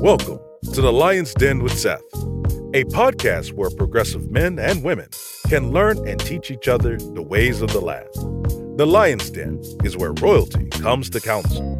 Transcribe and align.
Welcome 0.00 0.38
to 0.74 0.80
the 0.80 0.92
Lion's 0.92 1.34
Den 1.34 1.60
with 1.60 1.76
Seth, 1.76 2.04
a 2.72 2.84
podcast 2.84 3.52
where 3.52 3.68
progressive 3.68 4.30
men 4.30 4.56
and 4.60 4.84
women 4.84 5.08
can 5.48 5.72
learn 5.72 6.06
and 6.06 6.20
teach 6.20 6.52
each 6.52 6.68
other 6.68 6.96
the 6.98 7.20
ways 7.20 7.62
of 7.62 7.72
the 7.72 7.80
land. 7.80 8.08
The 8.78 8.86
Lion's 8.86 9.28
Den 9.28 9.60
is 9.82 9.96
where 9.96 10.12
royalty 10.12 10.66
comes 10.66 11.10
to 11.10 11.20
council. 11.20 11.76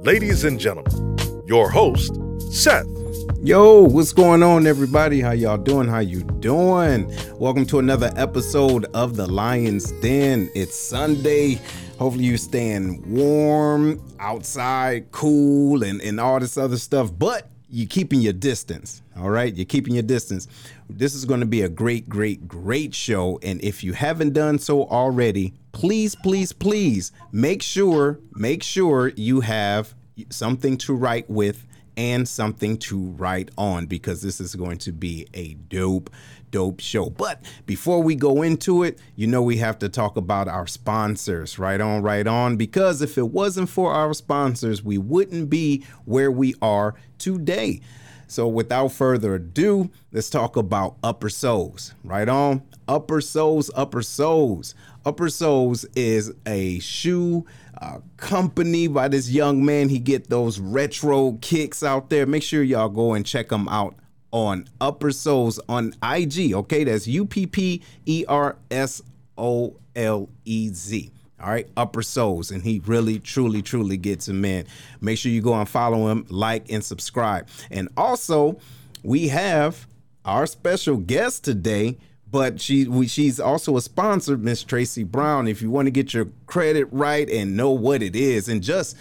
Ladies 0.00 0.44
and 0.44 0.60
gentlemen, 0.60 1.16
your 1.46 1.70
host, 1.70 2.12
Seth. 2.50 2.97
Yo, 3.44 3.82
what's 3.82 4.12
going 4.12 4.42
on, 4.42 4.66
everybody? 4.66 5.20
How 5.20 5.30
y'all 5.30 5.56
doing? 5.56 5.86
How 5.86 6.00
you 6.00 6.24
doing? 6.40 7.08
Welcome 7.38 7.66
to 7.66 7.78
another 7.78 8.10
episode 8.16 8.86
of 8.94 9.14
the 9.14 9.28
Lion's 9.28 9.92
Den. 10.00 10.50
It's 10.56 10.74
Sunday. 10.76 11.60
Hopefully 12.00 12.24
you're 12.24 12.36
staying 12.36 13.00
warm, 13.08 14.02
outside, 14.18 15.12
cool, 15.12 15.84
and, 15.84 16.00
and 16.00 16.18
all 16.18 16.40
this 16.40 16.58
other 16.58 16.78
stuff, 16.78 17.16
but 17.16 17.48
you're 17.68 17.86
keeping 17.86 18.20
your 18.20 18.32
distance. 18.32 19.02
All 19.16 19.30
right, 19.30 19.54
you're 19.54 19.66
keeping 19.66 19.94
your 19.94 20.02
distance. 20.02 20.48
This 20.90 21.14
is 21.14 21.24
going 21.24 21.40
to 21.40 21.46
be 21.46 21.62
a 21.62 21.68
great, 21.68 22.08
great, 22.08 22.48
great 22.48 22.92
show. 22.92 23.38
And 23.44 23.62
if 23.62 23.84
you 23.84 23.92
haven't 23.92 24.32
done 24.32 24.58
so 24.58 24.88
already, 24.88 25.54
please, 25.70 26.16
please, 26.16 26.52
please 26.52 27.12
make 27.30 27.62
sure, 27.62 28.18
make 28.32 28.64
sure 28.64 29.12
you 29.14 29.42
have 29.42 29.94
something 30.30 30.76
to 30.78 30.92
write 30.94 31.30
with 31.30 31.64
and 31.98 32.28
something 32.28 32.78
to 32.78 32.96
write 32.96 33.50
on 33.58 33.86
because 33.86 34.22
this 34.22 34.40
is 34.40 34.54
going 34.54 34.78
to 34.78 34.92
be 34.92 35.26
a 35.34 35.54
dope, 35.54 36.08
dope 36.52 36.78
show. 36.78 37.10
But 37.10 37.44
before 37.66 38.00
we 38.00 38.14
go 38.14 38.42
into 38.42 38.84
it, 38.84 39.00
you 39.16 39.26
know, 39.26 39.42
we 39.42 39.56
have 39.56 39.80
to 39.80 39.88
talk 39.88 40.16
about 40.16 40.46
our 40.46 40.68
sponsors. 40.68 41.58
Right 41.58 41.80
on, 41.80 42.02
right 42.02 42.26
on. 42.26 42.56
Because 42.56 43.02
if 43.02 43.18
it 43.18 43.30
wasn't 43.30 43.68
for 43.68 43.92
our 43.92 44.14
sponsors, 44.14 44.82
we 44.82 44.96
wouldn't 44.96 45.50
be 45.50 45.84
where 46.04 46.30
we 46.30 46.54
are 46.62 46.94
today. 47.18 47.80
So 48.28 48.46
without 48.46 48.92
further 48.92 49.34
ado, 49.34 49.90
let's 50.12 50.30
talk 50.30 50.56
about 50.56 50.96
Upper 51.02 51.28
Solez. 51.28 51.94
Right 52.04 52.28
on. 52.28 52.62
Upper 52.86 53.20
Solez, 53.20 53.70
Upper 53.74 54.02
Solez. 54.02 54.74
Upper 55.04 55.26
Solez 55.26 55.84
is 55.96 56.32
a 56.46 56.78
shoe 56.78 57.44
uh, 57.80 57.98
company 58.16 58.88
by 58.88 59.08
this 59.08 59.30
young 59.30 59.64
man. 59.64 59.88
He 59.88 59.98
get 59.98 60.28
those 60.28 60.58
retro 60.58 61.38
kicks 61.40 61.82
out 61.82 62.10
there. 62.10 62.26
Make 62.26 62.42
sure 62.42 62.62
y'all 62.62 62.88
go 62.88 63.14
and 63.14 63.24
check 63.24 63.50
him 63.50 63.68
out 63.68 63.94
on 64.32 64.68
Upper 64.80 65.08
Solez 65.10 65.58
on 65.68 65.94
IG. 66.02 66.54
Okay, 66.54 66.84
that's 66.84 67.06
U 67.06 67.24
P 67.24 67.46
P 67.46 67.82
E 68.06 68.24
R 68.28 68.56
S 68.70 69.02
O 69.36 69.76
L 69.94 70.28
E 70.44 70.70
Z. 70.72 71.10
All 71.40 71.50
right, 71.50 71.68
Upper 71.76 72.00
Solez, 72.00 72.50
and 72.50 72.62
he 72.62 72.82
really, 72.84 73.20
truly, 73.20 73.62
truly 73.62 73.96
gets 73.96 74.26
him 74.26 74.44
in. 74.44 74.66
Make 75.00 75.18
sure 75.18 75.30
you 75.30 75.40
go 75.40 75.54
and 75.54 75.68
follow 75.68 76.08
him, 76.08 76.26
like, 76.30 76.68
and 76.68 76.84
subscribe. 76.84 77.46
And 77.70 77.88
also, 77.96 78.58
we 79.04 79.28
have 79.28 79.86
our 80.24 80.48
special 80.48 80.96
guest 80.96 81.44
today 81.44 81.96
but 82.30 82.60
she 82.60 82.86
we, 82.86 83.06
she's 83.06 83.40
also 83.40 83.76
a 83.76 83.80
sponsor, 83.80 84.36
Miss 84.36 84.62
Tracie 84.62 85.04
Brown. 85.04 85.48
If 85.48 85.62
you 85.62 85.70
want 85.70 85.86
to 85.86 85.90
get 85.90 86.12
your 86.12 86.28
credit 86.46 86.88
right 86.90 87.28
and 87.28 87.56
know 87.56 87.70
what 87.70 88.02
it 88.02 88.14
is, 88.14 88.48
and 88.48 88.62
just 88.62 88.96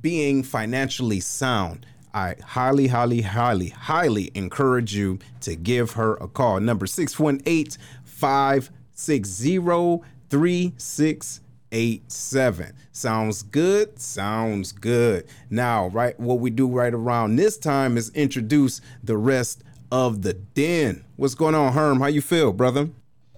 being 0.00 0.42
financially 0.42 1.20
sound, 1.20 1.86
I 2.14 2.36
highly, 2.44 2.88
highly, 2.88 3.22
highly, 3.22 3.70
highly 3.70 4.30
encourage 4.34 4.94
you 4.94 5.18
to 5.40 5.56
give 5.56 5.92
her 5.92 6.14
a 6.16 6.28
call. 6.28 6.60
Number 6.60 6.86
618 6.86 7.78
560 8.04 10.04
3687. 10.30 12.72
Sounds 12.92 13.42
good? 13.42 13.98
Sounds 13.98 14.72
good. 14.72 15.26
Now, 15.50 15.88
right, 15.88 16.18
what 16.18 16.40
we 16.40 16.50
do 16.50 16.68
right 16.68 16.94
around 16.94 17.36
this 17.36 17.58
time 17.58 17.96
is 17.96 18.10
introduce 18.10 18.80
the 19.02 19.16
rest 19.16 19.64
of 19.90 20.22
the 20.22 20.34
den. 20.34 21.04
What's 21.16 21.34
going 21.34 21.54
on, 21.54 21.72
Herm? 21.72 22.00
How 22.00 22.06
you 22.06 22.20
feel, 22.20 22.52
brother? 22.52 22.90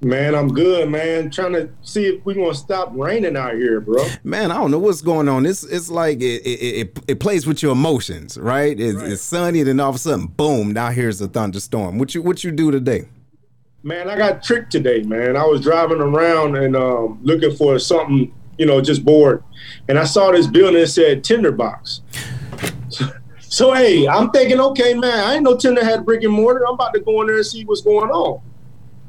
Man, 0.03 0.35
I'm 0.35 0.49
good, 0.49 0.89
man. 0.89 1.31
Trying 1.31 1.53
to 1.53 1.69
see 1.83 2.07
if 2.07 2.25
we're 2.25 2.35
gonna 2.35 2.55
stop 2.55 2.91
raining 2.95 3.37
out 3.37 3.55
here, 3.55 3.81
bro. 3.81 4.03
Man, 4.25 4.51
I 4.51 4.55
don't 4.55 4.71
know 4.71 4.79
what's 4.79 5.03
going 5.03 5.29
on. 5.29 5.45
It's 5.45 5.63
it's 5.63 5.91
like 5.91 6.23
it 6.23 6.41
it, 6.47 6.89
it, 6.89 6.99
it 7.07 7.21
plays 7.21 7.47
with 7.47 7.63
your 7.63 7.73
emotions, 7.73 8.39
right? 8.39 8.79
It's, 8.81 8.97
right? 8.97 9.13
it's, 9.13 9.21
sunny, 9.21 9.59
and 9.61 9.69
then 9.69 9.81
all 9.81 9.91
of 9.91 9.97
a 9.97 9.99
sudden, 9.99 10.27
boom! 10.27 10.73
Now 10.73 10.91
here's 10.91 11.21
a 11.21 11.29
thunderstorm. 11.29 11.99
What 11.99 12.15
you 12.15 12.23
what 12.23 12.43
you 12.43 12.51
do 12.51 12.71
today? 12.71 13.09
Man, 13.83 14.09
I 14.09 14.17
got 14.17 14.43
tricked 14.43 14.73
today, 14.73 15.03
man. 15.03 15.37
I 15.37 15.45
was 15.45 15.61
driving 15.61 16.01
around 16.01 16.57
and 16.57 16.77
um, 16.77 17.19
looking 17.23 17.55
for 17.55 17.79
something, 17.79 18.33
you 18.59 18.65
know, 18.65 18.81
just 18.81 19.05
bored, 19.05 19.45
and 19.87 19.99
I 19.99 20.05
saw 20.05 20.33
this 20.33 20.47
building 20.47 20.81
that 20.81 20.87
said 20.87 21.25
Tinderbox. 21.25 22.01
So 23.51 23.73
hey, 23.75 24.07
I'm 24.07 24.31
thinking, 24.31 24.61
okay, 24.61 24.95
man, 24.95 25.13
I 25.13 25.35
ain't 25.35 25.43
no 25.43 25.57
Tinder 25.57 25.85
had 25.85 26.07
brick 26.07 26.23
and 26.23 26.33
mortar. 26.33 26.65
I'm 26.69 26.75
about 26.75 26.95
to 26.95 27.01
go 27.01 27.21
in 27.21 27.27
there 27.27 27.37
and 27.37 27.45
see 27.45 27.65
what's 27.65 27.81
going 27.81 28.09
on. 28.09 28.41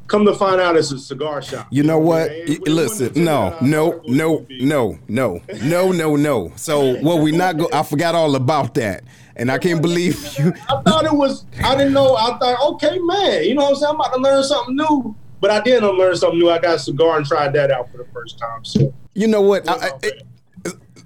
Come 0.08 0.26
to 0.26 0.34
find 0.34 0.60
out, 0.60 0.76
it's 0.76 0.92
a 0.92 0.98
cigar 0.98 1.44
shop. 1.44 1.68
You 1.70 1.84
know 1.84 2.00
what? 2.00 2.32
Listen, 2.66 3.24
no, 3.24 3.56
no, 3.62 4.02
no, 4.08 4.48
no, 4.50 4.98
no, 5.08 5.42
no, 5.62 5.92
no, 5.92 6.16
no. 6.16 6.52
So 6.56 6.96
what 7.02 7.22
we 7.22 7.32
not 7.32 7.58
go? 7.58 7.70
I 7.72 7.84
forgot 7.84 8.16
all 8.16 8.36
about 8.36 8.74
that, 8.74 9.04
and 9.36 9.52
I 9.52 9.60
can't 9.60 9.80
believe 9.80 10.16
you. 10.40 10.54
I 10.68 10.82
thought 10.82 11.06
it 11.06 11.14
was. 11.14 11.46
I 11.64 11.78
didn't 11.78 11.94
know. 11.94 12.16
I 12.16 12.36
thought, 12.40 12.74
okay, 12.74 12.98
man, 12.98 13.44
you 13.44 13.54
know 13.54 13.62
what 13.62 13.70
I'm 13.70 13.76
saying? 13.76 13.90
I'm 13.92 13.96
about 14.02 14.14
to 14.16 14.22
learn 14.22 14.44
something 14.44 14.76
new. 14.76 15.16
But 15.40 15.52
I 15.52 15.62
didn't 15.62 15.88
learn 15.98 16.16
something 16.16 16.40
new. 16.40 16.50
I 16.50 16.58
got 16.58 16.76
a 16.76 16.80
cigar 16.80 17.18
and 17.18 17.26
tried 17.26 17.54
that 17.54 17.70
out 17.70 17.92
for 17.92 17.98
the 17.98 18.06
first 18.12 18.40
time. 18.40 18.66
So 18.66 18.92
you 19.14 19.28
know 19.28 19.42
what? 19.42 19.70
I, 19.70 19.92
it, 20.02 20.24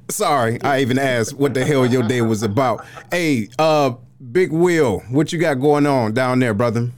Sorry, 0.09 0.61
I 0.61 0.81
even 0.81 0.99
asked 0.99 1.33
what 1.33 1.53
the 1.53 1.66
hell 1.66 1.85
your 1.85 2.03
day 2.03 2.21
was 2.21 2.43
about. 2.43 2.85
Hey, 3.11 3.49
uh, 3.57 3.93
Big 4.31 4.51
Will, 4.51 4.99
what 5.09 5.33
you 5.33 5.39
got 5.39 5.55
going 5.55 5.85
on 5.85 6.13
down 6.13 6.39
there, 6.39 6.53
brother? 6.53 6.91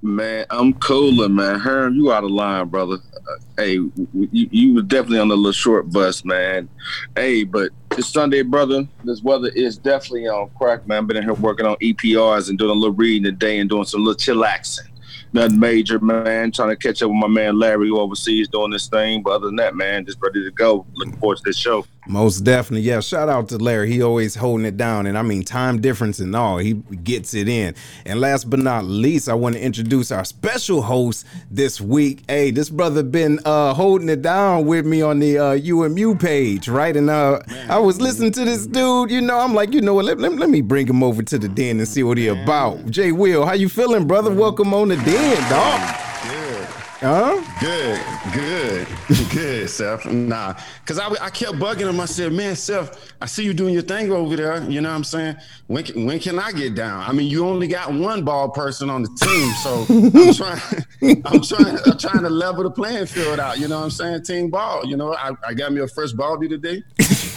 Man, 0.00 0.46
I'm 0.50 0.74
cooler, 0.74 1.28
man. 1.28 1.60
Herm, 1.60 1.94
you 1.94 2.12
out 2.12 2.24
of 2.24 2.30
line, 2.30 2.68
brother. 2.68 2.96
Uh, 3.14 3.36
hey, 3.56 3.74
you, 3.74 3.92
you 4.32 4.74
were 4.74 4.82
definitely 4.82 5.20
on 5.20 5.28
the 5.28 5.36
little 5.36 5.52
short 5.52 5.90
bus, 5.92 6.24
man. 6.24 6.68
Hey, 7.14 7.44
but 7.44 7.70
it's 7.92 8.08
Sunday, 8.08 8.42
brother. 8.42 8.88
This 9.04 9.22
weather 9.22 9.50
is 9.54 9.78
definitely 9.78 10.26
on 10.26 10.50
crack, 10.58 10.88
man. 10.88 11.06
Been 11.06 11.18
in 11.18 11.22
here 11.22 11.34
working 11.34 11.66
on 11.66 11.76
EPRs 11.76 12.48
and 12.48 12.58
doing 12.58 12.70
a 12.70 12.74
little 12.74 12.94
reading 12.94 13.22
today 13.22 13.60
and 13.60 13.70
doing 13.70 13.84
some 13.84 14.04
little 14.04 14.18
chillaxing 14.18 14.91
nothing 15.32 15.58
major, 15.58 15.98
man. 15.98 16.52
Trying 16.52 16.70
to 16.70 16.76
catch 16.76 17.02
up 17.02 17.10
with 17.10 17.18
my 17.18 17.28
man 17.28 17.58
Larry 17.58 17.88
who 17.88 17.98
overseas 17.98 18.48
doing 18.48 18.70
this 18.70 18.88
thing. 18.88 19.22
But 19.22 19.30
other 19.30 19.46
than 19.46 19.56
that, 19.56 19.74
man, 19.74 20.04
just 20.04 20.18
ready 20.20 20.42
to 20.44 20.50
go. 20.50 20.86
Looking 20.94 21.16
forward 21.16 21.38
to 21.38 21.42
this 21.44 21.56
show. 21.58 21.84
Most 22.08 22.40
definitely, 22.40 22.80
yeah. 22.80 22.98
Shout 22.98 23.28
out 23.28 23.48
to 23.50 23.58
Larry. 23.58 23.92
He 23.92 24.02
always 24.02 24.34
holding 24.34 24.66
it 24.66 24.76
down, 24.76 25.06
and 25.06 25.16
I 25.16 25.22
mean 25.22 25.44
time 25.44 25.80
difference 25.80 26.18
and 26.18 26.34
all. 26.34 26.58
He 26.58 26.74
gets 26.74 27.32
it 27.32 27.48
in. 27.48 27.76
And 28.04 28.20
last 28.20 28.50
but 28.50 28.58
not 28.58 28.84
least, 28.84 29.28
I 29.28 29.34
want 29.34 29.54
to 29.54 29.62
introduce 29.62 30.10
our 30.10 30.24
special 30.24 30.82
host 30.82 31.24
this 31.48 31.80
week. 31.80 32.24
Hey, 32.26 32.50
this 32.50 32.70
brother 32.70 33.04
been 33.04 33.38
uh, 33.44 33.72
holding 33.74 34.08
it 34.08 34.20
down 34.20 34.66
with 34.66 34.84
me 34.84 35.00
on 35.00 35.20
the 35.20 35.38
uh, 35.38 35.52
UMU 35.52 36.16
page, 36.16 36.68
right? 36.68 36.96
And 36.96 37.08
uh, 37.08 37.38
I 37.68 37.78
was 37.78 38.00
listening 38.00 38.32
to 38.32 38.44
this 38.44 38.66
dude. 38.66 39.12
You 39.12 39.20
know, 39.20 39.38
I'm 39.38 39.54
like, 39.54 39.72
you 39.72 39.80
know 39.80 39.94
what? 39.94 40.06
Let, 40.06 40.18
let, 40.18 40.32
let 40.32 40.50
me 40.50 40.60
bring 40.60 40.88
him 40.88 41.04
over 41.04 41.22
to 41.22 41.38
the 41.38 41.48
den 41.48 41.78
and 41.78 41.86
see 41.86 42.02
what 42.02 42.18
he 42.18 42.26
about. 42.26 42.84
Jay 42.90 43.12
Will, 43.12 43.46
how 43.46 43.52
you 43.52 43.68
feeling, 43.68 44.08
brother? 44.08 44.32
Welcome 44.32 44.74
on 44.74 44.88
the 44.88 44.96
den, 44.96 45.21
dog. 45.22 45.80
Mm, 46.22 46.64
huh? 47.00 47.42
Good, 47.60 48.00
good, 48.34 48.88
good, 49.30 49.70
Seth. 49.70 50.04
Nah, 50.06 50.54
because 50.80 50.98
I, 50.98 51.06
I 51.24 51.30
kept 51.30 51.54
bugging 51.58 51.88
him. 51.88 52.00
I 52.00 52.06
said, 52.06 52.32
man, 52.32 52.56
Seth, 52.56 53.12
I 53.20 53.26
see 53.26 53.44
you 53.44 53.54
doing 53.54 53.72
your 53.72 53.84
thing 53.84 54.10
over 54.10 54.34
there. 54.34 54.68
You 54.68 54.80
know 54.80 54.88
what 54.88 54.96
I'm 54.96 55.04
saying? 55.04 55.36
When, 55.68 55.84
when 56.06 56.18
can 56.18 56.40
I 56.40 56.50
get 56.50 56.74
down? 56.74 57.08
I 57.08 57.12
mean, 57.12 57.30
you 57.30 57.46
only 57.46 57.68
got 57.68 57.92
one 57.92 58.24
ball 58.24 58.48
person 58.50 58.90
on 58.90 59.02
the 59.02 59.10
team. 59.10 59.52
So 59.62 59.86
I'm 60.18 60.34
trying, 60.34 61.24
I'm 61.24 61.40
trying, 61.40 61.78
I'm 61.86 61.98
trying 61.98 62.22
to 62.24 62.30
level 62.30 62.64
the 62.64 62.70
playing 62.70 63.06
field 63.06 63.38
out. 63.38 63.60
You 63.60 63.68
know 63.68 63.78
what 63.78 63.84
I'm 63.84 63.90
saying? 63.90 64.24
Team 64.24 64.50
ball. 64.50 64.84
You 64.84 64.96
know, 64.96 65.14
I, 65.14 65.30
I 65.46 65.54
got 65.54 65.72
me 65.72 65.80
a 65.82 65.86
first 65.86 66.16
ball 66.16 66.36
today. 66.36 66.82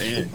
And 0.00 0.28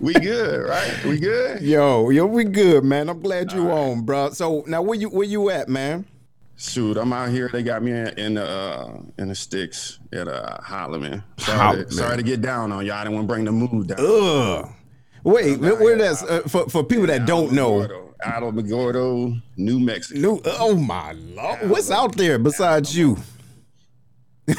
we 0.00 0.14
good, 0.14 0.68
right? 0.68 1.04
We 1.04 1.18
good? 1.20 1.62
Yo, 1.62 2.10
yo, 2.10 2.26
we 2.26 2.42
good, 2.42 2.82
man. 2.82 3.08
I'm 3.08 3.20
glad 3.20 3.52
you 3.52 3.68
right. 3.68 3.78
on, 3.78 4.02
bro. 4.02 4.30
So 4.30 4.64
now 4.66 4.82
where 4.82 4.98
you 4.98 5.08
where 5.10 5.26
you 5.26 5.50
at, 5.50 5.68
man? 5.68 6.04
Shoot, 6.56 6.96
I'm 6.96 7.12
out 7.12 7.30
here. 7.30 7.50
They 7.52 7.62
got 7.62 7.82
me 7.82 7.90
in, 7.90 8.06
in 8.18 8.34
the 8.34 8.48
uh, 8.48 9.00
in 9.18 9.28
the 9.28 9.34
sticks 9.34 9.98
at 10.12 10.28
uh, 10.28 10.58
Holloman. 10.58 11.22
Sorry, 11.38 11.84
to, 11.84 11.90
sorry 11.90 12.16
to 12.16 12.22
get 12.22 12.42
down 12.42 12.70
on 12.70 12.86
y'all. 12.86 12.96
I 12.96 13.04
didn't 13.04 13.16
want 13.16 13.28
to 13.28 13.34
bring 13.34 13.44
the 13.44 13.52
mood 13.52 13.88
down. 13.88 13.98
Ugh. 13.98 14.68
Wait, 15.24 15.58
where 15.58 15.98
that's 15.98 16.22
uh, 16.22 16.42
for 16.46 16.68
for 16.68 16.84
people 16.84 17.06
that 17.06 17.26
don't 17.26 17.52
know. 17.52 17.88
Alamogordo, 18.24 19.42
New 19.56 19.80
Mexico. 19.80 20.18
New, 20.20 20.40
oh 20.46 20.76
my 20.76 21.12
lord, 21.12 21.68
what's 21.68 21.90
out 21.90 22.16
there 22.16 22.38
besides 22.38 22.96
you? 22.96 23.18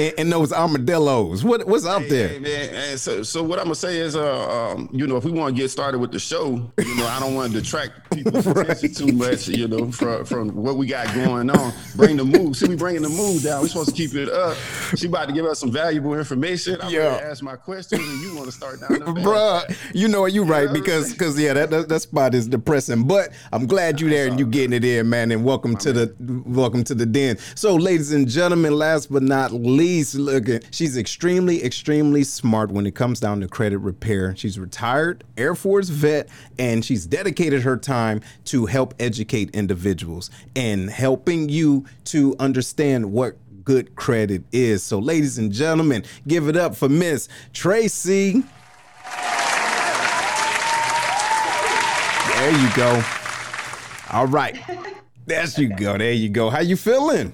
and, 0.00 0.14
and, 0.18 0.32
those 0.32 0.52
armadillos. 0.52 1.44
What 1.44 1.66
what's 1.66 1.86
out 1.86 2.02
hey, 2.02 2.08
there? 2.08 2.28
Hey, 2.28 2.38
man. 2.38 2.74
And 2.74 3.00
so 3.00 3.22
so 3.22 3.42
what 3.42 3.58
I'm 3.58 3.66
gonna 3.66 3.74
say 3.74 3.98
is, 3.98 4.16
uh, 4.16 4.72
um, 4.72 4.88
you 4.92 5.06
know, 5.06 5.16
if 5.16 5.24
we 5.24 5.30
want 5.30 5.54
to 5.54 5.62
get 5.62 5.68
started 5.70 5.98
with 5.98 6.12
the 6.12 6.18
show, 6.18 6.72
you 6.78 6.96
know, 6.96 7.06
I 7.06 7.20
don't 7.20 7.34
want 7.34 7.52
to 7.52 7.60
detract 7.60 8.10
people's 8.10 8.46
right. 8.46 8.70
attention 8.70 9.08
too 9.08 9.12
much, 9.12 9.48
you 9.48 9.68
know, 9.68 9.92
from 9.92 10.24
from 10.24 10.54
what 10.54 10.76
we 10.76 10.86
got 10.86 11.12
going 11.14 11.50
on. 11.50 11.72
Bring 11.96 12.16
the 12.16 12.24
mood. 12.24 12.56
See, 12.56 12.68
we 12.68 12.76
bringing 12.76 13.02
the 13.02 13.08
mood 13.08 13.42
down. 13.42 13.60
We're 13.60 13.68
supposed 13.68 13.90
to 13.90 13.94
keep 13.94 14.14
it 14.14 14.28
up. 14.28 14.56
She 14.96 15.06
about 15.06 15.28
to 15.28 15.34
give 15.34 15.44
us 15.44 15.58
some 15.58 15.70
valuable 15.70 16.14
information. 16.14 16.80
I'm 16.80 16.92
yeah. 16.92 17.16
gonna 17.16 17.30
ask 17.30 17.42
my 17.42 17.56
questions, 17.56 18.02
and 18.02 18.22
you 18.22 18.34
want 18.34 18.46
to 18.46 18.52
start 18.52 18.80
down 18.80 18.90
Bruh, 19.20 19.76
you 19.94 20.08
know 20.08 20.24
you 20.26 20.44
right 20.44 20.72
because 20.72 21.12
because 21.12 21.38
yeah, 21.38 21.52
that, 21.52 21.70
that, 21.70 21.88
that 21.88 22.00
spot 22.00 22.34
is 22.34 22.46
depressing. 22.46 23.06
But 23.06 23.32
I'm 23.52 23.66
glad 23.66 24.00
you 24.00 24.08
there 24.08 24.26
and 24.26 24.38
you 24.38 24.46
getting 24.46 24.72
it 24.72 24.84
in, 24.84 25.10
man. 25.10 25.30
And 25.30 25.44
welcome 25.44 25.76
to 25.78 25.92
the 25.92 26.14
welcome 26.46 26.84
to 26.84 26.94
the 26.94 27.06
den. 27.06 27.38
So, 27.54 27.74
ladies 27.74 28.12
and 28.12 28.28
gentlemen, 28.28 28.74
last 28.74 29.12
but 29.12 29.22
not 29.22 29.52
least, 29.52 29.89
look 30.14 30.46
looking. 30.46 30.60
she's 30.70 30.96
extremely 30.96 31.64
extremely 31.64 32.22
smart 32.24 32.70
when 32.70 32.86
it 32.86 32.94
comes 32.94 33.20
down 33.20 33.40
to 33.40 33.48
credit 33.48 33.78
repair. 33.78 34.34
She's 34.36 34.58
retired 34.58 35.24
Air 35.36 35.54
Force 35.54 35.88
vet, 35.88 36.28
and 36.58 36.84
she's 36.84 37.06
dedicated 37.06 37.62
her 37.62 37.76
time 37.76 38.20
to 38.46 38.66
help 38.66 38.94
educate 38.98 39.50
individuals 39.50 40.30
and 40.54 40.88
helping 40.90 41.48
you 41.48 41.84
to 42.04 42.36
understand 42.38 43.12
what 43.12 43.36
good 43.64 43.94
credit 43.96 44.42
is. 44.52 44.82
So, 44.82 44.98
ladies 44.98 45.38
and 45.38 45.52
gentlemen, 45.52 46.04
give 46.26 46.48
it 46.48 46.56
up 46.56 46.74
for 46.74 46.88
Miss 46.88 47.28
Tracie. 47.52 48.42
There 52.36 52.50
you 52.50 52.68
go. 52.74 53.02
All 54.12 54.26
right. 54.26 54.58
There 55.26 55.46
you 55.58 55.68
go. 55.68 55.96
There 55.96 56.12
you 56.12 56.28
go. 56.28 56.50
How 56.50 56.58
you 56.58 56.76
feeling? 56.76 57.32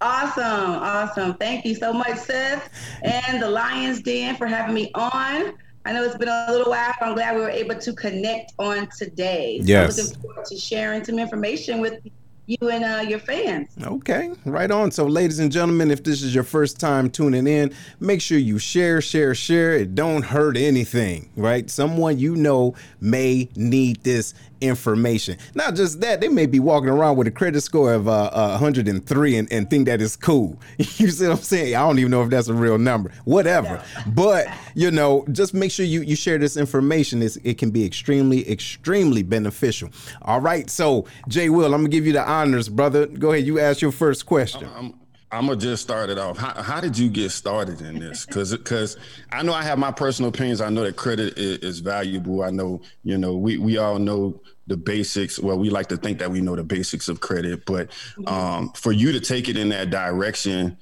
Awesome, 0.00 0.42
awesome. 0.42 1.34
Thank 1.34 1.64
you 1.64 1.74
so 1.74 1.92
much, 1.92 2.18
Seth, 2.18 2.68
and 3.02 3.40
the 3.40 3.48
Lions 3.48 4.02
Den 4.02 4.36
for 4.36 4.46
having 4.46 4.74
me 4.74 4.90
on. 4.94 5.54
I 5.86 5.92
know 5.92 6.02
it's 6.02 6.16
been 6.16 6.28
a 6.28 6.46
little 6.50 6.70
while. 6.70 6.92
but 6.98 7.08
I'm 7.08 7.14
glad 7.14 7.36
we 7.36 7.42
were 7.42 7.50
able 7.50 7.76
to 7.76 7.92
connect 7.92 8.52
on 8.58 8.88
today. 8.96 9.60
Yes. 9.62 9.96
So 9.96 10.02
looking 10.02 10.20
forward 10.22 10.46
to 10.46 10.56
sharing 10.56 11.04
some 11.04 11.18
information 11.18 11.80
with 11.80 12.00
you 12.46 12.68
and 12.68 12.84
uh, 12.84 13.08
your 13.08 13.18
fans. 13.18 13.70
Okay, 13.82 14.30
right 14.44 14.70
on. 14.70 14.90
So, 14.90 15.06
ladies 15.06 15.38
and 15.38 15.50
gentlemen, 15.50 15.90
if 15.90 16.04
this 16.04 16.22
is 16.22 16.34
your 16.34 16.44
first 16.44 16.78
time 16.78 17.10
tuning 17.10 17.46
in, 17.46 17.72
make 18.00 18.20
sure 18.20 18.38
you 18.38 18.58
share, 18.58 19.00
share, 19.00 19.34
share. 19.34 19.72
It 19.72 19.94
don't 19.94 20.22
hurt 20.22 20.56
anything, 20.56 21.30
right? 21.36 21.68
Someone 21.70 22.18
you 22.18 22.36
know 22.36 22.74
may 23.00 23.48
need 23.56 24.02
this 24.04 24.34
information. 24.64 25.38
Not 25.54 25.74
just 25.74 26.00
that, 26.00 26.20
they 26.20 26.28
may 26.28 26.46
be 26.46 26.60
walking 26.60 26.88
around 26.88 27.16
with 27.16 27.26
a 27.26 27.30
credit 27.30 27.60
score 27.60 27.92
of 27.94 28.08
uh, 28.08 28.30
uh, 28.32 28.58
103 28.58 29.36
and, 29.36 29.52
and 29.52 29.70
think 29.70 29.86
that 29.86 30.00
is 30.00 30.16
cool. 30.16 30.60
you 30.78 31.08
see 31.08 31.26
what 31.26 31.38
I'm 31.38 31.42
saying? 31.42 31.74
I 31.74 31.80
don't 31.80 31.98
even 31.98 32.10
know 32.10 32.22
if 32.22 32.30
that's 32.30 32.48
a 32.48 32.54
real 32.54 32.78
number. 32.78 33.12
Whatever. 33.24 33.82
But, 34.06 34.48
you 34.74 34.90
know, 34.90 35.24
just 35.32 35.54
make 35.54 35.70
sure 35.70 35.86
you, 35.86 36.02
you 36.02 36.16
share 36.16 36.38
this 36.38 36.56
information. 36.56 37.22
It's, 37.22 37.36
it 37.36 37.58
can 37.58 37.70
be 37.70 37.84
extremely, 37.84 38.50
extremely 38.50 39.22
beneficial. 39.22 39.90
All 40.22 40.40
right. 40.40 40.68
So, 40.70 41.06
Jay 41.28 41.48
Will, 41.48 41.74
I'm 41.74 41.82
going 41.82 41.90
to 41.90 41.96
give 41.96 42.06
you 42.06 42.12
the 42.12 42.28
honors, 42.28 42.68
brother. 42.68 43.06
Go 43.06 43.32
ahead. 43.32 43.46
You 43.46 43.60
ask 43.60 43.80
your 43.80 43.92
first 43.92 44.26
question. 44.26 44.68
I'm, 44.76 44.94
I'm 45.34 45.46
gonna 45.46 45.58
just 45.58 45.82
start 45.82 46.10
it 46.10 46.18
off. 46.18 46.38
How, 46.38 46.62
how 46.62 46.80
did 46.80 46.96
you 46.96 47.08
get 47.08 47.30
started 47.30 47.80
in 47.80 47.98
this? 47.98 48.24
Because 48.24 48.52
because 48.52 48.96
I 49.32 49.42
know 49.42 49.52
I 49.52 49.64
have 49.64 49.78
my 49.78 49.90
personal 49.90 50.28
opinions. 50.28 50.60
I 50.60 50.70
know 50.70 50.84
that 50.84 50.94
credit 50.94 51.36
is, 51.36 51.58
is, 51.58 51.78
valuable. 51.80 52.44
I 52.44 52.50
know 52.50 52.80
you 53.02 53.18
know 53.18 53.36
we 53.36 53.58
we 53.58 53.76
all 53.76 53.98
know 53.98 54.40
the 54.68 54.76
basics. 54.76 55.40
Well, 55.40 55.58
we 55.58 55.70
like 55.70 55.88
to 55.88 55.96
think 55.96 56.20
that 56.20 56.30
we 56.30 56.40
know 56.40 56.54
the 56.54 56.62
basics 56.62 57.08
of 57.08 57.20
credit, 57.20 57.66
but 57.66 57.90
um, 58.28 58.70
for 58.76 58.92
you 58.92 59.10
to 59.10 59.20
take 59.20 59.48
it 59.48 59.56
in 59.56 59.70
that 59.70 59.90
direction, 59.90 60.78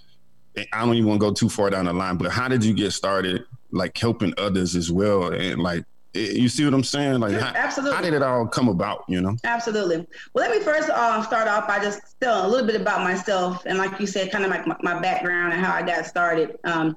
I 0.73 0.85
don't 0.85 0.97
even 0.97 1.09
want 1.09 1.21
to 1.23 1.29
go 1.29 1.33
too 1.33 1.49
far 1.49 1.71
down 1.71 1.87
the 1.87 1.95
line. 1.95 2.19
But 2.19 2.31
how 2.31 2.49
did 2.49 2.63
you 2.63 2.75
get 2.75 2.91
started, 2.93 3.45
like 3.71 3.97
helping 3.97 4.35
others 4.37 4.77
as 4.77 4.93
well, 4.93 5.33
and 5.33 5.63
like 5.63 5.85
you 6.15 6.49
see 6.49 6.65
what 6.65 6.75
I'm 6.75 6.85
saying? 6.85 7.21
Like, 7.21 7.33
how, 7.33 7.53
absolutely. 7.55 7.97
How 7.97 8.03
did 8.03 8.15
it 8.15 8.23
all 8.23 8.47
come 8.47 8.69
about? 8.69 9.05
You 9.09 9.21
know? 9.21 9.37
Absolutely. 9.45 10.07
Well, 10.35 10.49
let 10.49 10.51
me 10.51 10.63
first 10.63 10.91
uh, 10.91 11.23
start 11.23 11.49
off 11.49 11.67
by 11.67 11.79
just 11.79 12.01
telling 12.21 12.45
a 12.45 12.49
little 12.49 12.67
bit 12.67 12.81
about 12.81 13.03
myself, 13.03 13.65
and 13.67 13.79
like 13.79 13.99
you 13.99 14.07
said, 14.07 14.31
kind 14.31 14.45
of 14.45 14.51
like 14.51 14.67
my, 14.67 14.77
my 14.83 15.01
background 15.01 15.53
and 15.53 15.65
how 15.65 15.73
I 15.73 15.83
got 15.83 16.07
started. 16.07 16.59
Um, 16.65 16.97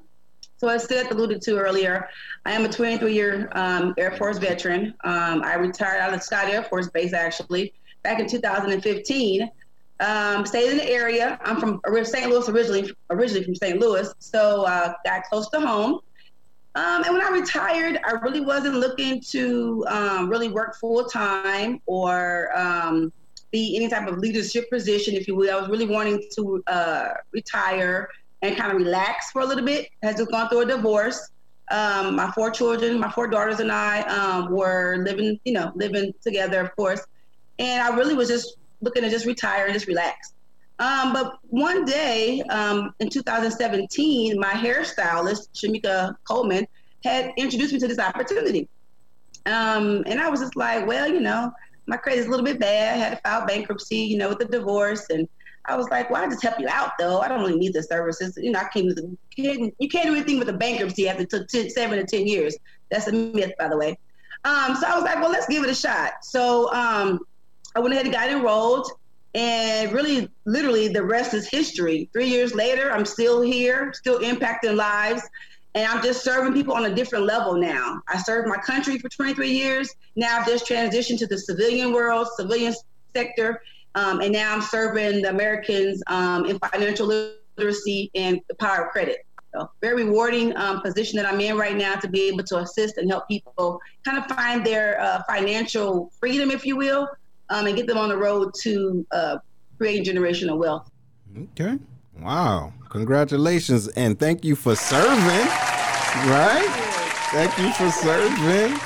so 0.58 0.68
as 0.68 0.84
Seth 0.84 1.10
alluded 1.10 1.42
to 1.42 1.58
earlier, 1.58 2.08
I 2.46 2.52
am 2.52 2.64
a 2.64 2.68
23-year 2.68 3.50
um, 3.52 3.94
Air 3.98 4.12
Force 4.12 4.38
veteran. 4.38 4.94
Um, 5.04 5.42
I 5.42 5.54
retired 5.56 6.00
out 6.00 6.14
of 6.14 6.22
Scott 6.22 6.48
Air 6.48 6.62
Force 6.62 6.88
Base 6.88 7.12
actually 7.12 7.74
back 8.02 8.20
in 8.20 8.26
2015. 8.26 9.50
Um, 9.98 10.46
stayed 10.46 10.70
in 10.70 10.76
the 10.76 10.88
area. 10.88 11.38
I'm 11.44 11.58
from 11.58 11.80
St. 12.04 12.30
Louis 12.30 12.48
originally, 12.48 12.92
originally 13.10 13.44
from 13.44 13.54
St. 13.54 13.78
Louis, 13.78 14.12
so 14.18 14.64
uh, 14.64 14.92
got 15.04 15.24
close 15.24 15.48
to 15.50 15.60
home. 15.60 16.00
Um, 16.76 17.04
and 17.04 17.14
when 17.14 17.22
I 17.22 17.30
retired, 17.30 17.98
I 18.04 18.12
really 18.12 18.42
wasn't 18.42 18.74
looking 18.74 19.22
to 19.30 19.82
um, 19.88 20.28
really 20.28 20.48
work 20.48 20.76
full 20.76 21.06
time 21.06 21.80
or 21.86 22.50
um, 22.54 23.10
be 23.50 23.76
any 23.76 23.88
type 23.88 24.06
of 24.06 24.18
leadership 24.18 24.68
position, 24.70 25.14
if 25.14 25.26
you 25.26 25.34
will. 25.34 25.56
I 25.56 25.58
was 25.58 25.70
really 25.70 25.86
wanting 25.86 26.22
to 26.36 26.62
uh, 26.66 27.08
retire 27.32 28.10
and 28.42 28.58
kind 28.58 28.72
of 28.72 28.76
relax 28.76 29.30
for 29.30 29.40
a 29.40 29.46
little 29.46 29.64
bit. 29.64 29.88
I 30.04 30.12
just 30.12 30.30
gone 30.30 30.50
through 30.50 30.60
a 30.60 30.66
divorce. 30.66 31.30
Um, 31.70 32.14
my 32.14 32.30
four 32.32 32.50
children, 32.50 33.00
my 33.00 33.10
four 33.10 33.26
daughters, 33.26 33.60
and 33.60 33.72
I 33.72 34.02
um, 34.02 34.52
were 34.52 34.98
living, 35.02 35.40
you 35.46 35.54
know, 35.54 35.72
living 35.74 36.12
together, 36.20 36.60
of 36.60 36.76
course. 36.76 37.00
And 37.58 37.82
I 37.82 37.96
really 37.96 38.14
was 38.14 38.28
just 38.28 38.58
looking 38.82 39.02
to 39.02 39.08
just 39.08 39.24
retire 39.24 39.64
and 39.64 39.72
just 39.72 39.86
relax. 39.86 40.34
Um, 40.78 41.12
but 41.12 41.38
one 41.48 41.84
day 41.84 42.42
um, 42.50 42.94
in 43.00 43.08
2017, 43.08 44.38
my 44.38 44.52
hairstylist, 44.52 45.48
Shamika 45.54 46.14
Coleman, 46.24 46.66
had 47.02 47.32
introduced 47.36 47.72
me 47.72 47.78
to 47.78 47.88
this 47.88 47.98
opportunity. 47.98 48.68
Um, 49.46 50.02
and 50.06 50.20
I 50.20 50.28
was 50.28 50.40
just 50.40 50.56
like, 50.56 50.86
well, 50.86 51.08
you 51.08 51.20
know, 51.20 51.52
my 51.86 51.96
credit's 51.96 52.26
a 52.26 52.30
little 52.30 52.44
bit 52.44 52.58
bad. 52.58 52.94
I 52.94 52.96
had 52.96 53.10
to 53.10 53.20
file 53.22 53.46
bankruptcy, 53.46 53.98
you 53.98 54.18
know, 54.18 54.28
with 54.28 54.38
the 54.38 54.44
divorce. 54.46 55.08
And 55.08 55.28
I 55.66 55.76
was 55.76 55.88
like, 55.88 56.10
well, 56.10 56.22
I 56.22 56.26
just 56.26 56.42
help 56.42 56.58
you 56.58 56.68
out, 56.68 56.92
though. 56.98 57.20
I 57.20 57.28
don't 57.28 57.40
really 57.40 57.58
need 57.58 57.72
the 57.72 57.82
services. 57.82 58.36
You 58.36 58.50
know, 58.50 58.60
I 58.60 58.64
can't 58.64 58.98
you 59.36 59.88
can't 59.88 60.06
do 60.06 60.14
anything 60.14 60.38
with 60.38 60.48
a 60.48 60.52
bankruptcy 60.52 61.08
after 61.08 61.24
t- 61.24 61.46
t- 61.48 61.70
seven 61.70 61.98
to 61.98 62.04
10 62.04 62.26
years. 62.26 62.56
That's 62.90 63.06
a 63.06 63.12
myth, 63.12 63.52
by 63.58 63.68
the 63.68 63.76
way. 63.76 63.98
Um, 64.44 64.76
so 64.76 64.86
I 64.86 64.94
was 64.94 65.04
like, 65.04 65.16
well, 65.16 65.30
let's 65.30 65.46
give 65.46 65.64
it 65.64 65.70
a 65.70 65.74
shot. 65.74 66.12
So 66.22 66.72
um, 66.72 67.20
I 67.74 67.80
went 67.80 67.94
ahead 67.94 68.06
and 68.06 68.14
got 68.14 68.28
enrolled. 68.28 68.90
And 69.36 69.92
really, 69.92 70.30
literally, 70.46 70.88
the 70.88 71.02
rest 71.02 71.34
is 71.34 71.46
history. 71.46 72.08
Three 72.14 72.26
years 72.26 72.54
later, 72.54 72.90
I'm 72.90 73.04
still 73.04 73.42
here, 73.42 73.92
still 73.92 74.20
impacting 74.20 74.76
lives. 74.76 75.22
And 75.74 75.86
I'm 75.86 76.02
just 76.02 76.24
serving 76.24 76.54
people 76.54 76.72
on 76.72 76.86
a 76.86 76.94
different 76.94 77.26
level 77.26 77.54
now. 77.54 78.00
I 78.08 78.16
served 78.16 78.48
my 78.48 78.56
country 78.56 78.98
for 78.98 79.10
23 79.10 79.50
years. 79.50 79.94
Now 80.16 80.38
I've 80.38 80.46
just 80.46 80.66
transitioned 80.66 81.18
to 81.18 81.26
the 81.26 81.36
civilian 81.36 81.92
world, 81.92 82.28
civilian 82.34 82.74
sector. 83.14 83.60
Um, 83.94 84.22
and 84.22 84.32
now 84.32 84.54
I'm 84.54 84.62
serving 84.62 85.20
the 85.20 85.28
Americans 85.28 86.02
um, 86.06 86.46
in 86.46 86.58
financial 86.58 87.06
literacy 87.06 88.10
and 88.14 88.40
the 88.48 88.54
power 88.54 88.86
of 88.86 88.92
credit. 88.92 89.18
So 89.52 89.70
very 89.82 90.04
rewarding 90.04 90.56
um, 90.56 90.80
position 90.80 91.18
that 91.18 91.26
I'm 91.26 91.40
in 91.42 91.58
right 91.58 91.76
now 91.76 91.96
to 91.96 92.08
be 92.08 92.22
able 92.28 92.44
to 92.44 92.58
assist 92.58 92.96
and 92.96 93.10
help 93.10 93.28
people 93.28 93.80
kind 94.02 94.16
of 94.16 94.24
find 94.34 94.64
their 94.64 94.98
uh, 94.98 95.22
financial 95.28 96.10
freedom, 96.18 96.50
if 96.50 96.64
you 96.64 96.78
will, 96.78 97.06
um, 97.50 97.66
and 97.66 97.76
get 97.76 97.86
them 97.86 97.98
on 97.98 98.08
the 98.08 98.16
road 98.16 98.52
to 98.62 99.06
uh, 99.12 99.38
creating 99.78 100.04
generational 100.04 100.58
wealth. 100.58 100.90
Okay. 101.38 101.78
Wow. 102.20 102.72
Congratulations. 102.90 103.88
And 103.88 104.18
thank 104.18 104.44
you 104.44 104.56
for 104.56 104.74
serving. 104.74 105.46
Right? 106.28 106.66
Thank 107.32 107.58
you 107.58 107.72
for 107.72 107.90
serving. 107.90 108.78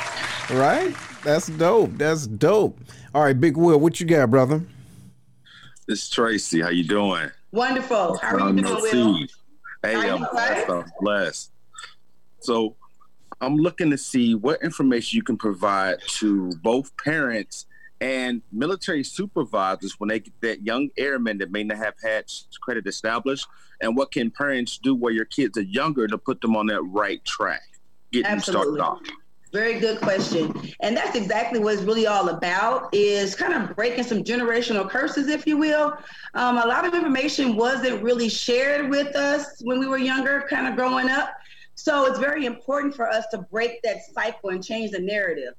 Right? 0.59 0.95
That's 1.23 1.47
dope. 1.47 1.93
That's 1.97 2.27
dope. 2.27 2.79
All 3.15 3.23
right, 3.23 3.39
Big 3.39 3.57
Will, 3.57 3.79
what 3.79 4.01
you 4.01 4.07
got, 4.07 4.31
brother? 4.31 4.63
This 5.87 6.05
is 6.05 6.11
Tracie. 6.11 6.61
How 6.61 6.71
you 6.71 6.85
doing? 6.85 7.31
Wonderful. 7.53 8.17
How 8.19 8.39
are 8.39 8.51
you 8.51 8.63
doing, 8.63 8.83
Will? 8.83 9.27
Hey, 9.83 9.97
I'm 10.11 10.27
blessed. 10.33 10.71
I'm 10.71 10.85
blessed. 11.01 11.53
So 12.41 12.77
I'm 13.41 13.57
looking 13.57 13.91
to 13.91 13.99
see 13.99 14.35
what 14.35 14.63
information 14.63 15.17
you 15.17 15.23
can 15.23 15.37
provide 15.37 15.97
to 16.19 16.53
both 16.63 16.97
parents 16.97 17.67
and 18.01 18.43
military 18.51 19.05
supervisors 19.05 19.99
when 19.99 20.09
they 20.09 20.21
get 20.21 20.41
that 20.41 20.63
young 20.65 20.89
airman 20.97 21.39
that 21.39 21.51
may 21.51 21.63
not 21.63 21.79
have 21.79 21.95
had 22.03 22.25
credit 22.63 22.87
established 22.87 23.47
and 23.81 23.97
what 23.97 24.11
can 24.11 24.31
parents 24.31 24.79
do 24.79 24.95
where 24.95 25.13
your 25.13 25.25
kids 25.25 25.57
are 25.59 25.63
younger 25.63 26.07
to 26.07 26.19
put 26.19 26.41
them 26.41 26.57
on 26.57 26.67
that 26.67 26.83
right 26.83 27.25
track? 27.25 27.63
Get 28.13 28.25
Absolutely. 28.27 28.79
them 28.79 28.87
started 28.87 29.11
off. 29.11 29.17
Very 29.53 29.81
good 29.81 30.01
question. 30.01 30.55
And 30.81 30.97
that's 30.97 31.17
exactly 31.17 31.59
what 31.59 31.75
it's 31.75 31.83
really 31.83 32.07
all 32.07 32.29
about 32.29 32.89
is 32.95 33.35
kind 33.35 33.53
of 33.53 33.75
breaking 33.75 34.05
some 34.05 34.23
generational 34.23 34.89
curses 34.89 35.27
if 35.27 35.45
you 35.45 35.57
will. 35.57 35.97
Um, 36.35 36.59
a 36.59 36.67
lot 36.67 36.87
of 36.87 36.95
information 36.95 37.57
wasn't 37.57 38.03
really 38.03 38.29
shared 38.29 38.89
with 38.89 39.17
us 39.17 39.61
when 39.63 39.81
we 39.81 39.89
were 39.89 39.99
younger 39.99 40.47
kind 40.49 40.69
of 40.69 40.77
growing 40.77 41.09
up. 41.09 41.31
So 41.75 42.07
it's 42.07 42.19
very 42.19 42.47
important 42.47 42.95
for 42.95 43.09
us 43.09 43.25
to 43.33 43.39
break 43.39 43.83
that 43.83 44.05
cycle 44.15 44.51
and 44.51 44.63
change 44.63 44.93
the 44.93 45.01
narrative 45.01 45.55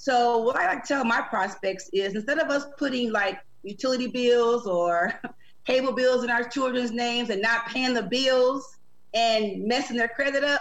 so 0.00 0.38
what 0.38 0.54
I 0.54 0.68
like 0.68 0.84
to 0.84 0.88
tell 0.88 1.04
my 1.04 1.20
prospects 1.20 1.90
is 1.92 2.14
instead 2.14 2.38
of 2.38 2.50
us 2.50 2.66
putting 2.78 3.10
like 3.10 3.40
utility 3.64 4.06
bills 4.06 4.64
or 4.64 5.12
cable 5.66 5.92
bills 5.92 6.22
in 6.22 6.30
our 6.30 6.48
children's 6.48 6.92
names 6.92 7.30
and 7.30 7.42
not 7.42 7.66
paying 7.66 7.94
the 7.94 8.04
bills 8.04 8.78
and 9.12 9.64
messing 9.64 9.96
their 9.96 10.06
credit 10.06 10.44
up, 10.44 10.60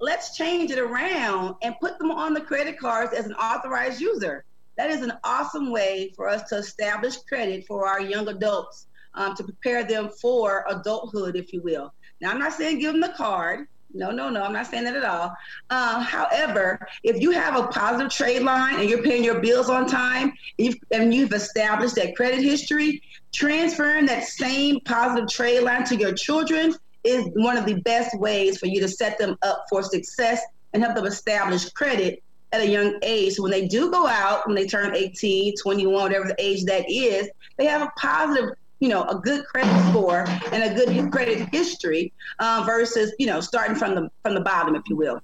let's 0.00 0.36
change 0.36 0.70
it 0.70 0.78
around 0.78 1.56
and 1.62 1.74
put 1.80 1.98
them 1.98 2.12
on 2.12 2.32
the 2.32 2.40
credit 2.40 2.78
cards 2.78 3.12
as 3.12 3.26
an 3.26 3.34
authorized 3.34 4.00
user. 4.00 4.44
That 4.76 4.90
is 4.90 5.02
an 5.02 5.14
awesome 5.24 5.72
way 5.72 6.12
for 6.14 6.28
us 6.28 6.48
to 6.50 6.56
establish 6.56 7.16
credit 7.28 7.66
for 7.66 7.88
our 7.88 8.00
young 8.00 8.28
adults 8.28 8.86
um, 9.14 9.34
to 9.34 9.42
prepare 9.42 9.82
them 9.82 10.10
for 10.10 10.64
adulthood, 10.68 11.34
if 11.34 11.52
you 11.52 11.60
will. 11.60 11.92
Now, 12.20 12.30
I'm 12.30 12.38
not 12.38 12.52
saying 12.52 12.78
give 12.78 12.92
them 12.92 13.00
the 13.00 13.14
card. 13.16 13.66
No, 13.92 14.10
no, 14.10 14.28
no. 14.28 14.42
I'm 14.42 14.52
not 14.52 14.66
saying 14.66 14.84
that 14.84 14.96
at 14.96 15.04
all. 15.04 15.32
Uh, 15.70 16.00
however, 16.00 16.86
if 17.02 17.20
you 17.20 17.30
have 17.30 17.56
a 17.56 17.68
positive 17.68 18.10
trade 18.12 18.42
line 18.42 18.80
and 18.80 18.90
you're 18.90 19.02
paying 19.02 19.24
your 19.24 19.40
bills 19.40 19.70
on 19.70 19.86
time, 19.86 20.32
you've, 20.58 20.76
and 20.90 21.14
you've 21.14 21.32
established 21.32 21.94
that 21.94 22.14
credit 22.14 22.42
history, 22.42 23.02
transferring 23.32 24.06
that 24.06 24.24
same 24.24 24.80
positive 24.80 25.28
trade 25.28 25.60
line 25.60 25.84
to 25.84 25.96
your 25.96 26.12
children 26.12 26.74
is 27.04 27.28
one 27.34 27.56
of 27.56 27.64
the 27.64 27.80
best 27.82 28.18
ways 28.18 28.58
for 28.58 28.66
you 28.66 28.80
to 28.80 28.88
set 28.88 29.18
them 29.18 29.36
up 29.42 29.64
for 29.70 29.82
success 29.82 30.42
and 30.72 30.82
help 30.82 30.96
them 30.96 31.06
establish 31.06 31.70
credit 31.70 32.22
at 32.52 32.60
a 32.60 32.66
young 32.66 32.98
age. 33.02 33.34
So 33.34 33.42
when 33.42 33.52
they 33.52 33.66
do 33.66 33.90
go 33.90 34.06
out, 34.06 34.46
when 34.46 34.56
they 34.56 34.66
turn 34.66 34.94
18, 34.94 35.54
21, 35.56 35.94
whatever 35.94 36.28
the 36.28 36.36
age 36.38 36.64
that 36.64 36.84
is, 36.88 37.28
they 37.56 37.66
have 37.66 37.82
a 37.82 37.90
positive 37.96 38.50
you 38.80 38.88
know, 38.88 39.04
a 39.04 39.18
good 39.18 39.44
credit 39.46 39.90
score 39.90 40.24
and 40.52 40.62
a 40.62 40.74
good 40.74 41.10
credit 41.10 41.48
history 41.52 42.12
uh, 42.38 42.62
versus, 42.66 43.14
you 43.18 43.26
know, 43.26 43.40
starting 43.40 43.76
from 43.76 43.94
the 43.94 44.10
from 44.22 44.34
the 44.34 44.40
bottom, 44.40 44.74
if 44.74 44.82
you 44.88 44.96
will. 44.96 45.20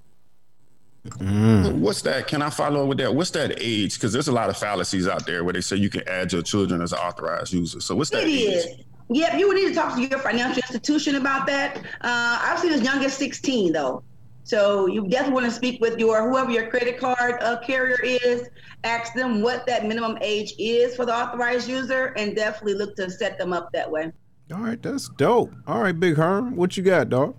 Mm. 1.05 1.79
What's 1.79 2.01
that? 2.03 2.27
Can 2.27 2.41
I 2.41 2.49
follow 2.49 2.83
up 2.83 2.89
with 2.89 2.97
that? 2.99 3.13
What's 3.13 3.31
that 3.31 3.55
age? 3.59 3.95
Because 3.95 4.13
there's 4.13 4.29
a 4.29 4.31
lot 4.31 4.49
of 4.49 4.57
fallacies 4.57 5.07
out 5.07 5.25
there 5.25 5.43
where 5.43 5.53
they 5.53 5.61
say 5.61 5.75
you 5.75 5.89
can 5.89 6.07
add 6.07 6.31
your 6.31 6.41
children 6.41 6.81
as 6.81 6.93
authorized 6.93 7.51
user. 7.51 7.81
So 7.81 7.95
what's 7.95 8.09
that? 8.11 8.23
It 8.23 8.29
is. 8.29 8.67
Yep, 9.09 9.37
you 9.37 9.47
would 9.47 9.57
need 9.57 9.67
to 9.67 9.75
talk 9.75 9.95
to 9.95 10.01
your 10.01 10.19
financial 10.19 10.57
institution 10.57 11.15
about 11.15 11.45
that. 11.47 11.77
Uh, 11.77 12.39
I've 12.41 12.59
seen 12.59 12.71
as 12.71 12.81
young 12.81 13.03
as 13.03 13.13
16, 13.13 13.73
though. 13.73 14.01
So 14.43 14.87
you 14.87 15.07
definitely 15.07 15.33
want 15.33 15.45
to 15.45 15.51
speak 15.51 15.79
with 15.79 15.97
your 15.97 16.29
whoever 16.29 16.51
your 16.51 16.69
credit 16.69 16.97
card 16.99 17.41
uh, 17.41 17.59
carrier 17.61 17.97
is. 18.01 18.49
Ask 18.83 19.13
them 19.13 19.41
what 19.41 19.65
that 19.67 19.85
minimum 19.85 20.17
age 20.21 20.53
is 20.59 20.95
for 20.95 21.05
the 21.05 21.15
authorized 21.15 21.69
user, 21.69 22.07
and 22.17 22.35
definitely 22.35 22.73
look 22.73 22.95
to 22.97 23.09
set 23.09 23.37
them 23.37 23.53
up 23.53 23.71
that 23.71 23.89
way. 23.89 24.11
All 24.53 24.59
right, 24.59 24.81
that's 24.81 25.07
dope. 25.09 25.53
All 25.65 25.81
right, 25.81 25.97
Big 25.97 26.17
Herm, 26.17 26.55
what 26.57 26.75
you 26.75 26.83
got, 26.83 27.09
dog? 27.09 27.35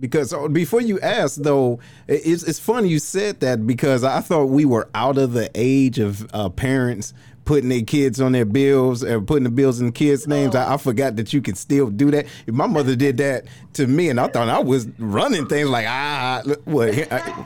Because 0.00 0.32
uh, 0.32 0.48
before 0.48 0.80
you 0.80 0.98
ask, 1.00 1.40
though, 1.40 1.78
it's 2.06 2.42
it's 2.42 2.58
funny 2.58 2.88
you 2.88 2.98
said 2.98 3.40
that 3.40 3.66
because 3.66 4.04
I 4.04 4.20
thought 4.20 4.46
we 4.46 4.64
were 4.64 4.88
out 4.94 5.18
of 5.18 5.32
the 5.32 5.50
age 5.54 5.98
of 5.98 6.28
uh, 6.32 6.48
parents 6.48 7.14
putting 7.48 7.70
their 7.70 7.80
kids 7.80 8.20
on 8.20 8.32
their 8.32 8.44
bills 8.44 9.02
and 9.02 9.26
putting 9.26 9.44
the 9.44 9.50
bills 9.50 9.80
in 9.80 9.86
the 9.86 9.92
kids' 9.92 10.28
names. 10.28 10.54
I, 10.54 10.74
I, 10.74 10.76
forgot 10.76 11.16
that 11.16 11.32
you 11.32 11.40
could 11.40 11.56
still 11.56 11.88
do 11.88 12.10
that. 12.10 12.26
My 12.46 12.66
mother 12.66 12.94
did 12.94 13.16
that 13.16 13.46
to 13.72 13.86
me, 13.86 14.10
and 14.10 14.20
I 14.20 14.28
thought 14.28 14.50
I 14.50 14.58
was 14.58 14.86
running 14.98 15.46
things 15.46 15.70
like 15.70 15.86
ah, 15.88 16.42
what? 16.66 16.94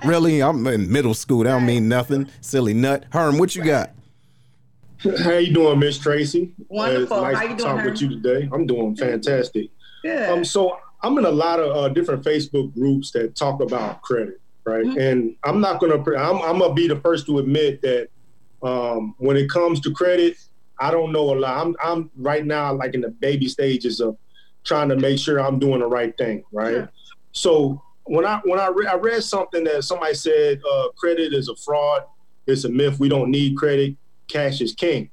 Really? 0.04 0.42
I'm 0.42 0.66
in 0.66 0.90
middle 0.90 1.14
school. 1.14 1.44
That 1.44 1.50
don't 1.50 1.66
mean 1.66 1.88
nothing. 1.88 2.28
Silly 2.40 2.74
nut. 2.74 3.04
Herm, 3.12 3.38
what 3.38 3.54
you 3.54 3.62
got? 3.62 3.92
How 5.22 5.34
you 5.34 5.54
doing, 5.54 5.78
Miss 5.78 5.98
Tracie? 5.98 6.52
Wonderful. 6.68 7.18
Uh, 7.18 7.30
nice 7.30 7.36
How 7.36 7.42
you 7.42 7.48
doing? 7.50 7.58
To 7.58 7.64
talk 7.64 7.76
Herm? 7.76 7.90
with 7.92 8.02
you 8.02 8.08
today. 8.08 8.48
I'm 8.52 8.66
doing 8.66 8.96
fantastic. 8.96 9.70
Good. 10.02 10.30
Um, 10.30 10.44
so 10.44 10.80
I'm 11.04 11.16
in 11.18 11.26
a 11.26 11.30
lot 11.30 11.60
of 11.60 11.76
uh, 11.76 11.88
different 11.90 12.24
Facebook 12.24 12.74
groups 12.74 13.12
that 13.12 13.36
talk 13.36 13.60
about 13.60 14.02
credit, 14.02 14.40
right? 14.64 14.84
Mm-hmm. 14.84 14.98
And 14.98 15.36
I'm 15.44 15.60
not 15.60 15.80
gonna. 15.80 16.02
I'm, 16.18 16.42
I'm 16.42 16.58
gonna 16.58 16.74
be 16.74 16.88
the 16.88 16.96
first 16.96 17.26
to 17.26 17.38
admit 17.38 17.82
that 17.82 18.08
um, 18.62 19.14
when 19.18 19.36
it 19.36 19.50
comes 19.50 19.80
to 19.80 19.92
credit, 19.92 20.36
I 20.78 20.90
don't 20.90 21.12
know 21.12 21.34
a 21.34 21.36
lot. 21.36 21.64
I'm, 21.64 21.76
I'm 21.82 22.10
right 22.16 22.44
now 22.44 22.72
like 22.72 22.94
in 22.94 23.00
the 23.00 23.10
baby 23.10 23.48
stages 23.48 24.00
of 24.00 24.16
trying 24.64 24.88
to 24.88 24.96
make 24.96 25.18
sure 25.18 25.40
I'm 25.40 25.58
doing 25.58 25.80
the 25.80 25.86
right 25.86 26.16
thing, 26.16 26.44
right? 26.52 26.72
Sure. 26.72 26.92
So 27.32 27.82
when 28.04 28.24
I 28.24 28.40
when 28.44 28.58
I, 28.58 28.68
re- 28.68 28.86
I 28.86 28.94
read 28.94 29.22
something 29.22 29.64
that 29.64 29.84
somebody 29.84 30.14
said 30.14 30.60
uh, 30.70 30.88
credit 30.96 31.32
is 31.32 31.48
a 31.48 31.56
fraud, 31.56 32.04
it's 32.46 32.64
a 32.64 32.68
myth. 32.68 32.98
We 32.98 33.08
don't 33.08 33.30
need 33.30 33.56
credit. 33.56 33.96
Cash 34.28 34.60
is 34.60 34.74
king. 34.74 35.10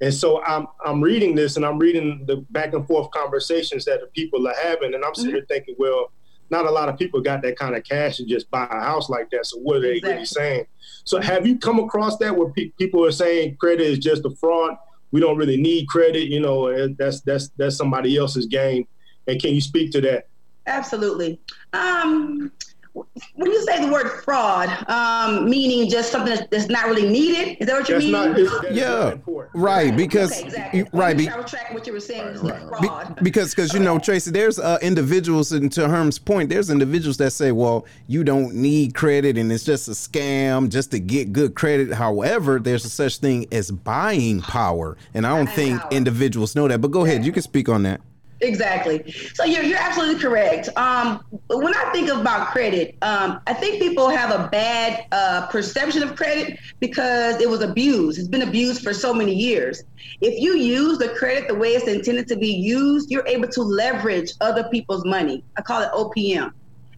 And 0.00 0.12
so 0.12 0.42
I'm 0.42 0.66
I'm 0.84 1.00
reading 1.00 1.34
this 1.34 1.56
and 1.56 1.64
I'm 1.64 1.78
reading 1.78 2.24
the 2.26 2.38
back 2.50 2.72
and 2.74 2.86
forth 2.86 3.10
conversations 3.12 3.84
that 3.84 4.00
the 4.00 4.08
people 4.08 4.46
are 4.48 4.54
having, 4.62 4.94
and 4.94 5.04
I'm 5.04 5.14
sitting 5.14 5.30
mm-hmm. 5.30 5.36
here 5.36 5.46
thinking, 5.48 5.76
well, 5.78 6.10
not 6.52 6.66
a 6.66 6.70
lot 6.70 6.88
of 6.88 6.98
people 6.98 7.20
got 7.20 7.42
that 7.42 7.58
kind 7.58 7.74
of 7.74 7.82
cash 7.82 8.18
to 8.18 8.24
just 8.24 8.48
buy 8.50 8.64
a 8.70 8.80
house 8.80 9.08
like 9.10 9.30
that. 9.30 9.46
So 9.46 9.58
what 9.58 9.78
are 9.78 9.80
they 9.80 9.96
exactly. 9.96 10.12
really 10.12 10.26
saying? 10.26 10.66
So 11.04 11.20
have 11.20 11.46
you 11.46 11.58
come 11.58 11.80
across 11.80 12.18
that 12.18 12.36
where 12.36 12.50
pe- 12.50 12.68
people 12.78 13.04
are 13.04 13.10
saying 13.10 13.56
credit 13.56 13.86
is 13.86 13.98
just 13.98 14.24
a 14.24 14.30
fraud? 14.30 14.76
We 15.10 15.20
don't 15.20 15.36
really 15.36 15.56
need 15.56 15.88
credit. 15.88 16.28
You 16.28 16.40
know, 16.40 16.88
that's 16.94 17.22
that's 17.22 17.48
that's 17.56 17.76
somebody 17.76 18.16
else's 18.16 18.46
game. 18.46 18.86
And 19.26 19.40
can 19.40 19.54
you 19.54 19.60
speak 19.60 19.90
to 19.92 20.00
that? 20.02 20.28
Absolutely. 20.66 21.40
Um, 21.72 22.52
when 22.94 23.50
you 23.50 23.64
say 23.64 23.84
the 23.84 23.90
word 23.90 24.22
fraud, 24.22 24.68
um, 24.88 25.48
meaning 25.48 25.88
just 25.88 26.12
something 26.12 26.36
that's, 26.50 26.68
not 26.68 26.86
really 26.86 27.08
needed, 27.08 27.56
is 27.60 27.66
that 27.66 27.80
what 27.80 27.88
you 27.88 27.98
mean? 27.98 28.12
Not, 28.12 28.72
yeah, 28.72 29.14
right. 29.54 29.96
Because 29.96 30.32
okay, 30.32 30.46
exactly. 30.46 30.84
right, 30.92 31.16
be, 31.16 31.28
I 31.28 31.36
was 31.36 31.50
tracking 31.50 31.74
what 31.74 31.86
you 31.86 31.92
were 31.92 32.00
saying. 32.00 32.38
Right, 32.38 32.62
right, 32.64 32.84
fraud. 32.84 33.16
Be, 33.16 33.22
because 33.24 33.54
because 33.54 33.72
you 33.72 33.80
know, 33.80 33.98
Tracie, 33.98 34.30
there's 34.30 34.58
uh, 34.58 34.78
individuals, 34.82 35.52
and 35.52 35.72
to 35.72 35.88
Herm's 35.88 36.18
point, 36.18 36.50
there's 36.50 36.70
individuals 36.70 37.16
that 37.16 37.30
say, 37.32 37.52
well, 37.52 37.86
you 38.06 38.24
don't 38.24 38.54
need 38.54 38.94
credit, 38.94 39.38
and 39.38 39.50
it's 39.50 39.64
just 39.64 39.88
a 39.88 39.92
scam 39.92 40.68
just 40.68 40.90
to 40.90 41.00
get 41.00 41.32
good 41.32 41.54
credit. 41.54 41.92
However, 41.92 42.58
there's 42.58 42.84
a 42.84 42.90
such 42.90 43.18
thing 43.18 43.46
as 43.52 43.70
buying 43.70 44.40
power, 44.42 44.96
and 45.14 45.26
I 45.26 45.36
don't 45.36 45.46
buying 45.46 45.56
think 45.56 45.80
power. 45.80 45.90
individuals 45.92 46.54
know 46.54 46.68
that. 46.68 46.80
But 46.80 46.90
go 46.90 47.04
ahead, 47.04 47.24
you 47.24 47.32
can 47.32 47.42
speak 47.42 47.68
on 47.68 47.84
that. 47.84 48.00
Exactly. 48.42 49.12
So 49.34 49.44
you're, 49.44 49.62
you're 49.62 49.78
absolutely 49.78 50.20
correct. 50.20 50.68
Um, 50.76 51.24
when 51.48 51.74
I 51.74 51.90
think 51.92 52.10
about 52.10 52.48
credit, 52.48 52.96
um, 53.00 53.40
I 53.46 53.54
think 53.54 53.80
people 53.80 54.08
have 54.08 54.32
a 54.32 54.48
bad 54.48 55.06
uh, 55.12 55.46
perception 55.46 56.02
of 56.02 56.16
credit 56.16 56.58
because 56.80 57.40
it 57.40 57.48
was 57.48 57.62
abused. 57.62 58.18
It's 58.18 58.26
been 58.26 58.42
abused 58.42 58.82
for 58.82 58.92
so 58.92 59.14
many 59.14 59.32
years. 59.32 59.84
If 60.20 60.40
you 60.40 60.56
use 60.56 60.98
the 60.98 61.10
credit 61.10 61.46
the 61.46 61.54
way 61.54 61.74
it's 61.74 61.86
intended 61.86 62.26
to 62.28 62.36
be 62.36 62.52
used, 62.52 63.12
you're 63.12 63.26
able 63.28 63.46
to 63.48 63.62
leverage 63.62 64.32
other 64.40 64.64
people's 64.64 65.04
money. 65.04 65.44
I 65.56 65.62
call 65.62 65.82
it 65.82 65.92
OPM. 65.92 66.50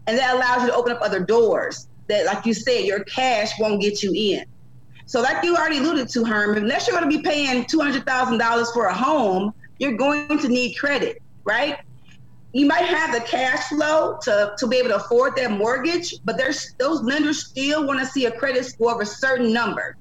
And 0.07 0.19
that 0.19 0.35
allows 0.35 0.63
you 0.63 0.69
to 0.69 0.75
open 0.75 0.93
up 0.93 1.03
other 1.03 1.21
doors 1.21 1.89
that, 2.09 2.25
like 2.25 2.47
you 2.47 2.55
said, 2.55 2.85
your 2.87 3.05
cash 3.05 3.53
won't 3.59 3.83
get 3.83 4.03
you 4.03 4.13
in. 4.15 4.47
So, 5.07 5.21
like 5.21 5.45
you 5.45 5.55
already 5.57 5.79
alluded 5.79 6.09
to, 6.09 6.25
Herman, 6.25 6.63
unless 6.63 6.89
you're 6.89 6.99
going 6.99 7.11
to 7.11 7.19
be 7.19 7.23
paying 7.23 7.65
$200,000 7.65 8.73
for 8.73 8.87
a 8.87 8.95
home, 8.95 9.53
you're 9.79 9.97
going 9.99 10.39
to 10.39 10.49
need 10.49 10.75
credit 10.77 11.21
right? 11.45 11.79
You 12.53 12.67
might 12.67 12.85
have 12.85 13.13
the 13.13 13.21
cash 13.21 13.65
flow 13.65 14.17
to, 14.23 14.53
to 14.59 14.67
be 14.67 14.77
able 14.77 14.91
to 14.91 14.97
afford 14.97 15.35
that 15.37 15.51
mortgage, 15.51 16.15
but 16.25 16.37
there's 16.37 16.75
those 16.79 17.03
lenders 17.03 17.47
still 17.47 17.87
want 17.87 17.99
to 18.01 18.07
see 18.07 18.27
a 18.27 18.31
credit 18.31 18.65
score 18.65 18.95
of 18.95 19.01
a 19.01 19.07
certain 19.07 19.53
number. 19.53 19.97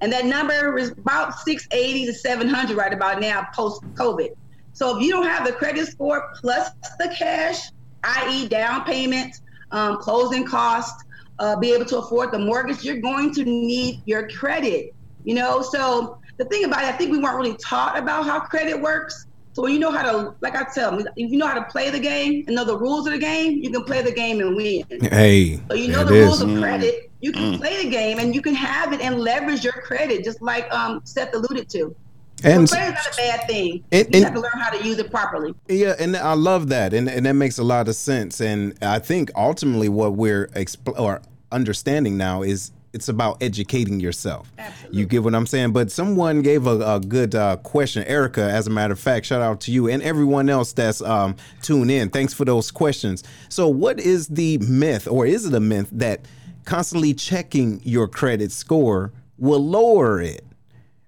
And 0.00 0.10
that 0.12 0.24
number 0.24 0.78
is 0.78 0.92
about 0.92 1.38
680 1.40 2.06
to 2.06 2.14
700 2.14 2.76
right 2.76 2.92
about 2.92 3.20
now 3.20 3.46
post 3.54 3.82
COVID. 3.94 4.30
So 4.72 4.96
if 4.96 5.04
you 5.04 5.12
don't 5.12 5.26
have 5.26 5.46
the 5.46 5.52
credit 5.52 5.88
score 5.88 6.24
plus 6.40 6.70
the 6.98 7.14
cash, 7.16 7.60
i.e., 8.04 8.48
down 8.48 8.84
payment, 8.84 9.34
um, 9.72 9.98
closing 9.98 10.46
costs, 10.46 11.04
uh, 11.38 11.56
be 11.56 11.72
able 11.72 11.84
to 11.86 11.98
afford 11.98 12.32
the 12.32 12.38
mortgage, 12.38 12.82
you're 12.82 13.00
going 13.00 13.34
to 13.34 13.44
need 13.44 14.00
your 14.06 14.28
credit. 14.28 14.94
You 15.24 15.34
know, 15.34 15.60
so 15.60 16.18
the 16.38 16.44
thing 16.46 16.64
about 16.64 16.82
it, 16.84 16.86
I 16.86 16.92
think 16.92 17.10
we 17.10 17.18
weren't 17.18 17.36
really 17.36 17.56
taught 17.56 17.98
about 17.98 18.24
how 18.24 18.40
credit 18.40 18.80
works. 18.80 19.26
So 19.60 19.64
when 19.64 19.74
you 19.74 19.78
know 19.78 19.90
how 19.90 20.10
to, 20.10 20.34
like 20.40 20.56
I 20.56 20.64
tell 20.72 20.90
them, 20.96 21.06
if 21.16 21.30
you 21.30 21.36
know 21.36 21.46
how 21.46 21.52
to 21.52 21.64
play 21.64 21.90
the 21.90 21.98
game 21.98 22.44
and 22.46 22.56
know 22.56 22.64
the 22.64 22.78
rules 22.78 23.06
of 23.06 23.12
the 23.12 23.18
game, 23.18 23.62
you 23.62 23.70
can 23.70 23.84
play 23.84 24.00
the 24.00 24.10
game 24.10 24.40
and 24.40 24.56
win. 24.56 24.84
Hey, 25.02 25.60
so 25.68 25.74
you 25.74 25.88
know 25.88 26.02
the 26.02 26.14
rules 26.14 26.40
of 26.40 26.48
credit, 26.58 27.10
you 27.20 27.30
can 27.30 27.52
mm. 27.52 27.58
play 27.58 27.84
the 27.84 27.90
game 27.90 28.18
and 28.18 28.34
you 28.34 28.40
can 28.40 28.54
have 28.54 28.94
it 28.94 29.02
and 29.02 29.20
leverage 29.20 29.62
your 29.62 29.74
credit, 29.74 30.24
just 30.24 30.40
like 30.40 30.72
um, 30.72 31.02
Seth 31.04 31.34
alluded 31.34 31.68
to. 31.68 31.94
And 32.42 32.66
so 32.66 32.74
credit's 32.74 33.04
not 33.04 33.12
a 33.12 33.16
bad 33.18 33.46
thing. 33.48 33.84
And, 33.92 34.06
you 34.06 34.10
and, 34.14 34.24
have 34.24 34.32
to 34.32 34.40
learn 34.40 34.50
how 34.54 34.70
to 34.70 34.82
use 34.82 34.96
it 34.96 35.10
properly. 35.10 35.54
Yeah, 35.68 35.94
and 35.98 36.16
I 36.16 36.32
love 36.32 36.70
that, 36.70 36.94
and 36.94 37.06
and 37.06 37.26
that 37.26 37.34
makes 37.34 37.58
a 37.58 37.62
lot 37.62 37.86
of 37.86 37.96
sense. 37.96 38.40
And 38.40 38.78
I 38.80 38.98
think 38.98 39.30
ultimately 39.36 39.90
what 39.90 40.14
we're 40.14 40.46
expl- 40.54 40.98
or 40.98 41.20
understanding 41.52 42.16
now 42.16 42.40
is 42.40 42.72
it's 42.92 43.08
about 43.08 43.42
educating 43.42 44.00
yourself. 44.00 44.50
Absolutely. 44.58 44.98
You 44.98 45.06
get 45.06 45.22
what 45.22 45.34
I'm 45.34 45.46
saying? 45.46 45.72
But 45.72 45.90
someone 45.90 46.42
gave 46.42 46.66
a, 46.66 46.96
a 46.96 47.00
good 47.00 47.34
uh, 47.34 47.56
question, 47.58 48.04
Erica. 48.04 48.42
As 48.42 48.66
a 48.66 48.70
matter 48.70 48.92
of 48.92 49.00
fact, 49.00 49.26
shout 49.26 49.42
out 49.42 49.60
to 49.62 49.72
you 49.72 49.88
and 49.88 50.02
everyone 50.02 50.48
else 50.48 50.72
that's 50.72 51.00
um, 51.02 51.36
tuned 51.62 51.90
in. 51.90 52.10
Thanks 52.10 52.34
for 52.34 52.44
those 52.44 52.70
questions. 52.70 53.22
So, 53.48 53.68
what 53.68 54.00
is 54.00 54.28
the 54.28 54.58
myth, 54.58 55.06
or 55.06 55.26
is 55.26 55.46
it 55.46 55.54
a 55.54 55.60
myth 55.60 55.88
that 55.92 56.26
constantly 56.64 57.14
checking 57.14 57.80
your 57.84 58.08
credit 58.08 58.52
score 58.52 59.12
will 59.38 59.64
lower 59.64 60.20
it? 60.20 60.44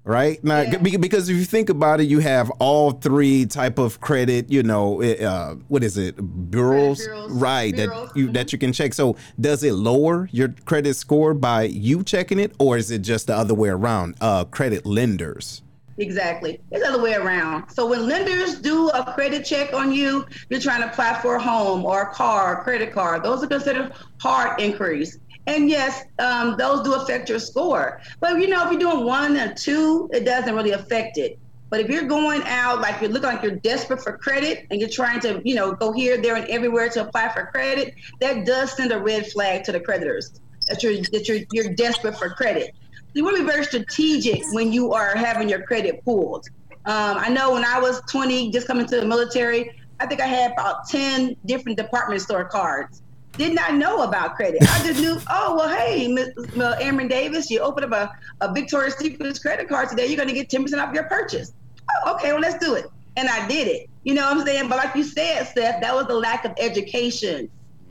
Right 0.04 0.42
now 0.42 0.62
yeah. 0.62 0.78
because 0.78 1.28
if 1.28 1.36
you 1.36 1.44
think 1.44 1.68
about 1.68 2.00
it 2.00 2.04
you 2.04 2.18
have 2.18 2.50
all 2.58 2.90
three 2.90 3.46
type 3.46 3.78
of 3.78 4.00
credit 4.00 4.50
you 4.50 4.62
know 4.62 5.00
uh, 5.02 5.54
what 5.68 5.84
is 5.84 5.96
it 5.96 6.16
bureaus, 6.50 7.04
bureaus. 7.06 7.30
right 7.30 7.74
bureaus. 7.74 8.08
that 8.08 8.16
you 8.16 8.24
mm-hmm. 8.24 8.32
that 8.32 8.52
you 8.52 8.58
can 8.58 8.72
check 8.72 8.92
so 8.92 9.16
does 9.40 9.62
it 9.62 9.74
lower 9.74 10.28
your 10.32 10.48
credit 10.64 10.94
score 10.94 11.34
by 11.34 11.62
you 11.62 12.02
checking 12.02 12.40
it 12.40 12.52
or 12.58 12.76
is 12.76 12.90
it 12.90 12.98
just 13.00 13.28
the 13.28 13.34
other 13.34 13.54
way 13.54 13.68
around 13.68 14.16
uh, 14.20 14.44
credit 14.46 14.84
lenders 14.84 15.62
Exactly. 15.98 16.60
It's 16.70 16.82
the 16.82 16.88
other 16.88 17.02
way 17.02 17.14
around. 17.14 17.68
So 17.70 17.86
when 17.86 18.08
lenders 18.08 18.56
do 18.56 18.88
a 18.90 19.12
credit 19.12 19.44
check 19.44 19.74
on 19.74 19.92
you, 19.92 20.26
you're 20.48 20.60
trying 20.60 20.80
to 20.80 20.88
apply 20.88 21.20
for 21.20 21.36
a 21.36 21.42
home 21.42 21.84
or 21.84 22.02
a 22.02 22.14
car, 22.14 22.60
a 22.60 22.64
credit 22.64 22.92
card. 22.92 23.22
Those 23.22 23.44
are 23.44 23.46
considered 23.46 23.92
hard 24.18 24.60
inquiries. 24.60 25.18
And 25.46 25.68
yes, 25.68 26.04
um, 26.18 26.56
those 26.56 26.82
do 26.82 26.94
affect 26.94 27.28
your 27.28 27.38
score. 27.38 28.00
But 28.20 28.40
you 28.40 28.48
know, 28.48 28.64
if 28.64 28.70
you're 28.70 28.80
doing 28.80 29.04
one 29.04 29.36
or 29.36 29.52
two, 29.54 30.08
it 30.12 30.24
doesn't 30.24 30.54
really 30.54 30.70
affect 30.70 31.18
it. 31.18 31.38
But 31.68 31.80
if 31.80 31.88
you're 31.88 32.04
going 32.04 32.42
out 32.44 32.80
like 32.80 33.00
you 33.00 33.08
look 33.08 33.22
like 33.22 33.42
you're 33.42 33.56
desperate 33.56 34.02
for 34.02 34.18
credit 34.18 34.66
and 34.70 34.78
you're 34.78 34.90
trying 34.90 35.20
to, 35.20 35.40
you 35.42 35.54
know, 35.54 35.72
go 35.72 35.90
here, 35.90 36.20
there, 36.20 36.36
and 36.36 36.46
everywhere 36.48 36.90
to 36.90 37.06
apply 37.06 37.30
for 37.30 37.46
credit, 37.46 37.94
that 38.20 38.44
does 38.44 38.76
send 38.76 38.92
a 38.92 38.98
red 38.98 39.26
flag 39.32 39.64
to 39.64 39.72
the 39.72 39.80
creditors 39.80 40.38
that 40.68 40.82
you're 40.82 40.96
that 41.12 41.28
you're 41.28 41.40
you're 41.52 41.74
desperate 41.74 42.16
for 42.16 42.30
credit. 42.30 42.74
You 43.14 43.24
want 43.24 43.36
to 43.36 43.42
be 43.42 43.50
very 43.50 43.64
strategic 43.64 44.42
when 44.52 44.72
you 44.72 44.92
are 44.92 45.16
having 45.16 45.48
your 45.48 45.62
credit 45.62 46.04
pulled. 46.04 46.46
Um, 46.84 47.16
I 47.18 47.28
know 47.28 47.52
when 47.52 47.64
I 47.64 47.78
was 47.78 48.00
20, 48.10 48.50
just 48.50 48.66
coming 48.66 48.86
to 48.86 49.00
the 49.00 49.06
military, 49.06 49.70
I 50.00 50.06
think 50.06 50.20
I 50.20 50.26
had 50.26 50.52
about 50.52 50.88
10 50.88 51.36
different 51.46 51.78
department 51.78 52.20
store 52.22 52.44
cards. 52.44 53.01
Did 53.32 53.54
not 53.54 53.74
know 53.74 54.02
about 54.02 54.36
credit. 54.36 54.62
I 54.62 54.86
just 54.86 55.00
knew, 55.00 55.18
oh, 55.30 55.56
well, 55.56 55.68
hey, 55.68 56.08
Ms. 56.08 56.34
Amron 56.36 57.08
Davis, 57.08 57.50
you 57.50 57.60
open 57.60 57.84
up 57.84 57.92
a, 57.92 58.44
a 58.44 58.52
Victoria's 58.52 58.94
Secret 58.96 59.40
credit 59.40 59.68
card 59.68 59.88
today, 59.88 60.06
you're 60.06 60.16
going 60.16 60.28
to 60.28 60.34
get 60.34 60.50
10% 60.50 60.82
off 60.82 60.94
your 60.94 61.04
purchase. 61.04 61.52
Oh, 61.90 62.14
okay, 62.14 62.32
well, 62.32 62.40
let's 62.40 62.62
do 62.64 62.74
it. 62.74 62.86
And 63.16 63.28
I 63.28 63.46
did 63.48 63.68
it. 63.68 63.90
You 64.04 64.14
know 64.14 64.22
what 64.22 64.38
I'm 64.38 64.46
saying? 64.46 64.68
But 64.68 64.78
like 64.78 64.94
you 64.94 65.04
said, 65.04 65.44
Seth, 65.44 65.80
that 65.80 65.94
was 65.94 66.06
the 66.06 66.14
lack 66.14 66.44
of 66.44 66.52
education. 66.58 67.50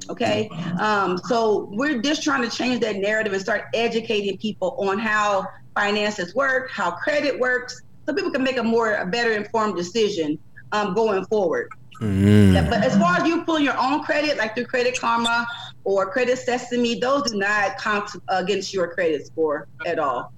Okay. 0.10 0.50
Um, 0.80 1.18
so 1.18 1.70
we're 1.72 2.02
just 2.02 2.24
trying 2.24 2.42
to 2.42 2.56
change 2.56 2.82
that 2.82 2.98
narrative 2.98 3.34
and 3.34 3.42
start 3.42 3.66
educating 3.74 4.38
people 4.38 4.76
on 4.80 4.98
how 4.98 5.48
finances 5.76 6.34
work, 6.36 6.72
how 6.72 6.92
credit 6.92 7.40
works, 7.40 7.82
so 8.06 8.14
people 8.14 8.32
can 8.32 8.44
make 8.44 8.58
a 8.58 8.64
more, 8.64 8.96
a 8.96 9.06
better 9.06 9.32
informed 9.32 9.76
decision 9.76 10.40
um, 10.72 10.94
going 10.94 11.26
forward. 11.26 11.70
Mm. 12.02 12.54
Yeah, 12.54 12.68
but 12.68 12.84
as 12.84 12.98
far 12.98 13.18
as 13.18 13.28
you 13.28 13.44
pull 13.44 13.60
your 13.60 13.78
own 13.78 14.04
credit, 14.04 14.38
like 14.38 14.56
through 14.56 14.66
Credit 14.66 15.00
Karma 15.00 15.46
or 15.84 16.12
Credit 16.12 16.38
Sesame, 16.38 17.00
those 17.00 17.30
do 17.30 17.38
not 17.38 17.78
count 17.78 18.10
against 18.28 18.74
your 18.74 18.88
credit 18.88 19.26
score 19.28 19.68
at 19.86 20.00
all. 20.00 20.34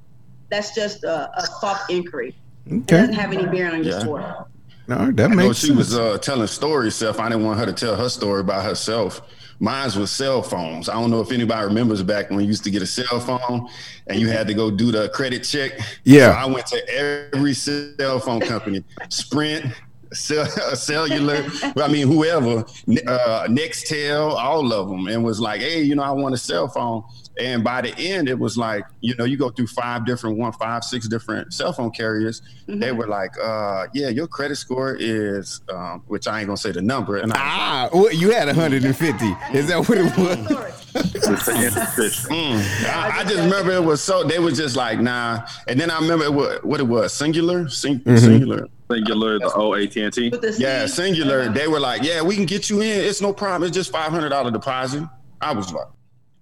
That's 0.50 0.75
just 0.75 1.05
a, 1.05 1.32
a 1.38 1.48
soft 1.62 1.89
inquiry. 1.89 2.36
Okay. 2.67 2.75
It 2.75 2.88
doesn't 2.88 3.13
have 3.13 3.32
any 3.32 3.46
bearing 3.46 3.75
on 3.75 3.84
your 3.84 4.00
score. 4.01 4.48
No, 4.88 5.12
that 5.12 5.29
makes. 5.29 5.43
Well, 5.43 5.53
she 5.53 5.67
sense. 5.67 5.77
was 5.77 5.98
uh, 5.98 6.17
telling 6.17 6.48
stories. 6.48 6.96
Seth, 6.96 7.17
I 7.20 7.29
didn't 7.29 7.46
want 7.46 7.60
her 7.60 7.65
to 7.65 7.74
tell 7.74 7.96
her 7.96 8.10
story 8.10 8.41
about 8.41 8.65
herself. 8.65 9.22
Mine's 9.60 9.98
was 9.98 10.12
cell 10.12 10.41
phones. 10.41 10.89
I 10.89 10.93
don't 10.93 11.10
know 11.10 11.22
if 11.22 11.32
anybody 11.32 11.65
remembers 11.65 12.03
back 12.03 12.29
when 12.29 12.41
you 12.41 12.48
used 12.48 12.65
to 12.65 12.72
get 12.72 12.82
a 12.82 12.86
cell 12.86 13.20
phone 13.22 13.70
and 14.08 14.20
you 14.20 14.27
had 14.27 14.46
to 14.48 14.53
go 14.53 14.70
do 14.70 14.91
the 14.91 15.08
credit 15.10 15.46
check. 15.46 15.79
Yeah, 16.03 16.34
so 16.34 16.38
I 16.38 16.46
went 16.53 16.65
to 16.67 16.89
every 16.89 17.53
cell 17.53 18.20
phone 18.20 18.41
company, 18.41 18.84
Sprint, 19.08 19.65
cellular, 20.75 21.46
I 21.75 21.88
mean, 21.88 22.08
whoever, 22.08 22.60
uh, 22.60 23.48
Nextel, 23.48 24.32
all 24.32 24.72
of 24.74 24.89
them, 24.89 25.08
and 25.08 25.24
was 25.24 25.39
like, 25.39 25.62
hey, 25.62 25.82
you 25.82 25.96
know, 25.96 26.03
I 26.03 26.12
want 26.12 26.36
a 26.36 26.38
cell 26.38 26.67
phone. 26.67 27.03
And 27.40 27.63
by 27.63 27.82
the 27.82 27.98
end, 27.98 28.30
it 28.30 28.38
was 28.38 28.58
like, 28.58 28.86
you 29.02 29.16
know, 29.16 29.25
you 29.25 29.38
go 29.38 29.50
through 29.50 29.68
five 29.68 30.06
different, 30.06 30.38
one, 30.38 30.52
five, 30.54 30.84
six 30.84 31.08
different 31.08 31.54
cell 31.54 31.74
phone 31.74 31.90
carriers. 31.92 32.42
Mm-hmm. 32.68 32.80
They 32.80 32.92
were 32.92 33.08
like, 33.08 33.32
uh, 33.42 33.88
yeah, 33.94 34.10
your 34.10 34.28
credit 34.28 34.56
score 34.58 34.96
is, 35.00 35.62
um, 35.70 36.04
which 36.08 36.28
I 36.28 36.40
ain't 36.40 36.48
gonna 36.48 36.58
say 36.58 36.72
the 36.72 36.82
number. 36.82 37.18
And 37.18 37.34
I, 37.34 37.38
ah, 37.40 37.90
well, 37.92 38.12
you 38.12 38.32
had 38.32 38.46
150. 38.48 39.25
is 39.54 39.68
that 39.68 39.90
what 39.90 39.98
it 39.98 40.04
was? 40.18 40.84
mm, 40.94 42.86
I, 42.86 43.20
I, 43.20 43.24
just 43.24 43.38
remember 43.38 43.72
it 43.72 43.84
was 43.84 44.02
so, 44.02 44.24
they 44.24 44.38
were 44.38 44.52
just 44.52 44.75
like, 44.75 45.00
nah. 45.00 45.46
And 45.68 45.80
then 45.80 45.90
I 45.90 46.00
remember 46.00 46.32
what, 46.32 46.63
what 46.63 46.80
it 46.80 46.88
was, 46.88 47.13
Cingular, 47.13 47.70
Sing, 47.72 48.00
mm-hmm. 48.02 48.13
Cingular. 48.13 48.68
Cingular, 48.90 49.40
the 49.40 49.52
old 49.54 49.80
AT&T. 49.80 50.32
Yeah, 50.62 50.84
Cingular. 50.84 51.52
They 51.52 51.68
were 51.68 51.80
like, 51.80 52.04
yeah, 52.04 52.22
we 52.22 52.36
can 52.36 52.46
get 52.46 52.70
you 52.70 52.82
in. 52.82 53.00
It's 53.04 53.22
no 53.22 53.34
problem. 53.34 53.68
It's 53.68 53.75
just 53.75 53.92
$500 53.92 54.54
deposit. 54.54 55.08
I 55.42 55.52
was 55.54 55.74
like, 55.74 55.88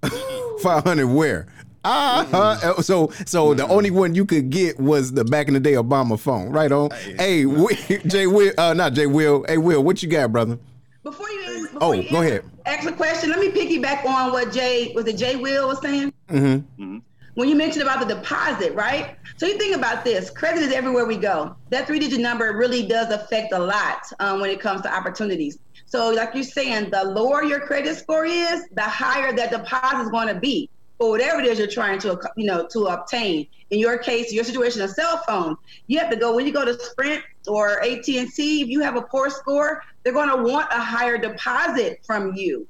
Five 0.61 0.83
hundred 0.83 1.07
where? 1.07 1.47
Ah, 1.83 2.59
uh, 2.63 2.81
so 2.81 3.11
so 3.25 3.53
the 3.53 3.67
only 3.67 3.91
one 3.91 4.13
you 4.13 4.25
could 4.25 4.49
get 4.49 4.79
was 4.79 5.13
the 5.13 5.25
back 5.25 5.47
in 5.47 5.53
the 5.53 5.59
day 5.59 5.73
Obama 5.73 6.19
phone, 6.19 6.49
right 6.49 6.71
on. 6.71 6.91
Hey, 6.91 7.43
hey 7.45 7.97
Jay 8.07 8.27
Will, 8.27 8.53
uh, 8.57 8.73
not 8.73 8.93
Jay 8.93 9.07
Will. 9.07 9.43
Hey 9.47 9.57
Will, 9.57 9.83
what 9.83 10.01
you 10.03 10.09
got, 10.09 10.31
brother? 10.31 10.59
Before 11.03 11.29
you, 11.29 11.67
before 11.71 11.79
oh, 11.81 11.91
you 11.93 12.09
go 12.09 12.21
ahead. 12.21 12.43
Ask 12.65 12.87
a 12.87 12.91
question. 12.91 13.31
Let 13.31 13.39
me 13.39 13.49
piggyback 13.49 14.05
on 14.05 14.31
what 14.31 14.51
Jay 14.51 14.91
was 14.93 15.07
it. 15.07 15.17
Jay 15.17 15.35
Will 15.35 15.67
was 15.67 15.81
saying. 15.81 16.13
Mm-hmm. 16.29 16.45
mm-hmm. 16.83 16.97
When 17.35 17.47
you 17.47 17.55
mentioned 17.55 17.83
about 17.83 18.05
the 18.05 18.13
deposit, 18.13 18.73
right? 18.75 19.15
So 19.37 19.47
you 19.47 19.57
think 19.57 19.75
about 19.75 20.03
this: 20.03 20.29
credit 20.29 20.61
is 20.61 20.73
everywhere 20.73 21.05
we 21.05 21.15
go. 21.15 21.55
That 21.69 21.87
three-digit 21.87 22.19
number 22.19 22.55
really 22.57 22.85
does 22.85 23.11
affect 23.11 23.53
a 23.53 23.59
lot 23.59 24.03
um, 24.19 24.41
when 24.41 24.49
it 24.49 24.59
comes 24.59 24.81
to 24.81 24.93
opportunities. 24.93 25.57
So, 25.91 26.09
like 26.09 26.33
you're 26.33 26.43
saying, 26.45 26.89
the 26.89 27.03
lower 27.03 27.43
your 27.43 27.59
credit 27.59 27.97
score 27.97 28.23
is, 28.25 28.65
the 28.71 28.81
higher 28.81 29.35
that 29.35 29.51
deposit 29.51 30.03
is 30.03 30.09
going 30.09 30.29
to 30.29 30.39
be 30.39 30.69
for 30.97 31.09
whatever 31.09 31.41
it 31.41 31.47
is 31.47 31.59
you're 31.59 31.67
trying 31.67 31.99
to, 31.99 32.17
you 32.37 32.45
know, 32.45 32.65
to 32.71 32.85
obtain. 32.85 33.45
In 33.71 33.79
your 33.79 33.97
case, 33.97 34.31
your 34.31 34.45
situation, 34.45 34.83
a 34.83 34.87
cell 34.87 35.21
phone, 35.27 35.57
you 35.87 35.99
have 35.99 36.09
to 36.09 36.15
go 36.15 36.33
when 36.33 36.47
you 36.47 36.53
go 36.53 36.63
to 36.63 36.79
Sprint 36.79 37.21
or 37.45 37.83
AT 37.83 38.07
and 38.07 38.31
T. 38.31 38.61
If 38.61 38.69
you 38.69 38.79
have 38.79 38.95
a 38.95 39.01
poor 39.01 39.29
score, 39.29 39.83
they're 40.03 40.13
going 40.13 40.29
to 40.29 40.41
want 40.41 40.71
a 40.71 40.79
higher 40.79 41.17
deposit 41.17 41.99
from 42.05 42.35
you. 42.35 42.65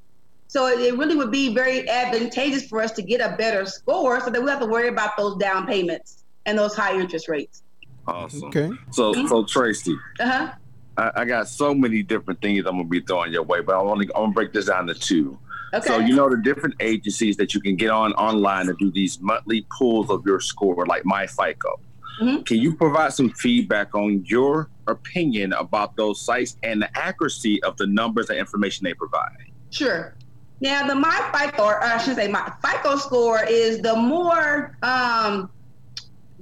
So 0.48 0.66
it 0.66 0.98
really 0.98 1.14
would 1.14 1.30
be 1.30 1.54
very 1.54 1.88
advantageous 1.88 2.66
for 2.66 2.82
us 2.82 2.90
to 2.92 3.02
get 3.02 3.20
a 3.20 3.36
better 3.36 3.64
score, 3.66 4.18
so 4.20 4.30
that 4.30 4.42
we 4.42 4.50
have 4.50 4.58
to 4.58 4.66
worry 4.66 4.88
about 4.88 5.16
those 5.16 5.36
down 5.36 5.64
payments 5.68 6.24
and 6.44 6.58
those 6.58 6.74
high 6.74 6.98
interest 6.98 7.28
rates. 7.28 7.62
Awesome. 8.08 8.48
Okay. 8.48 8.70
So, 8.90 9.12
so 9.28 9.44
Tracie. 9.44 9.96
Uh 10.18 10.26
huh. 10.26 10.52
I, 10.96 11.10
I, 11.16 11.24
got 11.24 11.48
so 11.48 11.74
many 11.74 12.02
different 12.02 12.40
things 12.40 12.66
I'm 12.66 12.76
gonna 12.76 12.84
be 12.84 13.00
throwing 13.00 13.32
your 13.32 13.42
way, 13.42 13.60
but 13.60 13.78
I'm 13.78 13.86
only 13.86 14.06
I'm 14.14 14.22
gonna 14.22 14.32
break 14.32 14.52
this 14.52 14.66
down 14.66 14.86
to 14.88 14.94
two. 14.94 15.38
Okay. 15.74 15.86
So 15.86 15.98
you 15.98 16.14
know 16.14 16.28
the 16.28 16.36
different 16.36 16.74
agencies 16.80 17.36
that 17.38 17.54
you 17.54 17.60
can 17.60 17.76
get 17.76 17.90
on 17.90 18.12
online 18.14 18.66
to 18.66 18.74
do 18.74 18.90
these 18.90 19.20
monthly 19.20 19.66
pulls 19.76 20.10
of 20.10 20.22
your 20.26 20.40
score, 20.40 20.84
like 20.86 21.04
MyFICO. 21.04 21.80
Mm-hmm. 22.20 22.42
Can 22.42 22.58
you 22.58 22.74
provide 22.74 23.14
some 23.14 23.30
feedback 23.30 23.94
on 23.94 24.24
your 24.26 24.68
opinion 24.86 25.54
about 25.54 25.96
those 25.96 26.20
sites 26.20 26.56
and 26.62 26.82
the 26.82 26.98
accuracy 26.98 27.62
of 27.62 27.76
the 27.78 27.86
numbers 27.86 28.28
and 28.28 28.38
information 28.38 28.84
they 28.84 28.94
provide? 28.94 29.36
Sure. 29.70 30.14
Now 30.60 30.86
the 30.86 30.94
MyFICO, 30.94 31.58
or 31.58 31.82
I 31.82 31.98
should 31.98 32.16
say 32.16 32.28
my 32.28 32.52
FICO 32.62 32.96
score 32.96 33.42
is 33.44 33.80
the 33.80 33.96
more 33.96 34.76
um, 34.82 35.50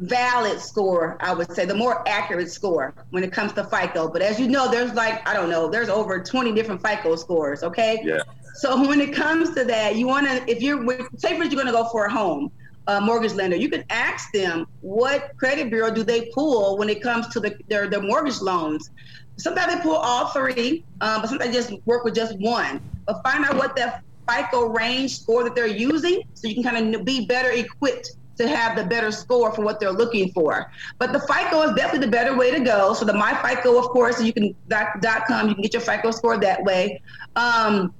valid 0.00 0.60
score, 0.60 1.16
I 1.20 1.32
would 1.32 1.52
say, 1.52 1.64
the 1.64 1.74
more 1.74 2.06
accurate 2.08 2.50
score 2.50 2.94
when 3.10 3.22
it 3.22 3.32
comes 3.32 3.52
to 3.52 3.64
FICO. 3.64 4.08
But 4.08 4.22
as 4.22 4.40
you 4.40 4.48
know, 4.48 4.70
there's 4.70 4.94
like, 4.94 5.26
I 5.28 5.34
don't 5.34 5.50
know, 5.50 5.68
there's 5.68 5.88
over 5.88 6.22
20 6.22 6.52
different 6.52 6.82
FICO 6.82 7.16
scores, 7.16 7.62
okay? 7.62 8.00
Yeah. 8.02 8.20
So 8.54 8.80
when 8.88 9.00
it 9.00 9.12
comes 9.12 9.54
to 9.54 9.64
that, 9.64 9.96
you 9.96 10.06
want 10.06 10.26
to, 10.26 10.50
if 10.50 10.62
you're, 10.62 10.82
say 11.16 11.36
for 11.36 11.44
you're 11.44 11.50
going 11.50 11.66
to 11.66 11.72
go 11.72 11.84
for 11.84 12.06
a 12.06 12.12
home, 12.12 12.50
a 12.86 13.00
mortgage 13.00 13.34
lender, 13.34 13.56
you 13.56 13.68
can 13.68 13.84
ask 13.90 14.32
them 14.32 14.66
what 14.80 15.36
credit 15.36 15.70
bureau 15.70 15.92
do 15.92 16.02
they 16.02 16.30
pull 16.34 16.78
when 16.78 16.88
it 16.88 17.02
comes 17.02 17.28
to 17.28 17.40
the, 17.40 17.54
their, 17.68 17.88
their 17.88 18.02
mortgage 18.02 18.40
loans. 18.40 18.90
Sometimes 19.36 19.74
they 19.74 19.80
pull 19.80 19.96
all 19.96 20.28
three, 20.28 20.84
um, 21.00 21.20
but 21.20 21.28
sometimes 21.28 21.50
they 21.50 21.56
just 21.56 21.86
work 21.86 22.04
with 22.04 22.14
just 22.14 22.38
one. 22.38 22.80
But 23.06 23.22
find 23.22 23.44
out 23.44 23.56
what 23.56 23.76
that 23.76 24.02
FICO 24.28 24.68
range 24.68 25.20
score 25.20 25.44
that 25.44 25.54
they're 25.54 25.66
using 25.66 26.22
so 26.34 26.48
you 26.48 26.54
can 26.54 26.62
kind 26.62 26.94
of 26.94 27.04
be 27.04 27.26
better 27.26 27.50
equipped 27.50 28.12
to 28.40 28.48
have 28.48 28.76
the 28.76 28.84
better 28.84 29.12
score 29.12 29.52
for 29.52 29.62
what 29.62 29.78
they're 29.80 29.92
looking 30.02 30.32
for. 30.32 30.72
But 30.98 31.12
the 31.12 31.20
FICO 31.20 31.62
is 31.62 31.72
definitely 31.74 32.06
the 32.06 32.10
better 32.10 32.36
way 32.36 32.50
to 32.50 32.60
go. 32.60 32.94
So 32.94 33.04
the 33.04 33.12
My 33.12 33.34
FICO, 33.44 33.78
of 33.78 33.86
course, 33.90 34.20
you 34.22 34.32
can 34.32 34.54
dot, 34.68 35.00
dot 35.00 35.26
com, 35.26 35.48
you 35.48 35.54
can 35.54 35.62
get 35.62 35.74
your 35.74 35.82
FICO 35.82 36.10
score 36.10 36.38
that 36.38 36.62
way. 36.64 37.00
Um, 37.36 37.94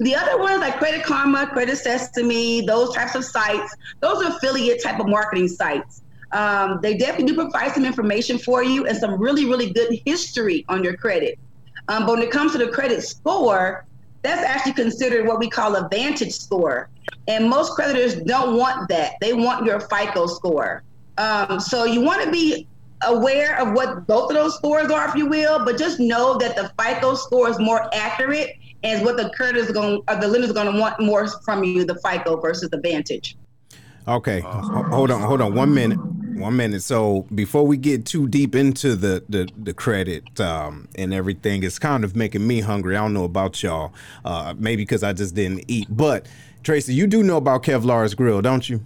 the 0.00 0.14
other 0.14 0.38
ones 0.38 0.60
like 0.60 0.76
Credit 0.78 1.04
Karma, 1.04 1.46
Credit 1.46 1.76
Sesame, 1.76 2.66
those 2.66 2.92
types 2.94 3.14
of 3.14 3.24
sites, 3.24 3.76
those 4.00 4.24
are 4.24 4.36
affiliate 4.36 4.82
type 4.82 4.98
of 4.98 5.08
marketing 5.08 5.46
sites. 5.46 6.02
Um, 6.32 6.80
they 6.82 6.96
definitely 6.96 7.26
do 7.26 7.34
provide 7.34 7.72
some 7.72 7.84
information 7.84 8.38
for 8.38 8.64
you 8.64 8.86
and 8.86 8.96
some 8.96 9.20
really, 9.20 9.44
really 9.44 9.70
good 9.70 10.00
history 10.04 10.64
on 10.68 10.82
your 10.82 10.96
credit. 10.96 11.38
Um, 11.86 12.06
but 12.06 12.14
when 12.16 12.22
it 12.22 12.32
comes 12.32 12.52
to 12.52 12.58
the 12.58 12.68
credit 12.68 13.02
score, 13.02 13.86
that's 14.24 14.42
actually 14.42 14.72
considered 14.72 15.26
what 15.26 15.38
we 15.38 15.48
call 15.48 15.76
a 15.76 15.86
Vantage 15.88 16.32
score. 16.32 16.88
And 17.28 17.48
most 17.48 17.74
creditors 17.74 18.16
don't 18.16 18.56
want 18.56 18.88
that. 18.88 19.12
They 19.20 19.34
want 19.34 19.66
your 19.66 19.80
FICO 19.80 20.26
score. 20.26 20.82
Um, 21.18 21.60
so 21.60 21.84
you 21.84 22.00
want 22.00 22.24
to 22.24 22.30
be 22.30 22.66
aware 23.06 23.60
of 23.60 23.72
what 23.74 24.06
both 24.06 24.30
of 24.30 24.36
those 24.36 24.56
scores 24.56 24.90
are, 24.90 25.06
if 25.08 25.14
you 25.14 25.26
will, 25.26 25.64
but 25.64 25.78
just 25.78 26.00
know 26.00 26.38
that 26.38 26.56
the 26.56 26.72
FICO 26.82 27.14
score 27.14 27.50
is 27.50 27.58
more 27.58 27.88
accurate 27.94 28.56
and 28.82 29.04
what 29.04 29.18
the 29.18 29.30
creditors 29.30 29.70
going, 29.70 30.02
uh, 30.08 30.18
the 30.18 30.26
lenders 30.26 30.52
going 30.52 30.72
to 30.72 30.80
want 30.80 30.98
more 31.00 31.28
from 31.42 31.62
you, 31.62 31.84
the 31.84 31.94
FICO 31.96 32.40
versus 32.40 32.70
the 32.70 32.80
Vantage. 32.80 33.36
Okay, 34.08 34.40
hold 34.40 35.10
on, 35.10 35.20
hold 35.20 35.40
on, 35.40 35.54
one 35.54 35.72
minute, 35.72 35.98
one 36.34 36.56
minute. 36.56 36.82
So 36.82 37.26
before 37.34 37.66
we 37.66 37.76
get 37.76 38.06
too 38.06 38.28
deep 38.28 38.54
into 38.54 38.96
the 38.96 39.24
the, 39.28 39.48
the 39.56 39.74
credit 39.74 40.40
um, 40.40 40.88
and 40.96 41.12
everything, 41.14 41.62
it's 41.62 41.78
kind 41.78 42.04
of 42.04 42.16
making 42.16 42.46
me 42.46 42.60
hungry. 42.60 42.96
I 42.96 43.00
don't 43.00 43.14
know 43.14 43.24
about 43.24 43.62
y'all, 43.62 43.92
uh, 44.24 44.54
maybe 44.56 44.82
because 44.82 45.02
I 45.02 45.12
just 45.12 45.34
didn't 45.34 45.64
eat, 45.68 45.88
but 45.90 46.26
Tracie, 46.62 46.94
you 46.94 47.06
do 47.06 47.22
know 47.22 47.36
about 47.36 47.62
Kevlar's 47.62 48.14
Grill, 48.14 48.40
don't 48.40 48.68
you? 48.68 48.84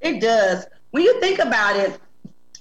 It 0.00 0.20
does. 0.20 0.64
When 0.92 1.02
you 1.02 1.18
think 1.18 1.40
about 1.40 1.74
it, 1.76 1.98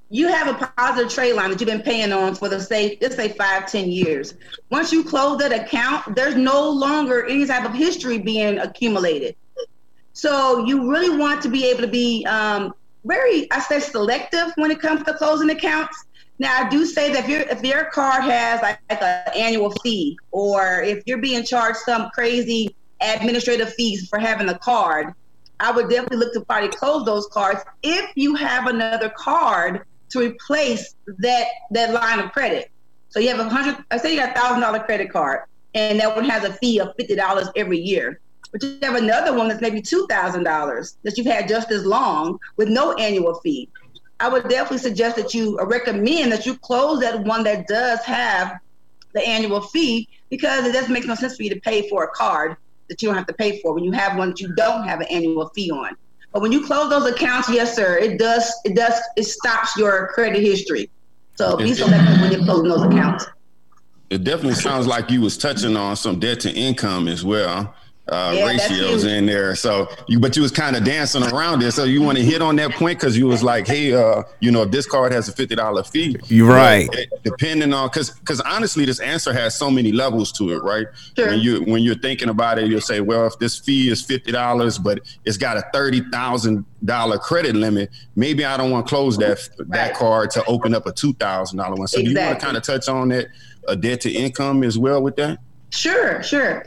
you 0.09 0.27
have 0.27 0.47
a 0.47 0.73
positive 0.75 1.11
trade 1.11 1.33
line 1.33 1.51
that 1.51 1.59
you've 1.59 1.69
been 1.69 1.83
paying 1.83 2.11
on 2.11 2.33
for 2.33 2.49
the 2.49 2.59
say, 2.59 2.97
let's 3.01 3.15
say 3.15 3.29
five, 3.29 3.69
ten 3.69 3.91
years. 3.91 4.33
Once 4.71 4.91
you 4.91 5.03
close 5.03 5.37
that 5.39 5.51
account, 5.51 6.15
there's 6.15 6.35
no 6.35 6.67
longer 6.67 7.27
any 7.27 7.45
type 7.45 7.65
of 7.65 7.75
history 7.75 8.17
being 8.17 8.57
accumulated. 8.57 9.35
So 10.13 10.65
you 10.65 10.89
really 10.89 11.15
want 11.15 11.43
to 11.43 11.49
be 11.49 11.65
able 11.69 11.81
to 11.81 11.87
be 11.87 12.25
um, 12.25 12.73
very, 13.05 13.51
I 13.51 13.59
say, 13.59 13.79
selective 13.79 14.51
when 14.55 14.71
it 14.71 14.79
comes 14.79 15.03
to 15.03 15.13
closing 15.13 15.51
accounts 15.51 16.05
now, 16.39 16.63
I 16.63 16.69
do 16.69 16.85
say 16.85 17.11
that 17.11 17.25
if, 17.25 17.29
your 17.29 17.41
if 17.41 17.61
your 17.63 17.85
card 17.91 18.23
has 18.23 18.61
like, 18.61 18.79
like 18.89 19.01
an 19.01 19.33
annual 19.35 19.71
fee, 19.83 20.17
or 20.31 20.81
if 20.81 21.03
you're 21.05 21.17
being 21.19 21.43
charged 21.43 21.79
some 21.79 22.09
crazy 22.13 22.73
administrative 23.01 23.73
fees 23.73 24.07
for 24.07 24.19
having 24.19 24.47
a 24.47 24.57
card, 24.57 25.13
I 25.59 25.71
would 25.71 25.89
definitely 25.89 26.17
look 26.17 26.33
to 26.33 26.41
probably 26.41 26.69
close 26.69 27.05
those 27.05 27.27
cards 27.27 27.61
if 27.83 28.09
you 28.15 28.35
have 28.35 28.67
another 28.67 29.09
card 29.09 29.81
to 30.11 30.19
replace 30.19 30.95
that 31.19 31.47
that 31.71 31.93
line 31.93 32.19
of 32.19 32.31
credit. 32.31 32.71
So 33.09 33.19
you 33.19 33.27
have 33.29 33.39
a 33.39 33.49
hundred. 33.49 33.83
I 33.91 33.97
say 33.97 34.13
you 34.13 34.19
got 34.19 34.29
a 34.29 34.39
thousand 34.39 34.61
dollar 34.61 34.79
credit 34.79 35.11
card, 35.11 35.41
and 35.73 35.99
that 35.99 36.15
one 36.15 36.23
has 36.23 36.45
a 36.45 36.53
fee 36.53 36.79
of 36.79 36.93
fifty 36.97 37.15
dollars 37.15 37.49
every 37.57 37.79
year. 37.79 38.21
But 38.53 38.63
you 38.63 38.79
have 38.81 38.95
another 38.95 39.37
one 39.37 39.49
that's 39.49 39.61
maybe 39.61 39.81
two 39.81 40.07
thousand 40.07 40.45
dollars 40.45 40.97
that 41.03 41.17
you've 41.17 41.27
had 41.27 41.49
just 41.49 41.69
as 41.69 41.85
long 41.85 42.39
with 42.55 42.69
no 42.69 42.93
annual 42.93 43.35
fee. 43.41 43.67
I 44.19 44.27
would 44.27 44.49
definitely 44.49 44.79
suggest 44.79 45.15
that 45.15 45.33
you 45.33 45.59
recommend 45.63 46.31
that 46.31 46.45
you 46.45 46.57
close 46.57 46.99
that 46.99 47.23
one 47.23 47.43
that 47.43 47.67
does 47.67 47.99
have 48.01 48.59
the 49.13 49.25
annual 49.25 49.61
fee 49.61 50.09
because 50.29 50.65
it 50.65 50.73
doesn't 50.73 50.91
make 50.91 51.05
no 51.05 51.15
sense 51.15 51.37
for 51.37 51.43
you 51.43 51.49
to 51.49 51.59
pay 51.61 51.87
for 51.89 52.03
a 52.03 52.09
card 52.09 52.57
that 52.89 53.01
you 53.01 53.07
don't 53.07 53.15
have 53.15 53.27
to 53.27 53.33
pay 53.33 53.61
for 53.61 53.73
when 53.73 53.83
you 53.83 53.91
have 53.91 54.17
one 54.17 54.29
that 54.29 54.39
you 54.39 54.53
don't 54.55 54.87
have 54.87 54.99
an 54.99 55.07
annual 55.09 55.49
fee 55.49 55.71
on. 55.71 55.95
But 56.33 56.41
when 56.41 56.51
you 56.51 56.65
close 56.65 56.89
those 56.89 57.09
accounts, 57.09 57.49
yes, 57.49 57.75
sir, 57.75 57.97
it 57.97 58.19
does 58.19 58.51
it 58.65 58.75
does 58.75 58.99
it 59.15 59.23
stops 59.23 59.75
your 59.77 60.07
credit 60.07 60.41
history. 60.41 60.89
So 61.35 61.55
be 61.57 61.73
selective 61.73 62.21
when 62.21 62.31
you're 62.31 62.43
closing 62.43 62.69
those 62.69 62.83
accounts. 62.83 63.25
It 64.09 64.23
definitely 64.23 64.55
sounds 64.55 64.85
like 64.85 65.09
you 65.09 65.21
was 65.21 65.37
touching 65.37 65.77
on 65.77 65.95
some 65.95 66.19
debt 66.19 66.41
to 66.41 66.51
income 66.51 67.07
as 67.07 67.23
well 67.23 67.73
uh, 68.11 68.33
yeah, 68.35 68.45
ratios 68.45 69.03
in 69.05 69.25
there. 69.25 69.55
So 69.55 69.87
you, 70.07 70.19
but 70.19 70.35
you 70.35 70.41
was 70.41 70.51
kind 70.51 70.75
of 70.75 70.83
dancing 70.83 71.23
around 71.23 71.63
it. 71.63 71.71
So 71.71 71.83
you 71.83 72.01
want 72.01 72.17
to 72.17 72.23
hit 72.23 72.41
on 72.41 72.55
that 72.57 72.71
point 72.71 72.99
because 72.99 73.17
you 73.17 73.27
was 73.27 73.43
like, 73.43 73.67
hey, 73.67 73.93
uh, 73.93 74.23
you 74.39 74.51
know, 74.51 74.63
if 74.63 74.71
this 74.71 74.85
card 74.85 75.11
has 75.11 75.29
a 75.29 75.31
fifty 75.31 75.55
dollar 75.55 75.83
fee, 75.83 76.17
you're 76.27 76.47
right. 76.47 76.89
depending 77.23 77.73
on 77.73 77.87
because 77.89 78.11
because 78.11 78.41
honestly, 78.41 78.85
this 78.85 78.99
answer 78.99 79.33
has 79.33 79.55
so 79.55 79.69
many 79.69 79.91
levels 79.91 80.31
to 80.33 80.51
it, 80.51 80.63
right? 80.63 80.87
Sure. 81.15 81.27
When 81.27 81.39
you 81.39 81.61
when 81.63 81.83
you're 81.83 81.99
thinking 81.99 82.29
about 82.29 82.59
it, 82.59 82.67
you'll 82.67 82.81
say, 82.81 83.01
well, 83.01 83.27
if 83.27 83.37
this 83.39 83.57
fee 83.59 83.89
is 83.89 84.01
fifty 84.01 84.31
dollars, 84.31 84.77
but 84.77 84.99
it's 85.25 85.37
got 85.37 85.57
a 85.57 85.63
thirty 85.73 86.01
thousand 86.11 86.65
dollar 86.83 87.17
credit 87.17 87.55
limit, 87.55 87.89
maybe 88.15 88.45
I 88.45 88.57
don't 88.57 88.71
want 88.71 88.87
to 88.87 88.89
close 88.89 89.17
that 89.17 89.49
right. 89.57 89.69
that 89.69 89.95
card 89.95 90.31
to 90.31 90.43
open 90.45 90.73
up 90.73 90.87
a 90.87 90.91
two 90.91 91.13
thousand 91.13 91.57
dollar 91.57 91.75
one. 91.75 91.87
So 91.87 91.99
exactly. 91.99 92.13
do 92.13 92.19
you 92.19 92.27
want 92.27 92.39
to 92.39 92.45
kind 92.45 92.57
of 92.57 92.63
touch 92.63 92.87
on 92.87 93.09
that 93.09 93.27
a 93.67 93.75
debt 93.75 94.01
to 94.01 94.11
income 94.11 94.63
as 94.63 94.77
well 94.77 95.01
with 95.01 95.15
that? 95.17 95.39
Sure, 95.71 96.23
sure. 96.23 96.65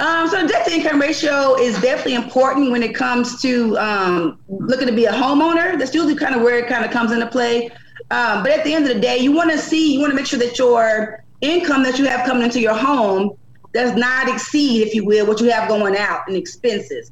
Um, 0.00 0.28
so 0.28 0.46
debt 0.46 0.66
to 0.66 0.72
income 0.72 1.00
ratio 1.00 1.54
is 1.54 1.80
definitely 1.80 2.14
important 2.14 2.72
when 2.72 2.82
it 2.82 2.94
comes 2.94 3.40
to 3.42 3.78
um, 3.78 4.40
looking 4.48 4.88
to 4.88 4.92
be 4.92 5.04
a 5.04 5.12
homeowner. 5.12 5.78
That's 5.78 5.94
usually 5.94 6.16
kind 6.16 6.34
of 6.34 6.42
where 6.42 6.58
it 6.58 6.66
kind 6.66 6.84
of 6.84 6.90
comes 6.90 7.12
into 7.12 7.26
play. 7.26 7.70
Um, 8.10 8.42
but 8.42 8.50
at 8.50 8.64
the 8.64 8.74
end 8.74 8.88
of 8.88 8.94
the 8.94 9.00
day, 9.00 9.18
you 9.18 9.30
want 9.30 9.50
to 9.52 9.58
see, 9.58 9.94
you 9.94 10.00
want 10.00 10.10
to 10.10 10.16
make 10.16 10.26
sure 10.26 10.38
that 10.40 10.58
your 10.58 11.24
income 11.40 11.84
that 11.84 11.98
you 11.98 12.06
have 12.06 12.26
coming 12.26 12.42
into 12.42 12.60
your 12.60 12.74
home 12.74 13.36
does 13.72 13.94
not 13.96 14.28
exceed, 14.28 14.82
if 14.82 14.94
you 14.94 15.04
will, 15.04 15.26
what 15.26 15.40
you 15.40 15.50
have 15.50 15.68
going 15.68 15.96
out 15.96 16.28
in 16.28 16.34
expenses. 16.34 17.10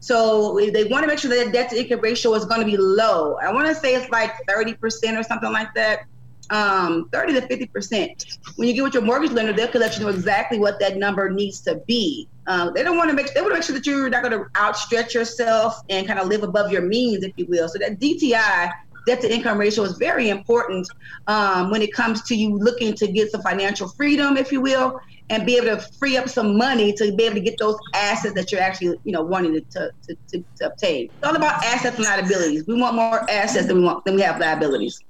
So 0.00 0.58
they 0.72 0.84
want 0.84 1.04
to 1.04 1.06
make 1.06 1.18
sure 1.18 1.30
that 1.30 1.52
debt 1.52 1.70
to 1.70 1.78
income 1.78 2.00
ratio 2.00 2.34
is 2.34 2.44
going 2.44 2.60
to 2.60 2.66
be 2.66 2.76
low. 2.76 3.36
I 3.36 3.52
want 3.52 3.68
to 3.68 3.74
say 3.74 3.94
it's 3.94 4.10
like 4.10 4.34
30% 4.48 5.18
or 5.18 5.22
something 5.22 5.52
like 5.52 5.72
that 5.74 6.00
um, 6.50 7.08
30 7.12 7.34
to 7.34 7.46
50 7.46 7.66
percent. 7.66 8.24
When 8.56 8.68
you 8.68 8.74
get 8.74 8.84
with 8.84 8.94
your 8.94 9.02
mortgage 9.02 9.32
lender, 9.32 9.52
they'll 9.52 9.70
let 9.80 9.96
you 9.96 10.04
know 10.04 10.10
exactly 10.10 10.58
what 10.58 10.78
that 10.80 10.96
number 10.96 11.30
needs 11.30 11.60
to 11.62 11.76
be. 11.86 12.28
Um, 12.46 12.72
they 12.74 12.82
don't 12.82 12.96
want 12.96 13.10
to 13.10 13.16
make 13.16 13.32
they 13.34 13.40
want 13.40 13.52
to 13.52 13.56
make 13.56 13.64
sure 13.64 13.74
that 13.74 13.86
you're 13.86 14.10
not 14.10 14.22
going 14.22 14.38
to 14.38 14.46
outstretch 14.54 15.14
yourself 15.14 15.80
and 15.88 16.06
kind 16.06 16.18
of 16.18 16.28
live 16.28 16.42
above 16.42 16.70
your 16.70 16.82
means, 16.82 17.24
if 17.24 17.32
you 17.36 17.46
will. 17.48 17.68
So 17.68 17.78
that 17.78 18.00
DTI 18.00 18.72
debt 19.06 19.20
to 19.20 19.32
income 19.32 19.58
ratio 19.58 19.84
is 19.84 19.96
very 19.98 20.28
important 20.28 20.88
um, 21.26 21.70
when 21.70 21.82
it 21.82 21.92
comes 21.92 22.22
to 22.22 22.34
you 22.34 22.56
looking 22.56 22.94
to 22.94 23.06
get 23.06 23.30
some 23.30 23.42
financial 23.42 23.88
freedom, 23.88 24.36
if 24.36 24.50
you 24.52 24.60
will, 24.60 24.98
and 25.30 25.46
be 25.46 25.56
able 25.56 25.76
to 25.76 25.80
free 25.98 26.16
up 26.16 26.28
some 26.28 26.56
money 26.56 26.92
to 26.92 27.14
be 27.14 27.24
able 27.24 27.34
to 27.34 27.40
get 27.40 27.58
those 27.58 27.76
assets 27.94 28.34
that 28.34 28.52
you're 28.52 28.60
actually, 28.60 28.98
you 29.04 29.12
know, 29.12 29.22
wanting 29.22 29.54
to, 29.54 29.60
to, 29.60 30.16
to, 30.28 30.44
to 30.56 30.66
obtain. 30.66 31.06
It's 31.06 31.26
all 31.26 31.36
about 31.36 31.64
assets 31.64 31.96
and 31.96 32.04
liabilities. 32.04 32.66
We 32.66 32.80
want 32.80 32.94
more 32.96 33.28
assets 33.30 33.66
than 33.66 33.78
we 33.78 33.84
want 33.84 34.04
than 34.04 34.16
we 34.16 34.22
have 34.22 34.40
liabilities. 34.40 35.00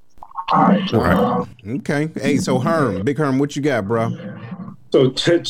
All 0.53 0.63
right. 0.63 0.95
All 0.95 1.01
right. 1.01 1.49
Okay. 1.67 2.11
Hey, 2.15 2.37
so 2.37 2.59
Herm, 2.59 3.03
Big 3.03 3.19
Herm, 3.19 3.39
what 3.39 3.57
you 3.57 3.63
got, 3.63 3.87
bro? 3.87 4.11
So 4.93 5.11
check 5.11 5.45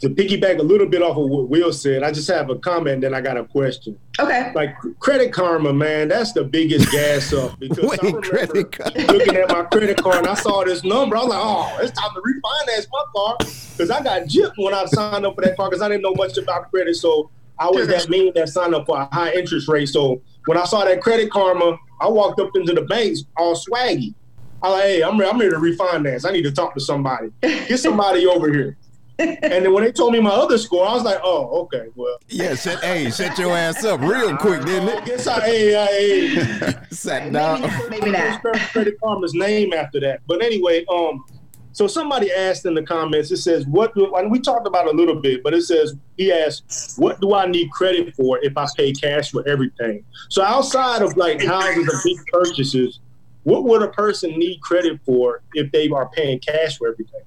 to 0.00 0.08
piggyback 0.08 0.58
a 0.58 0.62
little 0.62 0.86
bit 0.86 1.02
off 1.02 1.18
of 1.18 1.28
what 1.28 1.50
Will 1.50 1.72
said. 1.72 2.02
I 2.02 2.10
just 2.10 2.28
have 2.28 2.48
a 2.48 2.58
comment, 2.58 3.02
then 3.02 3.12
I 3.12 3.20
got 3.20 3.36
a 3.36 3.44
question. 3.44 3.98
Okay. 4.18 4.50
Like 4.54 4.74
credit 4.98 5.32
karma, 5.32 5.74
man, 5.74 6.08
that's 6.08 6.32
the 6.32 6.42
biggest 6.42 6.90
gas 6.90 7.32
up 7.34 7.58
because 7.60 7.84
Wait, 7.84 8.02
I 8.02 8.06
remember 8.06 9.12
looking 9.12 9.36
at 9.36 9.50
my 9.50 9.64
credit 9.64 10.02
card 10.02 10.16
and 10.16 10.26
I 10.26 10.34
saw 10.34 10.64
this 10.64 10.84
number. 10.84 11.16
I 11.16 11.20
was 11.20 11.28
like, 11.28 11.40
oh, 11.42 11.78
it's 11.82 11.92
time 12.00 12.10
to 12.14 12.20
refinance 12.20 12.86
my 12.90 13.04
car 13.14 13.36
because 13.38 13.90
I 13.90 14.02
got 14.02 14.22
gypped 14.22 14.54
when 14.56 14.72
I 14.72 14.86
signed 14.86 15.26
up 15.26 15.34
for 15.34 15.42
that 15.42 15.56
car 15.56 15.68
because 15.68 15.82
I 15.82 15.88
didn't 15.88 16.02
know 16.02 16.14
much 16.14 16.38
about 16.38 16.70
credit. 16.70 16.96
So 16.96 17.30
I 17.58 17.68
was 17.68 17.86
that 17.88 18.08
mean 18.08 18.32
that 18.34 18.48
signed 18.48 18.74
up 18.74 18.86
for 18.86 18.98
a 18.98 19.14
high 19.14 19.32
interest 19.32 19.68
rate. 19.68 19.90
So 19.90 20.22
when 20.46 20.56
I 20.56 20.64
saw 20.64 20.82
that 20.84 21.02
credit 21.02 21.30
karma, 21.30 21.76
I 22.00 22.08
walked 22.08 22.40
up 22.40 22.56
into 22.56 22.72
the 22.72 22.82
banks 22.82 23.24
all 23.36 23.54
swaggy. 23.54 24.14
I'm 24.62 24.72
like, 24.72 24.82
hey, 24.82 25.02
I'm, 25.02 25.20
I'm 25.20 25.38
ready 25.38 25.50
to 25.50 25.56
refinance. 25.56 26.28
I 26.28 26.32
need 26.32 26.42
to 26.42 26.52
talk 26.52 26.74
to 26.74 26.80
somebody. 26.80 27.32
Get 27.42 27.78
somebody 27.78 28.26
over 28.26 28.52
here. 28.52 28.76
And 29.18 29.64
then 29.64 29.72
when 29.74 29.84
they 29.84 29.92
told 29.92 30.12
me 30.12 30.20
my 30.20 30.30
other 30.30 30.56
score, 30.56 30.86
I 30.86 30.94
was 30.94 31.02
like, 31.02 31.20
oh, 31.22 31.62
okay, 31.62 31.88
well. 31.94 32.16
Yeah, 32.28 32.54
shut, 32.54 32.82
hey, 32.82 33.10
set 33.10 33.38
your 33.38 33.54
ass 33.56 33.84
up 33.84 34.00
real 34.00 34.36
quick, 34.36 34.64
didn't 34.64 34.88
it? 34.88 35.02
I 35.02 35.04
guess 35.04 35.26
I, 35.26 35.40
hey, 35.40 35.72
hey. 35.72 36.74
Sat 36.90 37.30
down. 37.32 37.60
Maybe, 37.60 37.88
maybe 37.90 38.10
not. 38.12 38.42
Credit 38.42 38.98
Karma's 39.02 39.34
name 39.34 39.74
after 39.74 40.00
that. 40.00 40.20
But 40.26 40.42
anyway, 40.42 40.86
um, 40.86 41.24
so 41.72 41.86
somebody 41.86 42.32
asked 42.32 42.66
in 42.66 42.74
the 42.74 42.82
comments, 42.82 43.30
it 43.30 43.38
says, 43.38 43.66
what 43.66 43.94
do, 43.94 44.14
and 44.16 44.30
we 44.30 44.40
talked 44.40 44.66
about 44.66 44.86
a 44.86 44.90
little 44.90 45.20
bit, 45.20 45.42
but 45.42 45.54
it 45.54 45.62
says, 45.62 45.94
he 46.16 46.32
asked, 46.32 46.94
what 46.96 47.20
do 47.20 47.34
I 47.34 47.46
need 47.46 47.70
credit 47.70 48.14
for 48.14 48.38
if 48.42 48.56
I 48.56 48.66
pay 48.76 48.92
cash 48.92 49.30
for 49.30 49.46
everything? 49.46 50.04
So 50.30 50.42
outside 50.42 51.02
of 51.02 51.16
like 51.16 51.42
houses 51.44 51.88
and 51.88 52.00
big 52.04 52.18
purchases, 52.32 53.00
what 53.44 53.64
would 53.64 53.82
a 53.82 53.88
person 53.88 54.38
need 54.38 54.60
credit 54.60 55.00
for 55.04 55.42
if 55.54 55.70
they 55.72 55.88
are 55.88 56.08
paying 56.08 56.38
cash 56.38 56.78
for 56.78 56.88
everything? 56.88 57.22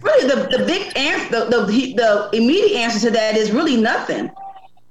Really, 0.00 0.28
the, 0.28 0.58
the 0.58 0.64
big 0.64 0.96
answer, 0.96 1.40
the, 1.40 1.44
the, 1.46 1.94
the 1.94 2.30
immediate 2.36 2.78
answer 2.78 3.08
to 3.08 3.10
that 3.12 3.36
is 3.36 3.50
really 3.50 3.76
nothing. 3.76 4.30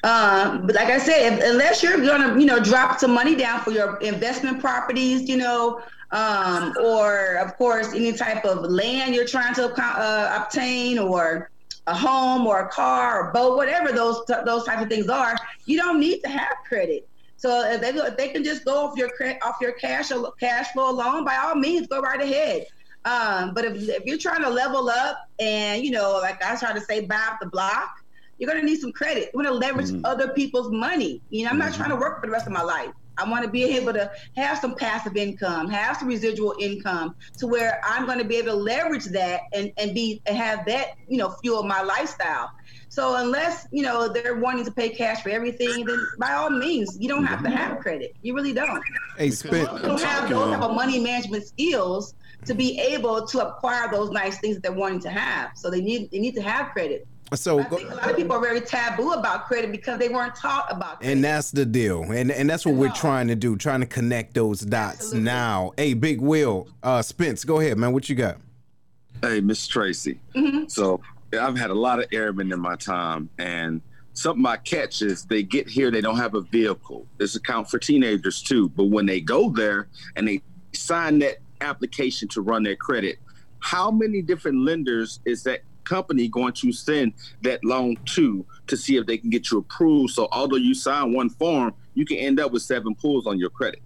Um, 0.04 0.68
but 0.68 0.76
like 0.76 0.90
I 0.90 1.00
said, 1.00 1.34
if, 1.34 1.52
unless 1.52 1.82
you're 1.82 1.98
gonna, 1.98 2.40
you 2.40 2.46
know, 2.46 2.60
drop 2.60 3.00
some 3.00 3.12
money 3.12 3.36
down 3.36 3.62
for 3.62 3.72
your 3.72 3.98
investment 3.98 4.60
properties, 4.60 5.28
you 5.28 5.38
know, 5.38 5.82
um, 6.12 6.76
or 6.84 7.36
of 7.38 7.58
course 7.58 7.94
any 7.94 8.14
type 8.14 8.46
of 8.46 8.70
land 8.70 9.16
you're 9.16 9.28
trying 9.28 9.56
to 9.56 9.66
uh, 9.66 10.42
obtain, 10.44 11.00
or 11.00 11.50
a 11.88 11.96
home 11.96 12.46
or 12.46 12.62
a 12.62 12.70
car 12.70 13.22
or 13.22 13.32
boat, 13.32 13.58
whatever 13.58 13.92
those 13.92 14.24
those 14.46 14.64
type 14.66 14.82
of 14.82 14.90
things 14.90 15.10
are, 15.10 15.36
you 15.66 15.78
don't 15.78 16.00
need 16.00 16.20
to 16.22 16.30
have 16.30 16.54
credit. 16.68 17.08
So 17.46 17.64
if 17.64 17.80
they, 17.80 17.90
if 17.90 18.18
they 18.18 18.30
can 18.30 18.44
just 18.44 18.66
go 18.66 18.88
off 18.88 18.98
your 18.98 19.12
off 19.44 19.58
your 19.62 19.74
cash 19.74 20.12
cash 20.40 20.72
flow 20.72 20.90
alone, 20.90 21.24
by 21.26 21.36
all 21.36 21.54
means, 21.54 21.86
go 21.86 22.02
right 22.02 22.20
ahead. 22.20 22.66
Um, 23.06 23.54
but 23.54 23.66
if, 23.66 23.88
if 23.88 24.04
you're 24.06 24.18
trying 24.18 24.42
to 24.42 24.50
level 24.50 24.90
up 24.90 25.30
and 25.38 25.84
you 25.84 25.92
know, 25.92 26.18
like 26.24 26.44
I 26.44 26.56
try 26.56 26.74
to 26.74 26.82
say, 26.82 27.02
buy 27.02 27.24
up 27.30 27.38
the 27.40 27.46
block, 27.46 28.04
you're 28.40 28.50
gonna 28.50 28.64
need 28.64 28.80
some 28.80 28.92
credit. 28.92 29.30
You 29.32 29.38
want 29.38 29.48
to 29.48 29.54
leverage 29.54 29.90
mm-hmm. 29.90 30.06
other 30.06 30.30
people's 30.30 30.72
money. 30.72 31.22
You 31.30 31.44
know, 31.44 31.52
I'm 31.52 31.60
not 31.60 31.68
mm-hmm. 31.68 31.78
trying 31.78 31.90
to 31.92 31.98
work 31.98 32.20
for 32.20 32.26
the 32.26 32.32
rest 32.32 32.48
of 32.48 32.52
my 32.52 32.64
life. 32.64 32.90
I 33.18 33.30
want 33.30 33.46
to 33.46 33.50
be 33.50 33.64
able 33.64 33.94
to 33.94 34.12
have 34.36 34.58
some 34.58 34.76
passive 34.76 35.16
income, 35.16 35.70
have 35.70 35.98
some 35.98 36.08
residual 36.08 36.56
income 36.60 37.16
to 37.38 37.48
where 37.48 37.80
I'm 37.84 38.06
going 38.06 38.18
to 38.18 38.26
be 38.26 38.38
able 38.38 38.54
to 38.54 38.58
leverage 38.58 39.06
that 39.06 39.42
and, 39.54 39.72
and 39.78 39.94
be 39.94 40.22
and 40.26 40.36
have 40.36 40.66
that, 40.66 40.96
you 41.08 41.18
know, 41.18 41.30
fuel 41.42 41.64
my 41.64 41.82
lifestyle. 41.82 42.52
So 42.96 43.18
unless, 43.18 43.68
you 43.72 43.84
know, 43.84 44.08
they're 44.08 44.38
wanting 44.38 44.64
to 44.64 44.72
pay 44.72 44.88
cash 44.88 45.22
for 45.22 45.28
everything, 45.28 45.84
then 45.84 46.08
by 46.18 46.32
all 46.32 46.50
means, 46.50 46.98
you 46.98 47.10
don't 47.10 47.26
have 47.26 47.44
to 47.44 47.50
have 47.50 47.80
credit. 47.80 48.16
You 48.22 48.34
really 48.34 48.54
don't. 48.54 48.82
Hey, 49.18 49.32
spend, 49.32 49.68
you 49.70 49.80
don't 49.80 50.02
have 50.02 50.30
those 50.30 50.54
type 50.54 50.62
of 50.62 50.74
money 50.74 51.00
management 51.00 51.46
skills 51.46 52.14
to 52.46 52.54
be 52.54 52.80
able 52.80 53.28
to 53.28 53.46
acquire 53.46 53.92
those 53.92 54.12
nice 54.12 54.38
things 54.40 54.56
that 54.56 54.64
they're 54.64 54.72
wanting 54.72 55.02
to 55.02 55.10
have. 55.10 55.52
So 55.58 55.70
they 55.70 55.82
need 55.82 56.10
they 56.10 56.20
need 56.20 56.36
to 56.36 56.42
have 56.42 56.72
credit. 56.72 57.06
So 57.34 57.60
I 57.60 57.64
think 57.66 57.92
a 57.92 57.96
lot 57.96 58.12
of 58.12 58.16
people 58.16 58.38
are 58.38 58.42
very 58.42 58.62
taboo 58.62 59.12
about 59.12 59.48
credit 59.48 59.74
because 59.74 60.00
they 60.00 60.08
weren't 60.08 60.36
taught 60.36 60.68
about 60.72 61.00
credit. 61.00 61.12
And 61.16 61.24
that's 61.26 61.52
the 61.52 61.66
deal. 61.66 62.04
And 62.04 62.32
and 62.32 62.50
that's 62.50 62.66
what 62.66 62.76
we're 62.76 62.94
trying 62.94 63.28
to 63.28 63.36
do, 63.36 63.58
trying 63.58 63.82
to 63.82 63.88
connect 63.88 64.36
those 64.36 64.62
dots 64.62 65.00
Absolutely. 65.00 65.24
now. 65.26 65.74
Hey, 65.76 65.96
Big 65.96 66.22
Will, 66.22 66.70
uh 66.82 67.02
Spence, 67.02 67.44
go 67.44 67.60
ahead, 67.60 67.78
man. 67.78 67.92
What 67.92 68.08
you 68.08 68.16
got? 68.16 68.38
Hey, 69.22 69.42
Miss 69.42 69.68
Tracie. 69.68 70.18
Mm-hmm. 70.34 70.68
So 70.68 71.02
I've 71.34 71.58
had 71.58 71.70
a 71.70 71.76
lot 71.76 72.00
of 72.00 72.08
airmen 72.12 72.52
in 72.52 72.60
my 72.60 72.76
time 72.76 73.30
and 73.38 73.82
something 74.14 74.46
I 74.46 74.58
catch 74.58 75.02
is 75.02 75.26
they 75.26 75.44
get 75.44 75.68
here, 75.68 75.92
they 75.92 76.02
don't 76.02 76.18
have 76.18 76.36
a 76.36 76.42
vehicle. 76.42 77.06
This 77.18 77.36
account 77.36 77.70
for 77.70 77.78
teenagers 77.78 78.42
too. 78.42 78.70
But 78.70 78.86
when 78.86 79.06
they 79.06 79.20
go 79.22 79.50
there 79.50 79.88
and 80.16 80.28
they 80.28 80.42
sign 80.74 81.20
that 81.20 81.38
application 81.62 82.28
to 82.30 82.42
run 82.42 82.64
their 82.64 82.76
credit, 82.76 83.20
how 83.60 83.92
many 83.92 84.22
different 84.22 84.60
lenders 84.60 85.20
is 85.26 85.44
that 85.44 85.62
company 85.84 86.28
going 86.28 86.54
to 86.54 86.72
send 86.72 87.14
that 87.42 87.64
loan 87.64 87.96
to 88.06 88.44
to 88.68 88.76
see 88.76 88.98
if 88.98 89.06
they 89.06 89.18
can 89.18 89.30
get 89.30 89.52
you 89.52 89.60
approved? 89.60 90.14
So 90.14 90.28
although 90.32 90.56
you 90.56 90.74
sign 90.74 91.14
one 91.14 91.30
form, 91.30 91.74
you 91.94 92.06
can 92.06 92.18
end 92.18 92.40
up 92.40 92.52
with 92.52 92.62
seven 92.62 92.96
pulls 92.96 93.28
on 93.28 93.38
your 93.38 93.50
credit. 93.50 93.82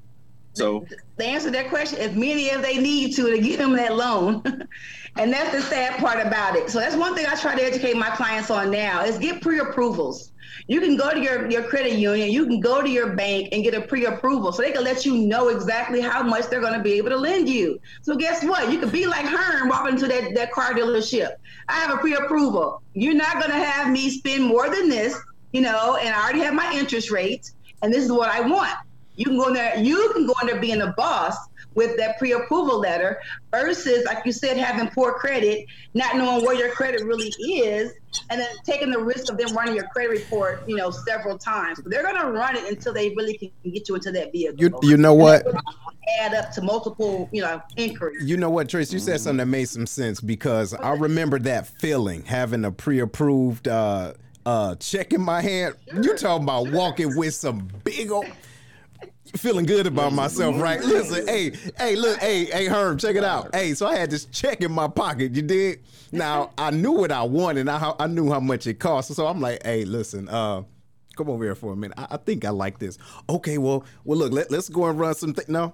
So 0.59 0.85
the 1.17 1.25
answer 1.25 1.49
that 1.51 1.69
question 1.69 1.99
as 1.99 2.15
many 2.15 2.51
as 2.51 2.61
they 2.61 2.77
need 2.77 3.15
to 3.15 3.31
to 3.31 3.39
give 3.39 3.57
them 3.57 3.75
that 3.77 3.95
loan. 3.95 4.43
and 5.15 5.33
that's 5.33 5.51
the 5.51 5.61
sad 5.61 5.97
part 5.97 6.25
about 6.25 6.55
it. 6.55 6.69
So 6.69 6.79
that's 6.79 6.95
one 6.95 7.15
thing 7.15 7.25
I 7.25 7.35
try 7.35 7.55
to 7.55 7.63
educate 7.63 7.95
my 7.95 8.09
clients 8.09 8.51
on 8.51 8.69
now 8.69 9.03
is 9.03 9.17
get 9.17 9.41
pre-approvals. 9.41 10.31
You 10.67 10.81
can 10.81 10.97
go 10.97 11.11
to 11.11 11.19
your, 11.19 11.49
your 11.49 11.63
credit 11.63 11.93
union, 11.93 12.29
you 12.29 12.45
can 12.45 12.59
go 12.59 12.81
to 12.81 12.89
your 12.89 13.15
bank 13.15 13.49
and 13.53 13.63
get 13.63 13.73
a 13.73 13.81
pre-approval 13.81 14.51
so 14.51 14.61
they 14.61 14.71
can 14.71 14.83
let 14.83 15.05
you 15.05 15.17
know 15.17 15.47
exactly 15.47 16.01
how 16.01 16.21
much 16.21 16.47
they're 16.47 16.61
going 16.61 16.73
to 16.73 16.83
be 16.83 16.93
able 16.93 17.09
to 17.09 17.17
lend 17.17 17.49
you. 17.49 17.79
So 18.01 18.15
guess 18.15 18.43
what? 18.43 18.71
You 18.71 18.79
could 18.79 18.91
be 18.91 19.07
like 19.07 19.25
Herm 19.25 19.69
walking 19.69 19.93
into 19.93 20.07
that, 20.07 20.35
that 20.35 20.51
car 20.51 20.73
dealership. 20.73 21.31
I 21.69 21.73
have 21.75 21.91
a 21.91 21.97
pre-approval. 21.97 22.81
You're 22.93 23.15
not 23.15 23.33
going 23.33 23.51
to 23.51 23.65
have 23.65 23.91
me 23.91 24.09
spend 24.09 24.43
more 24.43 24.69
than 24.69 24.89
this, 24.89 25.17
you 25.53 25.61
know, 25.61 25.97
and 26.01 26.13
I 26.13 26.23
already 26.23 26.41
have 26.41 26.53
my 26.53 26.71
interest 26.73 27.09
rate 27.09 27.51
and 27.81 27.93
this 27.93 28.03
is 28.03 28.11
what 28.11 28.29
I 28.29 28.41
want. 28.41 28.77
You 29.19 29.25
can 29.25 29.37
go 29.37 29.47
in 29.47 29.53
there, 29.53 29.77
you 29.77 30.11
can 30.13 30.25
go 30.25 30.33
in 30.41 30.47
there 30.47 30.61
being 30.61 30.81
a 30.81 30.93
boss 30.93 31.35
with 31.75 31.97
that 31.97 32.17
pre-approval 32.17 32.79
letter 32.79 33.19
versus, 33.51 34.05
like 34.05 34.25
you 34.25 34.31
said, 34.31 34.55
having 34.55 34.89
poor 34.91 35.13
credit, 35.13 35.65
not 35.93 36.15
knowing 36.15 36.45
where 36.45 36.55
your 36.55 36.71
credit 36.71 37.03
really 37.03 37.27
is, 37.27 37.91
and 38.29 38.39
then 38.39 38.47
taking 38.63 38.91
the 38.91 38.99
risk 38.99 39.29
of 39.29 39.37
them 39.37 39.53
running 39.53 39.75
your 39.75 39.87
credit 39.87 40.11
report, 40.11 40.63
you 40.67 40.77
know, 40.77 40.89
several 40.89 41.37
times. 41.37 41.81
But 41.81 41.91
they're 41.91 42.03
gonna 42.03 42.31
run 42.31 42.55
it 42.55 42.63
until 42.69 42.93
they 42.93 43.09
really 43.09 43.37
can 43.37 43.51
get 43.71 43.89
you 43.89 43.95
into 43.95 44.09
that 44.13 44.31
vehicle. 44.31 44.57
You, 44.57 44.79
you 44.83 44.95
know 44.95 45.13
what? 45.13 45.45
Add 46.21 46.33
up 46.33 46.51
to 46.53 46.61
multiple, 46.61 47.27
you 47.33 47.41
know, 47.41 47.61
inquiries. 47.75 48.23
You 48.23 48.37
know 48.37 48.49
what, 48.49 48.69
Trace? 48.69 48.93
You 48.93 48.99
said 48.99 49.19
something 49.19 49.37
that 49.37 49.47
made 49.47 49.67
some 49.67 49.85
sense 49.85 50.21
because 50.21 50.73
I 50.73 50.93
remember 50.93 51.39
that 51.39 51.67
feeling 51.67 52.23
having 52.23 52.63
a 52.63 52.71
pre-approved 52.71 53.67
uh 53.67 54.13
uh 54.45 54.75
check 54.75 55.11
in 55.11 55.21
my 55.21 55.41
hand. 55.41 55.75
Sure. 55.91 56.03
You 56.03 56.15
talking 56.15 56.43
about 56.43 56.71
walking 56.71 57.17
with 57.17 57.35
some 57.35 57.67
big 57.83 58.11
old 58.11 58.25
feeling 59.35 59.65
good 59.65 59.87
about 59.87 60.13
myself, 60.13 60.59
right? 60.59 60.81
Listen, 60.81 61.27
hey, 61.27 61.51
hey, 61.77 61.95
look, 61.95 62.19
hey, 62.19 62.45
hey, 62.45 62.65
Herm, 62.65 62.97
check 62.97 63.15
it 63.15 63.23
out. 63.23 63.53
Hey, 63.53 63.73
so 63.73 63.87
I 63.87 63.95
had 63.95 64.09
this 64.09 64.25
check 64.25 64.61
in 64.61 64.71
my 64.71 64.87
pocket. 64.87 65.35
You 65.35 65.41
did. 65.41 65.79
Now 66.11 66.51
I 66.57 66.71
knew 66.71 66.91
what 66.91 67.11
I 67.11 67.23
wanted. 67.23 67.69
I 67.69 67.93
I 67.99 68.07
knew 68.07 68.31
how 68.31 68.39
much 68.39 68.67
it 68.67 68.79
cost. 68.79 69.13
So 69.13 69.27
I'm 69.27 69.39
like, 69.39 69.63
hey, 69.63 69.85
listen, 69.85 70.27
uh, 70.29 70.63
come 71.15 71.29
over 71.29 71.43
here 71.43 71.55
for 71.55 71.73
a 71.73 71.75
minute. 71.75 71.97
I, 71.97 72.07
I 72.11 72.17
think 72.17 72.45
I 72.45 72.49
like 72.49 72.79
this. 72.79 72.97
Okay, 73.29 73.57
well, 73.57 73.85
well, 74.03 74.17
look, 74.17 74.31
let, 74.31 74.51
let's 74.51 74.69
go 74.69 74.85
and 74.85 74.99
run 74.99 75.13
some 75.15 75.33
things. 75.33 75.49
No, 75.49 75.73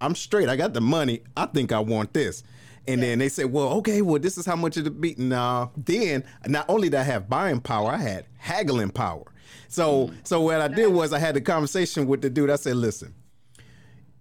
I'm 0.00 0.14
straight. 0.14 0.48
I 0.48 0.56
got 0.56 0.72
the 0.74 0.80
money. 0.80 1.20
I 1.36 1.46
think 1.46 1.72
I 1.72 1.80
want 1.80 2.12
this. 2.12 2.42
And 2.86 3.02
then 3.02 3.18
they 3.18 3.28
said, 3.28 3.52
well, 3.52 3.68
okay, 3.74 4.00
well, 4.02 4.18
this 4.18 4.38
is 4.38 4.46
how 4.46 4.56
much 4.56 4.76
it'll 4.76 4.90
be. 4.90 5.14
Now, 5.18 5.70
then, 5.76 6.24
not 6.46 6.64
only 6.68 6.88
did 6.88 6.98
I 6.98 7.02
have 7.02 7.28
buying 7.28 7.60
power, 7.60 7.90
I 7.90 7.98
had 7.98 8.26
haggling 8.38 8.90
power. 8.90 9.24
So 9.70 10.10
so 10.24 10.40
what 10.40 10.60
I 10.60 10.68
did 10.68 10.88
was 10.88 11.12
I 11.12 11.18
had 11.20 11.36
a 11.36 11.40
conversation 11.40 12.06
with 12.06 12.20
the 12.20 12.28
dude. 12.28 12.50
I 12.50 12.56
said, 12.56 12.76
listen, 12.76 13.14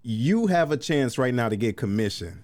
you 0.04 0.48
have 0.48 0.72
a 0.72 0.78
chance 0.78 1.18
right 1.18 1.34
now 1.34 1.50
to 1.50 1.58
get 1.58 1.76
commission. 1.76 2.44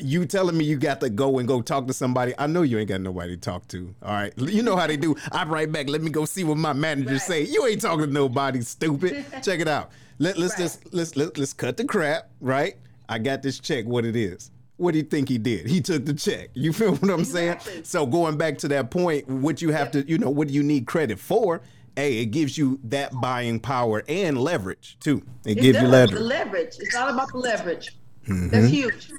You 0.00 0.26
telling 0.26 0.56
me 0.56 0.64
you 0.64 0.76
got 0.76 1.00
to 1.02 1.08
go 1.08 1.38
and 1.38 1.46
go 1.46 1.62
talk 1.62 1.86
to 1.86 1.92
somebody? 1.92 2.34
I 2.36 2.48
know 2.48 2.62
you 2.62 2.78
ain't 2.78 2.88
got 2.88 3.00
nobody 3.00 3.36
to 3.36 3.40
talk 3.40 3.68
to. 3.68 3.94
All 4.02 4.10
right, 4.10 4.32
you 4.36 4.62
know 4.62 4.76
how 4.76 4.88
they 4.88 4.96
do. 4.96 5.14
I'm 5.30 5.48
right 5.48 5.70
back. 5.70 5.88
Let 5.88 6.02
me 6.02 6.10
go 6.10 6.24
see 6.24 6.42
what 6.42 6.58
my 6.58 6.72
manager 6.72 7.12
right. 7.12 7.20
say. 7.20 7.42
You 7.44 7.64
ain't 7.66 7.80
talking 7.80 8.06
to 8.06 8.12
nobody, 8.12 8.60
stupid. 8.62 9.24
Check 9.44 9.60
it 9.60 9.68
out. 9.68 9.92
Let, 10.18 10.36
let's 10.36 10.54
right. 10.54 10.64
just 10.64 10.92
let's 10.92 11.16
let, 11.16 11.38
let's 11.38 11.52
cut 11.52 11.76
the 11.76 11.84
crap. 11.84 12.28
Right? 12.40 12.76
I 13.08 13.18
got 13.20 13.42
this 13.42 13.60
check. 13.60 13.84
What 13.84 14.04
it 14.04 14.16
is? 14.16 14.50
What 14.76 14.92
do 14.92 14.98
you 14.98 15.04
think 15.04 15.28
he 15.28 15.38
did? 15.38 15.66
He 15.66 15.80
took 15.80 16.04
the 16.04 16.14
check. 16.14 16.50
You 16.54 16.72
feel 16.72 16.96
what 16.96 17.10
I'm 17.10 17.20
exactly. 17.20 17.72
saying? 17.72 17.84
So 17.84 18.04
going 18.04 18.36
back 18.36 18.58
to 18.58 18.68
that 18.68 18.90
point, 18.90 19.28
what 19.28 19.62
you 19.62 19.70
have 19.70 19.92
to, 19.92 20.08
you 20.08 20.18
know, 20.18 20.30
what 20.30 20.48
do 20.48 20.54
you 20.54 20.64
need 20.64 20.86
credit 20.86 21.20
for? 21.20 21.60
Hey, 21.96 22.18
it 22.18 22.26
gives 22.26 22.56
you 22.58 22.78
that 22.84 23.12
buying 23.20 23.60
power 23.60 24.02
and 24.08 24.38
leverage 24.38 24.96
too. 25.00 25.22
It, 25.44 25.58
it 25.58 25.60
gives 25.60 25.78
does. 25.78 25.82
you 25.82 25.88
leverage. 25.88 26.18
The 26.18 26.24
leverage. 26.24 26.74
It's 26.78 26.94
all 26.94 27.08
about 27.08 27.28
the 27.32 27.38
leverage. 27.38 27.96
Mm-hmm. 28.26 28.48
That's 28.48 28.68
huge. 28.68 29.10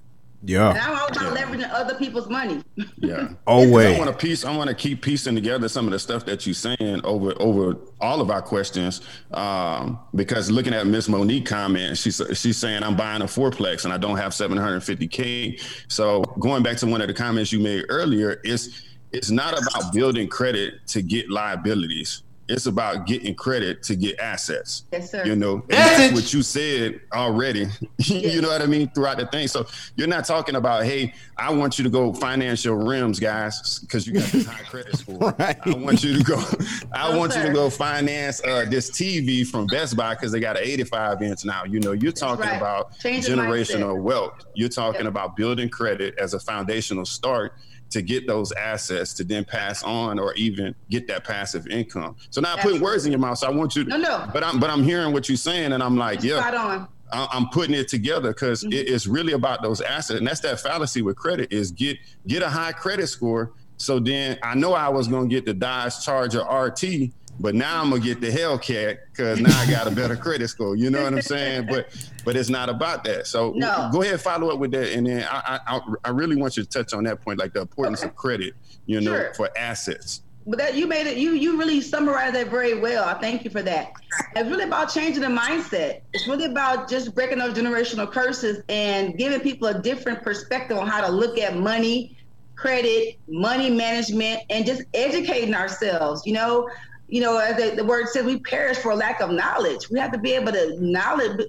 Yeah. 0.47 0.69
And 0.69 0.77
I'm 0.77 0.95
all 0.95 1.07
about 1.07 1.35
yeah. 1.35 1.43
leveraging 1.43 1.71
other 1.71 1.95
people's 1.95 2.29
money. 2.29 2.63
Yeah. 2.97 3.29
Always. 3.47 3.95
I 3.95 3.97
want 3.97 4.11
to 4.11 4.15
piece. 4.15 4.45
I 4.45 4.55
want 4.55 4.69
to 4.69 4.75
keep 4.75 5.01
piecing 5.01 5.33
together 5.33 5.67
some 5.67 5.85
of 5.85 5.91
the 5.91 5.97
stuff 5.97 6.25
that 6.25 6.45
you're 6.45 6.53
saying 6.53 7.01
over 7.03 7.33
over 7.41 7.77
all 7.99 8.21
of 8.21 8.29
our 8.29 8.43
questions. 8.43 9.01
Um, 9.31 9.99
because 10.13 10.51
looking 10.51 10.73
at 10.73 10.85
Miss 10.85 11.09
Monique 11.09 11.47
comment, 11.47 11.97
she's 11.97 12.21
she's 12.33 12.57
saying 12.57 12.83
I'm 12.83 12.95
buying 12.95 13.23
a 13.23 13.25
fourplex 13.25 13.85
and 13.85 13.93
I 13.93 13.97
don't 13.97 14.17
have 14.17 14.33
750k. 14.33 15.61
So 15.87 16.21
going 16.39 16.61
back 16.61 16.77
to 16.77 16.87
one 16.87 17.01
of 17.01 17.07
the 17.07 17.13
comments 17.13 17.51
you 17.51 17.59
made 17.59 17.85
earlier, 17.89 18.39
it's 18.43 18.83
it's 19.11 19.31
not 19.31 19.53
about 19.57 19.93
building 19.93 20.27
credit 20.27 20.85
to 20.87 21.01
get 21.01 21.29
liabilities 21.29 22.21
it's 22.47 22.67
about 22.67 23.07
getting 23.07 23.33
credit 23.33 23.81
to 23.83 23.95
get 23.95 24.19
assets. 24.19 24.83
Yes, 24.91 25.11
sir. 25.11 25.25
You 25.25 25.35
know, 25.35 25.63
that's 25.67 26.13
what 26.13 26.31
you 26.33 26.43
said 26.43 27.01
already. 27.13 27.67
you 27.97 28.41
know 28.41 28.49
what 28.49 28.61
I 28.61 28.67
mean 28.67 28.89
throughout 28.89 29.17
the 29.17 29.25
thing. 29.27 29.47
So 29.47 29.65
you're 29.95 30.07
not 30.07 30.25
talking 30.25 30.55
about, 30.55 30.83
hey, 30.83 31.13
I 31.37 31.51
want 31.51 31.77
you 31.79 31.83
to 31.83 31.89
go 31.89 32.13
finance 32.13 32.63
your 32.63 32.77
rims, 32.77 33.19
guys, 33.19 33.79
because 33.79 34.05
you 34.05 34.13
got 34.13 34.25
this 34.25 34.45
high 34.45 34.61
credit 34.69 34.95
score. 34.95 35.35
right. 35.39 35.57
I 35.65 35.73
want 35.75 36.03
you 36.03 36.17
to 36.17 36.23
go. 36.23 36.37
I 36.93 37.11
no, 37.11 37.17
want 37.17 37.33
sir. 37.33 37.41
you 37.41 37.47
to 37.47 37.53
go 37.53 37.69
finance 37.69 38.41
uh, 38.45 38.65
this 38.69 38.91
TV 38.91 39.45
from 39.45 39.65
Best 39.67 39.97
Buy 39.97 40.13
because 40.13 40.31
they 40.31 40.39
got 40.39 40.57
an 40.57 40.63
85 40.63 41.21
inch 41.23 41.45
now. 41.45 41.63
You 41.63 41.79
know, 41.79 41.93
you're 41.93 42.11
talking 42.11 42.45
right. 42.45 42.57
about 42.57 42.97
Changing 42.99 43.35
generational 43.35 43.95
mindset. 43.95 44.03
wealth. 44.03 44.45
You're 44.53 44.69
talking 44.69 45.01
yep. 45.01 45.09
about 45.09 45.35
building 45.35 45.69
credit 45.69 46.15
as 46.19 46.33
a 46.33 46.39
foundational 46.39 47.05
start 47.05 47.53
to 47.89 48.01
get 48.01 48.27
those 48.27 48.51
assets 48.53 49.13
to 49.13 49.23
then 49.23 49.45
pass 49.45 49.83
on 49.83 50.19
or 50.19 50.33
even 50.33 50.75
get 50.89 51.07
that 51.07 51.23
passive 51.23 51.67
income. 51.67 52.15
So 52.29 52.41
now 52.41 52.55
I 52.55 52.61
put 52.61 52.81
words 52.81 53.05
in 53.05 53.11
your 53.11 53.19
mouth. 53.19 53.37
So 53.37 53.47
I 53.47 53.51
want 53.51 53.75
you 53.75 53.83
to, 53.83 53.89
no, 53.89 53.97
no. 53.97 54.29
but 54.33 54.43
I'm, 54.43 54.59
but 54.59 54.69
I'm 54.69 54.83
hearing 54.83 55.13
what 55.13 55.29
you're 55.29 55.37
saying 55.37 55.73
and 55.73 55.81
I'm 55.81 55.95
like, 55.95 56.23
yeah, 56.23 56.39
on. 56.55 56.87
I'm 57.11 57.47
putting 57.49 57.75
it 57.75 57.87
together 57.87 58.29
because 58.29 58.63
mm-hmm. 58.63 58.73
it's 58.73 59.07
really 59.07 59.33
about 59.33 59.61
those 59.61 59.79
assets. 59.79 60.19
And 60.19 60.27
that's 60.27 60.41
that 60.41 60.59
fallacy 60.59 61.01
with 61.01 61.15
credit 61.15 61.53
is 61.53 61.71
get, 61.71 61.97
get 62.27 62.41
a 62.41 62.49
high 62.49 62.71
credit 62.71 63.07
score. 63.07 63.53
So 63.77 63.99
then 63.99 64.39
I 64.41 64.55
know 64.55 64.73
I 64.73 64.89
was 64.89 65.07
going 65.07 65.29
to 65.29 65.35
get 65.35 65.45
the 65.45 65.53
Dodge 65.53 66.03
Charger 66.03 66.43
RT, 66.43 67.11
but 67.39 67.55
now 67.55 67.81
I'm 67.81 67.89
gonna 67.89 68.01
get 68.01 68.21
the 68.21 68.29
Hellcat 68.29 68.97
because 69.11 69.39
now 69.39 69.57
I 69.59 69.69
got 69.69 69.87
a 69.87 69.91
better 69.91 70.15
credit 70.15 70.47
score. 70.47 70.75
You 70.75 70.89
know 70.89 71.03
what 71.03 71.13
I'm 71.13 71.21
saying? 71.21 71.67
But 71.67 71.87
but 72.23 72.35
it's 72.35 72.49
not 72.49 72.69
about 72.69 73.03
that. 73.03 73.27
So 73.27 73.53
no. 73.55 73.89
go 73.91 74.01
ahead 74.01 74.13
and 74.13 74.21
follow 74.21 74.49
up 74.49 74.59
with 74.59 74.71
that, 74.71 74.93
and 74.93 75.05
then 75.07 75.27
I, 75.29 75.59
I 75.67 75.81
I 76.05 76.09
really 76.09 76.35
want 76.35 76.57
you 76.57 76.63
to 76.63 76.69
touch 76.69 76.93
on 76.93 77.03
that 77.05 77.21
point, 77.21 77.39
like 77.39 77.53
the 77.53 77.61
importance 77.61 77.99
okay. 77.99 78.09
of 78.09 78.15
credit. 78.15 78.53
You 78.85 79.01
know, 79.01 79.15
sure. 79.15 79.33
for 79.33 79.49
assets. 79.57 80.21
but 80.47 80.59
that 80.59 80.75
you 80.75 80.87
made 80.87 81.07
it. 81.07 81.17
You 81.17 81.31
you 81.31 81.57
really 81.57 81.81
summarized 81.81 82.35
that 82.35 82.47
very 82.47 82.79
well. 82.79 83.03
I 83.03 83.15
thank 83.15 83.43
you 83.43 83.49
for 83.49 83.61
that. 83.63 83.93
It's 84.35 84.49
really 84.49 84.65
about 84.65 84.93
changing 84.93 85.21
the 85.21 85.27
mindset. 85.27 86.01
It's 86.13 86.27
really 86.27 86.45
about 86.45 86.89
just 86.89 87.15
breaking 87.15 87.39
those 87.39 87.53
generational 87.53 88.09
curses 88.11 88.61
and 88.69 89.17
giving 89.17 89.39
people 89.39 89.67
a 89.67 89.81
different 89.81 90.21
perspective 90.21 90.77
on 90.77 90.87
how 90.87 91.05
to 91.05 91.11
look 91.11 91.37
at 91.39 91.57
money, 91.57 92.15
credit, 92.55 93.17
money 93.27 93.69
management, 93.71 94.41
and 94.49 94.65
just 94.65 94.83
educating 94.93 95.55
ourselves. 95.55 96.25
You 96.25 96.33
know, 96.33 96.69
you 97.07 97.21
know, 97.21 97.37
as 97.37 97.55
the, 97.55 97.75
the 97.75 97.83
word 97.83 98.07
says, 98.09 98.25
we 98.25 98.39
perish 98.39 98.77
for 98.77 98.95
lack 98.95 99.21
of 99.21 99.31
knowledge. 99.31 99.89
We 99.89 99.99
have 99.99 100.11
to 100.11 100.17
be 100.17 100.33
able 100.33 100.51
to 100.53 100.77
knowledge, 100.79 101.39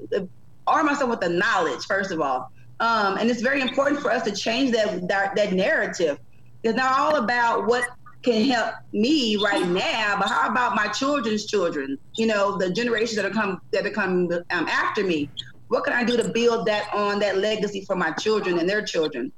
arm 0.66 0.88
ourselves 0.88 1.10
with 1.10 1.20
the 1.20 1.28
knowledge 1.28 1.84
first 1.86 2.10
of 2.10 2.20
all. 2.20 2.50
Um, 2.80 3.16
and 3.16 3.30
it's 3.30 3.40
very 3.40 3.62
important 3.62 4.00
for 4.00 4.10
us 4.10 4.22
to 4.24 4.32
change 4.32 4.72
that 4.72 5.08
that, 5.08 5.34
that 5.36 5.52
narrative. 5.52 6.18
It's 6.62 6.76
not 6.76 6.98
all 6.98 7.16
about 7.16 7.66
what 7.66 7.88
can 8.22 8.44
help 8.44 8.74
me 8.92 9.36
right 9.36 9.66
now, 9.66 10.16
but 10.18 10.28
how 10.28 10.50
about 10.50 10.74
my 10.74 10.88
children's 10.88 11.46
children? 11.46 11.96
You 12.16 12.26
know, 12.26 12.58
the 12.58 12.70
generations 12.70 13.16
that 13.16 13.24
are 13.24 13.30
come 13.30 13.60
that 13.72 13.86
are 13.86 13.90
coming 13.90 14.30
um, 14.50 14.68
after 14.68 15.04
me. 15.04 15.30
What 15.68 15.84
can 15.84 15.94
I 15.94 16.04
do 16.04 16.16
to 16.16 16.28
build 16.28 16.66
that 16.66 16.92
on 16.92 17.18
that 17.20 17.38
legacy 17.38 17.84
for 17.86 17.96
my 17.96 18.12
children 18.12 18.58
and 18.58 18.68
their 18.68 18.84
children? 18.84 19.32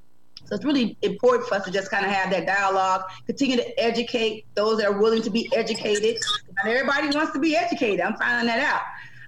So 0.48 0.54
it's 0.54 0.64
really 0.64 0.96
important 1.02 1.46
for 1.46 1.56
us 1.56 1.64
to 1.66 1.70
just 1.70 1.90
kind 1.90 2.06
of 2.06 2.11
have 2.11 2.30
that 2.30 2.46
dialogue, 2.46 3.02
continue 3.26 3.56
to 3.58 3.80
educate 3.80 4.46
those 4.54 4.78
that 4.78 4.87
are 4.87 4.98
willing 4.98 5.20
to 5.22 5.30
be 5.30 5.50
educated. 5.54 6.16
Not 6.56 6.72
everybody 6.72 7.14
wants 7.14 7.32
to 7.32 7.38
be 7.38 7.54
educated. 7.54 8.00
I'm 8.00 8.16
finding 8.16 8.46
that 8.46 8.61
out. 8.61 8.80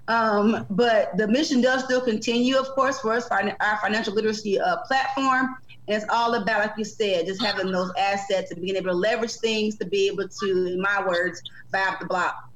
Um, 0.07 0.65
but 0.71 1.15
the 1.17 1.27
mission 1.27 1.61
does 1.61 1.83
still 1.83 2.01
continue, 2.01 2.57
of 2.57 2.67
course, 2.69 2.99
for 2.99 3.13
us, 3.13 3.27
our 3.29 3.77
financial 3.81 4.15
literacy 4.15 4.59
uh, 4.59 4.77
platform. 4.87 5.55
And 5.87 5.95
it's 6.01 6.05
all 6.09 6.33
about, 6.33 6.61
like 6.61 6.77
you 6.77 6.85
said, 6.85 7.27
just 7.27 7.41
having 7.41 7.71
those 7.71 7.91
assets 7.99 8.51
and 8.51 8.59
being 8.59 8.75
able 8.75 8.89
to 8.89 8.95
leverage 8.95 9.33
things 9.33 9.77
to 9.77 9.85
be 9.85 10.07
able 10.07 10.27
to, 10.27 10.67
in 10.73 10.81
my 10.81 11.05
words, 11.07 11.41
up 11.73 11.99
the 11.99 12.07
block. 12.07 12.49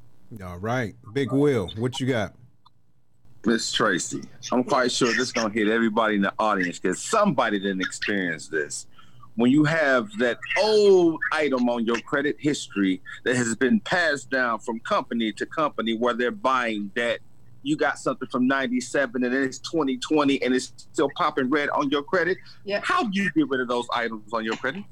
All 0.43 0.57
right. 0.57 0.95
Big 1.13 1.31
Will, 1.31 1.69
what 1.77 1.99
you 1.99 2.07
got? 2.07 2.33
Miss 3.45 3.71
Tracie, 3.71 4.23
I'm 4.51 4.63
quite 4.63 4.91
sure 4.91 5.09
this 5.09 5.19
is 5.19 5.31
gonna 5.31 5.53
hit 5.53 5.67
everybody 5.67 6.15
in 6.15 6.21
the 6.21 6.33
audience 6.39 6.79
because 6.79 6.99
somebody 6.99 7.59
didn't 7.59 7.81
experience 7.81 8.47
this. 8.47 8.87
When 9.35 9.51
you 9.51 9.65
have 9.65 10.09
that 10.17 10.39
old 10.61 11.19
item 11.31 11.69
on 11.69 11.85
your 11.85 11.99
credit 12.01 12.37
history 12.39 13.01
that 13.23 13.35
has 13.35 13.55
been 13.55 13.79
passed 13.81 14.31
down 14.31 14.59
from 14.59 14.79
company 14.79 15.31
to 15.33 15.45
company 15.45 15.95
where 15.95 16.13
they're 16.13 16.31
buying 16.31 16.91
debt, 16.95 17.19
you 17.61 17.75
got 17.75 17.99
something 17.99 18.27
from 18.29 18.47
97 18.47 19.23
and 19.23 19.33
it's 19.33 19.59
2020 19.59 20.41
and 20.41 20.53
it's 20.53 20.73
still 20.93 21.09
popping 21.15 21.49
red 21.49 21.69
on 21.69 21.89
your 21.89 22.03
credit. 22.03 22.37
Yeah. 22.63 22.79
How 22.83 23.03
do 23.03 23.09
you 23.21 23.31
get 23.31 23.49
rid 23.49 23.61
of 23.61 23.67
those 23.67 23.87
items 23.93 24.33
on 24.33 24.43
your 24.45 24.55
credit? 24.55 24.83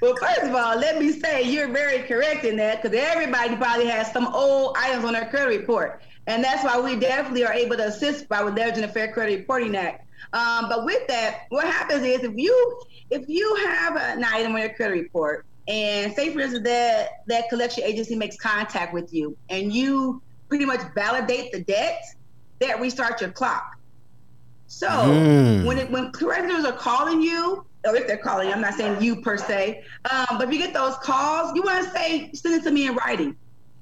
Well, 0.00 0.16
first 0.16 0.42
of 0.42 0.54
all, 0.54 0.76
let 0.78 0.98
me 0.98 1.12
say 1.12 1.42
you're 1.42 1.68
very 1.68 2.02
correct 2.02 2.44
in 2.44 2.56
that 2.56 2.82
because 2.82 2.96
everybody 2.96 3.56
probably 3.56 3.86
has 3.86 4.12
some 4.12 4.26
old 4.34 4.76
items 4.78 5.04
on 5.04 5.12
their 5.12 5.26
credit 5.26 5.60
report. 5.60 6.02
And 6.26 6.42
that's 6.42 6.62
why 6.64 6.80
we 6.80 6.98
definitely 6.98 7.44
are 7.44 7.52
able 7.52 7.76
to 7.76 7.86
assist 7.86 8.28
by 8.28 8.42
leveraging 8.42 8.82
the 8.82 8.88
Fair 8.88 9.12
Credit 9.12 9.38
Reporting 9.38 9.76
Act. 9.76 10.06
Um, 10.32 10.68
but 10.68 10.84
with 10.84 11.06
that, 11.08 11.42
what 11.48 11.66
happens 11.66 12.04
is 12.04 12.22
if 12.22 12.32
you 12.36 12.82
if 13.10 13.28
you 13.28 13.56
have 13.66 13.96
an 13.96 14.24
item 14.24 14.54
on 14.54 14.60
your 14.60 14.72
credit 14.74 14.94
report, 14.94 15.44
and 15.68 16.12
say 16.14 16.32
for 16.32 16.40
instance 16.40 16.64
that 16.64 17.22
that 17.26 17.48
collection 17.48 17.84
agency 17.84 18.14
makes 18.14 18.36
contact 18.36 18.94
with 18.94 19.12
you, 19.12 19.36
and 19.48 19.72
you 19.72 20.22
pretty 20.48 20.64
much 20.64 20.80
validate 20.94 21.52
the 21.52 21.60
debt, 21.62 22.02
that 22.60 22.78
restarts 22.78 23.20
your 23.20 23.30
clock. 23.30 23.76
So 24.68 24.88
mm. 24.88 25.66
when 25.66 25.78
it, 25.78 25.90
when 25.90 26.12
creditors 26.12 26.64
are 26.64 26.72
calling 26.72 27.20
you, 27.20 27.66
or 27.86 27.96
if 27.96 28.06
they're 28.06 28.16
calling, 28.16 28.52
I'm 28.52 28.60
not 28.60 28.74
saying 28.74 29.02
you 29.02 29.22
per 29.22 29.36
se, 29.36 29.82
um, 30.10 30.38
but 30.38 30.48
if 30.48 30.54
you 30.54 30.58
get 30.58 30.74
those 30.74 30.96
calls, 30.98 31.52
you 31.54 31.62
want 31.62 31.84
to 31.84 31.90
say 31.90 32.30
send 32.34 32.54
it 32.54 32.64
to 32.64 32.70
me 32.70 32.86
in 32.86 32.94
writing. 32.94 33.36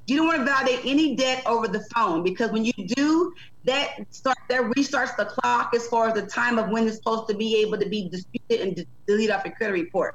You 0.06 0.16
don't 0.16 0.26
want 0.26 0.38
to 0.38 0.44
validate 0.44 0.80
any 0.84 1.14
debt 1.14 1.42
over 1.46 1.68
the 1.68 1.84
phone 1.94 2.24
because 2.24 2.50
when 2.50 2.64
you 2.64 2.72
do, 2.96 3.32
that 3.64 3.90
start 4.10 4.36
that 4.48 4.62
restarts 4.62 5.16
the 5.16 5.26
clock 5.26 5.72
as 5.74 5.86
far 5.86 6.08
as 6.08 6.14
the 6.14 6.22
time 6.22 6.58
of 6.58 6.70
when 6.70 6.86
it's 6.86 6.96
supposed 6.96 7.28
to 7.28 7.36
be 7.36 7.60
able 7.62 7.78
to 7.78 7.88
be 7.88 8.08
disputed 8.08 8.66
and 8.66 8.86
delete 9.06 9.30
off 9.30 9.44
your 9.44 9.54
credit 9.54 9.74
report. 9.74 10.14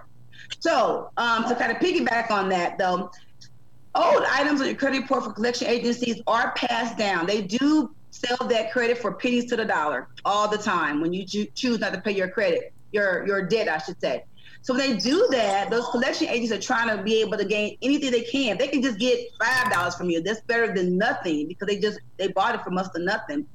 So 0.60 1.12
um, 1.18 1.48
to 1.48 1.56
kind 1.56 1.72
of 1.72 1.78
piggyback 1.78 2.32
on 2.32 2.50
that, 2.50 2.78
though, 2.78 3.10
old 3.96 4.24
items 4.32 4.62
on 4.62 4.68
your 4.68 4.76
credit 4.76 5.02
report 5.02 5.24
for 5.24 5.34
collection 5.34 5.68
agencies 5.68 6.22
are 6.28 6.54
passed 6.56 6.98
down. 6.98 7.26
They 7.26 7.44
do 7.44 7.96
sell 8.12 8.48
that 8.48 8.72
credit 8.72 8.98
for 8.98 9.14
pennies 9.14 9.46
to 9.46 9.56
the 9.56 9.66
dollar 9.66 10.08
all 10.24 10.48
the 10.48 10.58
time 10.58 11.02
when 11.02 11.14
you 11.14 11.26
choose 11.26 11.80
not 11.80 11.94
to 11.94 12.02
pay 12.02 12.12
your 12.12 12.30
credit, 12.30 12.74
your 12.96 13.28
your 13.28 13.42
debt, 13.46 13.68
I 13.70 13.78
should 13.78 14.00
say. 14.02 14.24
So 14.62 14.74
when 14.74 14.90
they 14.90 14.98
do 14.98 15.28
that, 15.30 15.70
those 15.70 15.88
collection 15.90 16.28
agents 16.28 16.52
are 16.52 16.60
trying 16.60 16.96
to 16.98 17.04
be 17.04 17.22
able 17.22 17.38
to 17.38 17.46
gain 17.46 17.78
anything 17.84 18.10
they 18.10 18.24
can. 18.24 18.58
They 18.58 18.68
can 18.68 18.82
just 18.82 18.98
get 18.98 19.20
five 19.40 19.72
dollars 19.72 19.94
from 19.96 20.10
you. 20.10 20.22
That's 20.22 20.42
better 20.42 20.74
than 20.74 20.98
nothing 20.98 21.48
because 21.48 21.68
they 21.68 21.78
just 21.78 22.00
they 22.18 22.30
bought 22.30 22.56
it 22.56 22.64
from 22.64 22.80
us 22.80 22.90
for 22.92 23.00
nothing. 23.00 23.46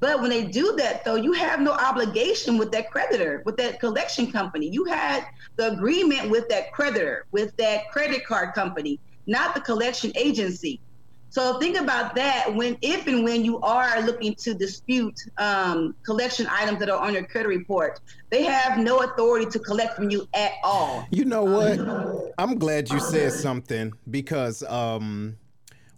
But 0.00 0.20
when 0.20 0.30
they 0.30 0.44
do 0.44 0.74
that, 0.76 1.04
though, 1.04 1.14
you 1.14 1.32
have 1.32 1.60
no 1.60 1.72
obligation 1.72 2.56
with 2.58 2.72
that 2.72 2.90
creditor, 2.90 3.42
with 3.44 3.56
that 3.58 3.80
collection 3.80 4.32
company. 4.32 4.66
You 4.66 4.84
had 4.84 5.26
the 5.56 5.72
agreement 5.72 6.30
with 6.30 6.48
that 6.48 6.72
creditor, 6.72 7.26
with 7.32 7.54
that 7.58 7.90
credit 7.90 8.26
card 8.26 8.54
company, 8.54 8.98
not 9.26 9.54
the 9.54 9.60
collection 9.60 10.10
agency. 10.16 10.80
So 11.30 11.60
think 11.60 11.78
about 11.78 12.16
that 12.16 12.54
when, 12.54 12.76
if 12.82 13.06
and 13.06 13.22
when 13.22 13.44
you 13.44 13.60
are 13.60 14.02
looking 14.02 14.34
to 14.36 14.52
dispute 14.52 15.18
um, 15.38 15.94
collection 16.02 16.48
items 16.50 16.80
that 16.80 16.90
are 16.90 16.98
on 16.98 17.14
your 17.14 17.24
credit 17.24 17.48
report, 17.48 18.00
they 18.30 18.42
have 18.42 18.78
no 18.78 18.98
authority 18.98 19.46
to 19.50 19.60
collect 19.60 19.94
from 19.94 20.10
you 20.10 20.28
at 20.34 20.52
all. 20.64 21.06
You 21.10 21.24
know 21.24 21.44
what? 21.44 22.32
I'm 22.36 22.58
glad 22.58 22.90
you 22.90 22.98
said 22.98 23.32
something 23.32 23.92
because 24.10 24.64
um, 24.64 25.36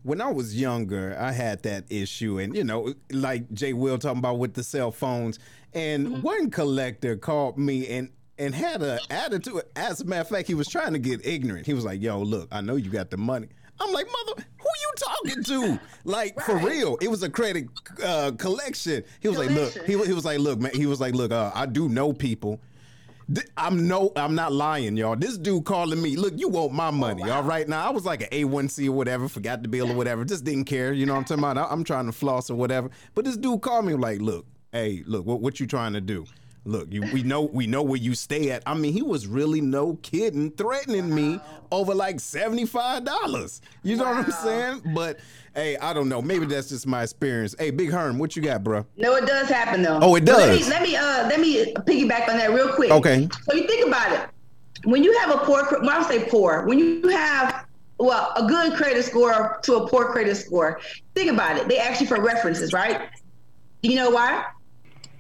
when 0.02 0.20
I 0.20 0.30
was 0.30 0.58
younger, 0.58 1.16
I 1.18 1.32
had 1.32 1.62
that 1.62 1.84
issue, 1.90 2.38
and 2.38 2.54
you 2.54 2.64
know, 2.64 2.94
like 3.10 3.50
Jay 3.52 3.72
Will 3.72 3.98
talking 3.98 4.18
about 4.18 4.38
with 4.38 4.52
the 4.52 4.62
cell 4.62 4.90
phones, 4.90 5.38
and 5.72 6.08
mm-hmm. 6.08 6.20
one 6.20 6.50
collector 6.50 7.16
called 7.16 7.58
me 7.58 7.88
and 7.88 8.10
and 8.38 8.54
had 8.54 8.82
an 8.82 8.98
attitude. 9.08 9.62
As 9.76 10.00
a 10.00 10.04
matter 10.04 10.22
of 10.22 10.28
fact, 10.28 10.48
he 10.48 10.54
was 10.54 10.68
trying 10.68 10.92
to 10.92 10.98
get 10.98 11.24
ignorant. 11.24 11.66
He 11.66 11.74
was 11.74 11.84
like, 11.84 12.02
"Yo, 12.02 12.20
look, 12.20 12.48
I 12.52 12.60
know 12.60 12.76
you 12.76 12.90
got 12.90 13.10
the 13.10 13.16
money." 13.16 13.48
I'm 13.80 13.92
like, 13.92 14.06
mother, 14.06 14.44
talking 14.96 15.44
to? 15.44 15.80
Like 16.04 16.36
right. 16.36 16.46
for 16.46 16.56
real, 16.56 16.98
it 17.00 17.08
was 17.08 17.22
a 17.22 17.30
credit 17.30 17.68
uh, 18.04 18.32
collection. 18.38 19.04
He 19.20 19.28
was 19.28 19.36
collection. 19.36 19.62
like, 19.62 19.74
look, 19.76 19.86
he, 19.86 20.06
he 20.06 20.12
was 20.12 20.24
like, 20.24 20.38
look, 20.38 20.60
man, 20.60 20.72
he 20.74 20.86
was 20.86 21.00
like, 21.00 21.14
look, 21.14 21.32
uh, 21.32 21.52
I 21.54 21.66
do 21.66 21.88
know 21.88 22.12
people. 22.12 22.60
I'm 23.56 23.86
no, 23.86 24.12
I'm 24.16 24.34
not 24.34 24.52
lying, 24.52 24.96
y'all. 24.96 25.16
This 25.16 25.38
dude 25.38 25.64
calling 25.64 26.02
me, 26.02 26.16
look, 26.16 26.34
you 26.36 26.48
want 26.48 26.72
my 26.72 26.90
money, 26.90 27.22
oh, 27.24 27.28
wow. 27.28 27.36
all 27.36 27.42
right? 27.42 27.66
Now 27.68 27.86
I 27.86 27.90
was 27.90 28.04
like 28.04 28.22
an 28.22 28.28
A1C 28.28 28.88
or 28.88 28.92
whatever, 28.92 29.28
forgot 29.28 29.62
the 29.62 29.68
bill 29.68 29.90
or 29.90 29.94
whatever, 29.94 30.24
just 30.24 30.44
didn't 30.44 30.64
care. 30.64 30.92
You 30.92 31.06
know 31.06 31.14
what 31.14 31.20
I'm 31.20 31.24
talking 31.24 31.44
about? 31.44 31.72
I'm 31.72 31.84
trying 31.84 32.06
to 32.06 32.12
floss 32.12 32.50
or 32.50 32.56
whatever. 32.56 32.90
But 33.14 33.24
this 33.24 33.36
dude 33.36 33.62
called 33.62 33.86
me 33.86 33.94
like, 33.94 34.20
look, 34.20 34.46
hey, 34.72 35.02
look, 35.06 35.24
what, 35.24 35.40
what 35.40 35.60
you 35.60 35.66
trying 35.66 35.92
to 35.94 36.00
do? 36.00 36.26
Look, 36.64 36.92
you, 36.92 37.02
we 37.12 37.24
know 37.24 37.42
we 37.42 37.66
know 37.66 37.82
where 37.82 37.98
you 37.98 38.14
stay 38.14 38.52
at. 38.52 38.62
I 38.66 38.74
mean, 38.74 38.92
he 38.92 39.02
was 39.02 39.26
really 39.26 39.60
no 39.60 39.94
kidding, 40.02 40.52
threatening 40.52 41.10
wow. 41.10 41.16
me 41.16 41.40
over 41.72 41.92
like 41.92 42.20
seventy 42.20 42.66
five 42.66 43.04
dollars. 43.04 43.60
You 43.82 43.96
know 43.96 44.04
wow. 44.04 44.18
what 44.18 44.26
I'm 44.26 44.32
saying? 44.32 44.94
But 44.94 45.18
hey, 45.56 45.76
I 45.78 45.92
don't 45.92 46.08
know. 46.08 46.22
Maybe 46.22 46.46
that's 46.46 46.68
just 46.68 46.86
my 46.86 47.02
experience. 47.02 47.56
Hey, 47.58 47.72
Big 47.72 47.90
Herm, 47.90 48.16
what 48.16 48.36
you 48.36 48.42
got, 48.42 48.62
bro? 48.62 48.86
No, 48.96 49.16
it 49.16 49.26
does 49.26 49.48
happen 49.48 49.82
though. 49.82 49.98
Oh, 50.00 50.14
it 50.14 50.24
does. 50.24 50.68
let 50.68 50.82
me 50.82 50.92
let 50.92 50.92
me 50.92 50.96
uh 50.96 51.28
let 51.28 51.40
me 51.40 51.74
piggyback 51.74 52.28
on 52.28 52.36
that 52.38 52.52
real 52.52 52.72
quick. 52.72 52.92
Okay. 52.92 53.28
So 53.42 53.56
you 53.56 53.66
think 53.66 53.88
about 53.88 54.12
it. 54.12 54.28
When 54.84 55.02
you 55.02 55.16
have 55.18 55.30
a 55.30 55.38
poor, 55.38 55.64
when 55.80 55.88
I 55.88 56.02
say 56.04 56.28
poor, 56.28 56.64
when 56.66 56.78
you 56.78 57.08
have 57.08 57.66
well 57.98 58.32
a 58.36 58.46
good 58.46 58.74
credit 58.74 59.04
score 59.04 59.58
to 59.64 59.76
a 59.78 59.88
poor 59.88 60.12
credit 60.12 60.36
score, 60.36 60.80
think 61.16 61.28
about 61.28 61.56
it. 61.56 61.66
They 61.66 61.78
ask 61.78 62.00
you 62.00 62.06
for 62.06 62.20
references, 62.20 62.72
right? 62.72 63.08
Do 63.82 63.90
You 63.90 63.96
know 63.96 64.10
why? 64.10 64.44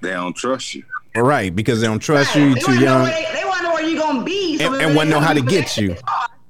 They 0.02 0.10
don't 0.10 0.36
trust 0.36 0.76
you. 0.76 0.84
Right, 1.14 1.54
because 1.54 1.80
they 1.80 1.86
don't 1.86 1.98
trust 1.98 2.34
right. 2.34 2.42
you. 2.42 2.48
You're 2.50 2.58
too 2.58 2.80
young. 2.80 3.04
They, 3.04 3.26
they 3.34 3.44
want 3.44 3.58
to 3.58 3.64
know 3.64 3.72
where 3.74 3.86
you're 3.86 4.00
gonna 4.00 4.24
be, 4.24 4.58
so 4.58 4.72
and, 4.72 4.82
and 4.82 4.96
want 4.96 5.08
to 5.08 5.10
know 5.10 5.20
how 5.20 5.34
to 5.34 5.42
get 5.42 5.76
you. 5.76 5.96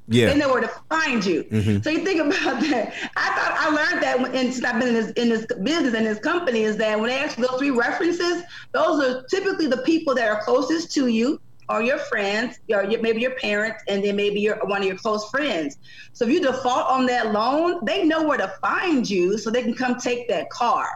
Yeah, 0.09 0.33
they 0.33 0.38
know 0.38 0.48
where 0.48 0.61
to 0.61 0.70
find 0.88 1.25
you. 1.25 1.44
Mm-hmm. 1.44 1.83
So 1.83 1.90
you 1.90 2.05
think 2.05 2.20
about 2.20 2.61
that. 2.70 2.92
I 3.16 3.35
thought 3.35 3.57
I 3.59 3.68
learned 3.70 4.03
that 4.03 4.20
when, 4.20 4.33
since 4.33 4.64
I've 4.64 4.79
been 4.79 4.88
in 4.88 4.94
this 4.94 5.11
in 5.12 5.29
this 5.29 5.46
business 5.62 5.94
and 5.94 6.07
this 6.07 6.18
company 6.18 6.62
is 6.62 6.77
that 6.77 6.98
when 6.98 7.09
they 7.09 7.18
ask 7.18 7.37
those 7.37 7.59
three 7.59 7.70
references, 7.70 8.42
those 8.72 9.03
are 9.03 9.25
typically 9.25 9.66
the 9.66 9.79
people 9.79 10.14
that 10.14 10.29
are 10.29 10.42
closest 10.42 10.92
to 10.94 11.07
you 11.07 11.40
or 11.68 11.83
your 11.83 11.98
friends, 11.98 12.59
or 12.70 12.85
maybe 12.87 13.20
your 13.20 13.35
parents, 13.37 13.83
and 13.88 14.05
then 14.05 14.16
maybe 14.16 14.40
your 14.40 14.59
one 14.66 14.83
of 14.83 14.87
your 14.87 14.96
close 14.96 15.31
friends. 15.31 15.79
So 16.12 16.25
if 16.27 16.31
you 16.31 16.40
default 16.40 16.88
on 16.88 17.07
that 17.07 17.33
loan, 17.33 17.85
they 17.85 18.05
know 18.05 18.22
where 18.25 18.39
to 18.39 18.49
find 18.61 19.09
you, 19.09 19.39
so 19.39 19.51
they 19.51 19.62
can 19.62 19.74
come 19.74 19.99
take 19.99 20.28
that 20.28 20.51
car. 20.51 20.87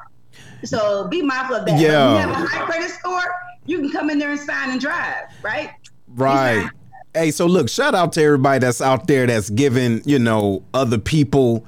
So 0.65 1.09
be 1.09 1.23
mindful 1.23 1.57
of 1.57 1.67
that. 1.67 1.81
Yeah. 1.81 2.07
When 2.07 2.29
you 2.29 2.35
have 2.35 2.45
a 2.45 2.47
high 2.47 2.65
credit 2.67 2.91
score, 2.91 3.23
you 3.67 3.81
can 3.81 3.91
come 3.91 4.11
in 4.11 4.19
there 4.19 4.31
and 4.31 4.41
sign 4.41 4.71
and 4.71 4.81
drive, 4.81 5.25
right? 5.43 5.71
Right. 6.09 6.69
Hey, 7.15 7.31
so 7.31 7.47
look, 7.47 7.69
shout 7.69 7.95
out 7.95 8.13
to 8.13 8.23
everybody 8.23 8.61
that's 8.61 8.81
out 8.81 9.07
there 9.07 9.27
that's 9.27 9.51
giving, 9.51 10.03
you 10.05 10.19
know, 10.19 10.63
other 10.75 10.99
people 10.99 11.67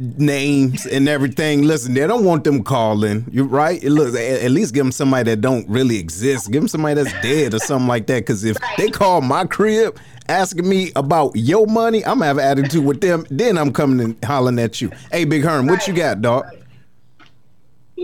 names 0.00 0.86
and 0.86 1.08
everything. 1.08 1.62
Listen, 1.62 1.94
they 1.94 2.06
don't 2.06 2.24
want 2.24 2.44
them 2.44 2.64
calling. 2.64 3.24
You 3.30 3.44
right? 3.44 3.82
Look, 3.84 4.14
at 4.14 4.50
least 4.50 4.74
give 4.74 4.84
them 4.84 4.92
somebody 4.92 5.30
that 5.30 5.40
don't 5.40 5.68
really 5.68 5.98
exist. 5.98 6.50
Give 6.50 6.62
them 6.62 6.68
somebody 6.68 7.02
that's 7.02 7.12
dead 7.22 7.54
or 7.54 7.58
something 7.58 7.86
like 7.86 8.06
that. 8.08 8.20
Because 8.20 8.44
if 8.44 8.60
right. 8.60 8.76
they 8.78 8.90
call 8.90 9.20
my 9.20 9.44
crib 9.44 9.98
asking 10.28 10.68
me 10.68 10.90
about 10.96 11.32
your 11.36 11.66
money, 11.66 12.04
I'm 12.04 12.18
gonna 12.18 12.26
have 12.26 12.38
an 12.38 12.44
attitude 12.44 12.84
with 12.84 13.00
them. 13.00 13.26
Then 13.30 13.58
I'm 13.58 13.72
coming 13.72 14.00
and 14.00 14.24
hollering 14.24 14.58
at 14.58 14.80
you. 14.80 14.90
Hey, 15.12 15.24
Big 15.24 15.44
Herm, 15.44 15.66
what 15.66 15.86
you 15.86 15.94
got, 15.94 16.22
dog? 16.22 16.46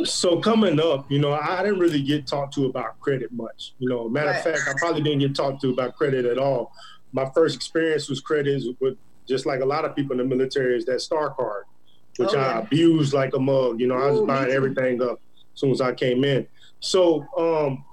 So 0.05 0.41
coming 0.41 0.81
up, 0.81 1.11
you 1.11 1.19
know, 1.19 1.33
I 1.33 1.63
didn't 1.63 1.79
really 1.79 2.03
get 2.03 2.27
talked 2.27 2.55
to 2.55 2.67
about 2.67 3.01
credit 3.01 3.33
much. 3.33 3.73
You 3.79 3.89
know, 3.89 4.09
matter 4.09 4.31
of 4.31 4.43
fact, 4.43 4.63
I 4.69 4.75
probably 4.79 5.03
didn't 5.03 5.21
get 5.21 5.35
talked 5.35 5.61
to 5.63 5.71
about 5.71 5.97
credit 5.97 6.27
at 6.27 6.39
all. 6.39 6.73
My 7.13 7.31
first 7.35 7.57
experience 7.57 8.09
was 8.09 8.21
credit 8.21 8.63
with 8.81 8.97
just 9.29 9.47
like 9.47 9.61
a 9.61 9.65
lot 9.65 9.85
of 9.85 9.97
people 9.97 10.13
in 10.13 10.19
the 10.19 10.37
military 10.37 10.77
is 10.77 10.85
that 10.87 11.01
star 11.01 11.31
card, 11.31 11.65
which 12.17 12.31
oh, 12.33 12.37
yeah. 12.37 12.47
I 12.47 12.59
abused 12.61 13.13
like 13.13 13.35
a 13.35 13.39
mug. 13.39 13.81
You 13.81 13.87
know, 13.87 13.97
Ooh, 13.97 14.03
I 14.03 14.11
was 14.11 14.21
buying 14.23 14.51
everything 14.51 15.03
up 15.03 15.21
as 15.55 15.61
soon 15.61 15.71
as 15.71 15.81
I 15.81 15.93
came 15.93 16.25
in. 16.25 16.47
So 16.81 17.27
um, 17.39 17.85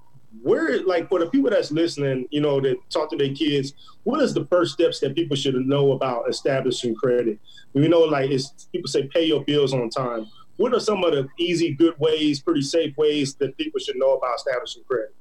where 0.42 0.84
like 0.84 1.10
for 1.10 1.20
the 1.20 1.28
people 1.28 1.50
that's 1.50 1.72
listening, 1.72 2.28
you 2.32 2.42
know, 2.42 2.60
that 2.60 2.78
talk 2.90 3.10
to 3.12 3.18
their 3.18 3.34
kids, 3.34 3.74
what 4.04 4.22
is 4.22 4.34
the 4.34 4.46
first 4.46 4.74
steps 4.74 5.00
that 5.00 5.16
people 5.16 5.36
should 5.36 5.56
know 5.56 5.94
about 5.94 6.30
establishing 6.30 6.96
credit? 6.96 7.40
You 7.74 7.88
know, 7.88 8.02
like 8.02 8.30
it's 8.30 8.68
people 8.72 8.88
say 8.88 9.08
pay 9.08 9.26
your 9.26 9.44
bills 9.44 9.74
on 9.74 9.90
time 9.90 10.28
what 10.58 10.74
are 10.74 10.80
some 10.80 11.04
of 11.04 11.14
the 11.14 11.28
easy, 11.40 11.74
good 11.74 11.98
ways, 12.00 12.42
pretty 12.42 12.62
safe 12.62 12.96
ways 12.98 13.36
that 13.36 13.58
people 13.58 13.80
should 13.80 13.96
know 13.98 14.14
about 14.14 14.36
establishing 14.36 14.84
credit? 14.84 15.16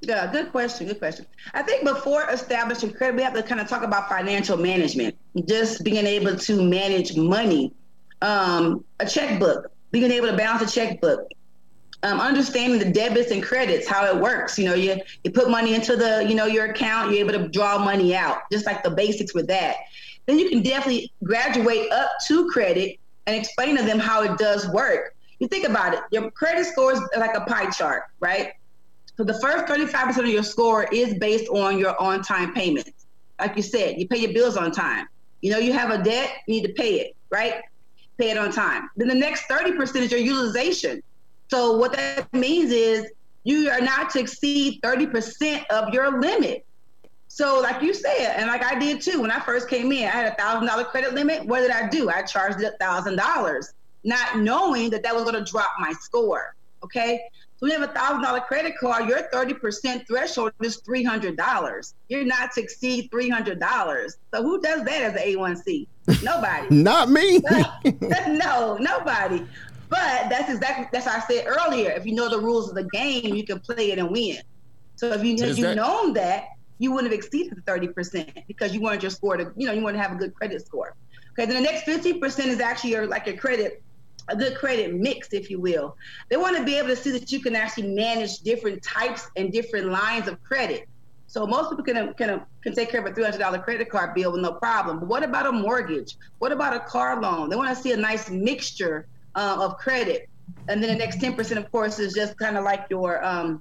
Yeah, 0.00 0.30
good 0.30 0.50
question. 0.50 0.86
Good 0.86 0.98
question. 0.98 1.26
I 1.54 1.62
think 1.62 1.84
before 1.84 2.28
establishing 2.30 2.92
credit, 2.92 3.16
we 3.16 3.22
have 3.22 3.34
to 3.34 3.42
kind 3.42 3.60
of 3.60 3.68
talk 3.68 3.82
about 3.82 4.08
financial 4.08 4.56
management, 4.56 5.16
just 5.46 5.84
being 5.84 6.06
able 6.06 6.36
to 6.36 6.62
manage 6.62 7.16
money, 7.16 7.72
um, 8.20 8.84
a 9.00 9.06
checkbook, 9.06 9.70
being 9.92 10.10
able 10.10 10.28
to 10.28 10.36
balance 10.36 10.70
a 10.70 10.74
checkbook, 10.74 11.28
um, 12.02 12.20
understanding 12.20 12.78
the 12.78 12.90
debits 12.90 13.30
and 13.30 13.42
credits, 13.42 13.88
how 13.88 14.04
it 14.04 14.20
works. 14.20 14.58
You 14.58 14.66
know, 14.66 14.74
you 14.74 14.96
you 15.24 15.30
put 15.30 15.50
money 15.50 15.74
into 15.74 15.96
the 15.96 16.24
you 16.28 16.34
know 16.34 16.46
your 16.46 16.66
account, 16.66 17.10
you're 17.10 17.20
able 17.20 17.32
to 17.32 17.48
draw 17.48 17.78
money 17.78 18.14
out, 18.14 18.40
just 18.52 18.66
like 18.66 18.82
the 18.82 18.90
basics 18.90 19.34
with 19.34 19.46
that. 19.48 19.76
Then 20.26 20.38
you 20.38 20.48
can 20.50 20.62
definitely 20.62 21.10
graduate 21.24 21.90
up 21.90 22.10
to 22.26 22.50
credit 22.50 22.98
and 23.26 23.36
explain 23.36 23.76
to 23.76 23.82
them 23.82 23.98
how 23.98 24.22
it 24.22 24.38
does 24.38 24.68
work. 24.68 25.14
You 25.38 25.48
think 25.48 25.68
about 25.68 25.94
it, 25.94 26.00
your 26.10 26.30
credit 26.30 26.66
score 26.66 26.92
is 26.92 27.00
like 27.16 27.36
a 27.36 27.42
pie 27.42 27.70
chart, 27.70 28.04
right? 28.20 28.52
So 29.16 29.24
the 29.24 29.38
first 29.40 29.66
35% 29.66 30.18
of 30.18 30.26
your 30.26 30.42
score 30.42 30.84
is 30.84 31.14
based 31.14 31.48
on 31.48 31.78
your 31.78 32.00
on 32.00 32.22
time 32.22 32.54
payments. 32.54 33.06
Like 33.38 33.56
you 33.56 33.62
said, 33.62 33.98
you 33.98 34.08
pay 34.08 34.18
your 34.18 34.32
bills 34.32 34.56
on 34.56 34.72
time. 34.72 35.06
You 35.42 35.50
know, 35.50 35.58
you 35.58 35.72
have 35.72 35.90
a 35.90 36.02
debt, 36.02 36.30
you 36.46 36.60
need 36.60 36.66
to 36.66 36.72
pay 36.74 37.00
it, 37.00 37.16
right? 37.30 37.56
Pay 38.18 38.30
it 38.30 38.38
on 38.38 38.50
time. 38.50 38.88
Then 38.96 39.08
the 39.08 39.14
next 39.14 39.48
30% 39.48 39.96
is 39.96 40.10
your 40.10 40.20
utilization. 40.20 41.02
So 41.48 41.76
what 41.76 41.92
that 41.92 42.32
means 42.32 42.70
is 42.70 43.10
you 43.44 43.70
are 43.70 43.80
not 43.80 44.10
to 44.10 44.20
exceed 44.20 44.80
30% 44.82 45.66
of 45.66 45.92
your 45.92 46.20
limit. 46.20 46.66
So, 47.36 47.60
like 47.60 47.82
you 47.82 47.92
said, 47.92 48.34
and 48.38 48.46
like 48.46 48.64
I 48.64 48.78
did 48.78 49.02
too, 49.02 49.20
when 49.20 49.30
I 49.30 49.40
first 49.40 49.68
came 49.68 49.92
in, 49.92 50.04
I 50.04 50.10
had 50.10 50.32
a 50.32 50.34
thousand 50.36 50.68
dollar 50.68 50.84
credit 50.84 51.12
limit. 51.12 51.44
What 51.44 51.60
did 51.60 51.70
I 51.70 51.86
do? 51.86 52.08
I 52.08 52.22
charged 52.22 52.62
it 52.62 52.64
a 52.64 52.76
thousand 52.78 53.16
dollars, 53.16 53.74
not 54.04 54.38
knowing 54.38 54.88
that 54.88 55.02
that 55.02 55.14
was 55.14 55.24
going 55.24 55.34
to 55.34 55.44
drop 55.44 55.68
my 55.78 55.92
score. 56.00 56.54
Okay, 56.82 57.20
so 57.58 57.66
when 57.66 57.72
you 57.72 57.78
have 57.78 57.90
a 57.90 57.92
thousand 57.92 58.22
dollar 58.22 58.40
credit 58.40 58.78
card, 58.80 59.06
your 59.06 59.20
thirty 59.30 59.52
percent 59.52 60.08
threshold 60.08 60.52
is 60.62 60.76
three 60.76 61.04
hundred 61.04 61.36
dollars. 61.36 61.92
You're 62.08 62.24
not 62.24 62.52
to 62.52 62.62
exceed 62.62 63.10
three 63.10 63.28
hundred 63.28 63.60
dollars. 63.60 64.16
So 64.32 64.42
who 64.42 64.58
does 64.62 64.82
that 64.84 65.02
as 65.02 65.12
an 65.12 65.20
A 65.22 65.36
one 65.36 65.58
C? 65.58 65.86
Nobody. 66.22 66.68
not 66.74 67.10
me. 67.10 67.40
no, 68.00 68.78
nobody. 68.80 69.44
But 69.90 70.30
that's 70.30 70.50
exactly 70.50 70.86
that's 70.90 71.04
what 71.04 71.16
I 71.16 71.20
said 71.20 71.44
earlier. 71.46 71.90
If 71.90 72.06
you 72.06 72.14
know 72.14 72.30
the 72.30 72.40
rules 72.40 72.70
of 72.70 72.76
the 72.76 72.84
game, 72.84 73.34
you 73.34 73.44
can 73.44 73.60
play 73.60 73.92
it 73.92 73.98
and 73.98 74.10
win. 74.10 74.38
So 74.94 75.12
if 75.12 75.22
you 75.22 75.34
if 75.34 75.58
you 75.58 75.64
that, 75.64 75.76
known 75.76 76.14
that, 76.14 76.46
you 76.78 76.92
wouldn't 76.92 77.12
have 77.12 77.18
exceeded 77.18 77.56
the 77.56 77.62
30% 77.62 78.44
because 78.46 78.74
you 78.74 78.80
wanted 78.80 79.02
your 79.02 79.10
score 79.10 79.36
to, 79.36 79.52
you 79.56 79.66
know, 79.66 79.72
you 79.72 79.82
want 79.82 79.96
to 79.96 80.02
have 80.02 80.12
a 80.12 80.16
good 80.16 80.34
credit 80.34 80.64
score. 80.64 80.94
Okay, 81.32 81.46
then 81.50 81.62
the 81.62 81.70
next 81.70 81.86
50% 81.86 82.46
is 82.46 82.60
actually 82.60 82.90
your 82.90 83.06
like 83.06 83.26
your 83.26 83.36
credit, 83.36 83.82
a 84.28 84.36
good 84.36 84.56
credit 84.56 84.94
mix, 84.94 85.32
if 85.32 85.50
you 85.50 85.60
will. 85.60 85.96
They 86.30 86.36
want 86.36 86.56
to 86.56 86.64
be 86.64 86.76
able 86.76 86.88
to 86.88 86.96
see 86.96 87.10
that 87.10 87.30
you 87.30 87.40
can 87.40 87.54
actually 87.54 87.88
manage 87.88 88.38
different 88.38 88.82
types 88.82 89.28
and 89.36 89.52
different 89.52 89.88
lines 89.88 90.28
of 90.28 90.42
credit. 90.42 90.88
So 91.28 91.46
most 91.46 91.70
people 91.70 91.84
can 91.84 92.14
can 92.14 92.42
can 92.62 92.74
take 92.74 92.90
care 92.90 93.00
of 93.00 93.10
a 93.10 93.14
three 93.14 93.24
hundred 93.24 93.38
dollar 93.38 93.58
credit 93.58 93.90
card 93.90 94.14
bill 94.14 94.32
with 94.32 94.40
no 94.40 94.52
problem. 94.52 95.00
But 95.00 95.08
what 95.08 95.22
about 95.22 95.46
a 95.46 95.52
mortgage? 95.52 96.16
What 96.38 96.52
about 96.52 96.74
a 96.74 96.80
car 96.80 97.20
loan? 97.20 97.50
They 97.50 97.56
want 97.56 97.76
to 97.76 97.82
see 97.82 97.92
a 97.92 97.96
nice 97.96 98.30
mixture 98.30 99.06
uh, 99.34 99.58
of 99.60 99.76
credit. 99.76 100.28
And 100.68 100.82
then 100.82 100.90
the 100.90 100.96
next 100.96 101.20
ten 101.20 101.34
percent, 101.34 101.58
of 101.58 101.70
course, 101.72 101.98
is 101.98 102.14
just 102.14 102.38
kind 102.38 102.56
of 102.56 102.64
like 102.64 102.86
your 102.88 103.24
um, 103.24 103.60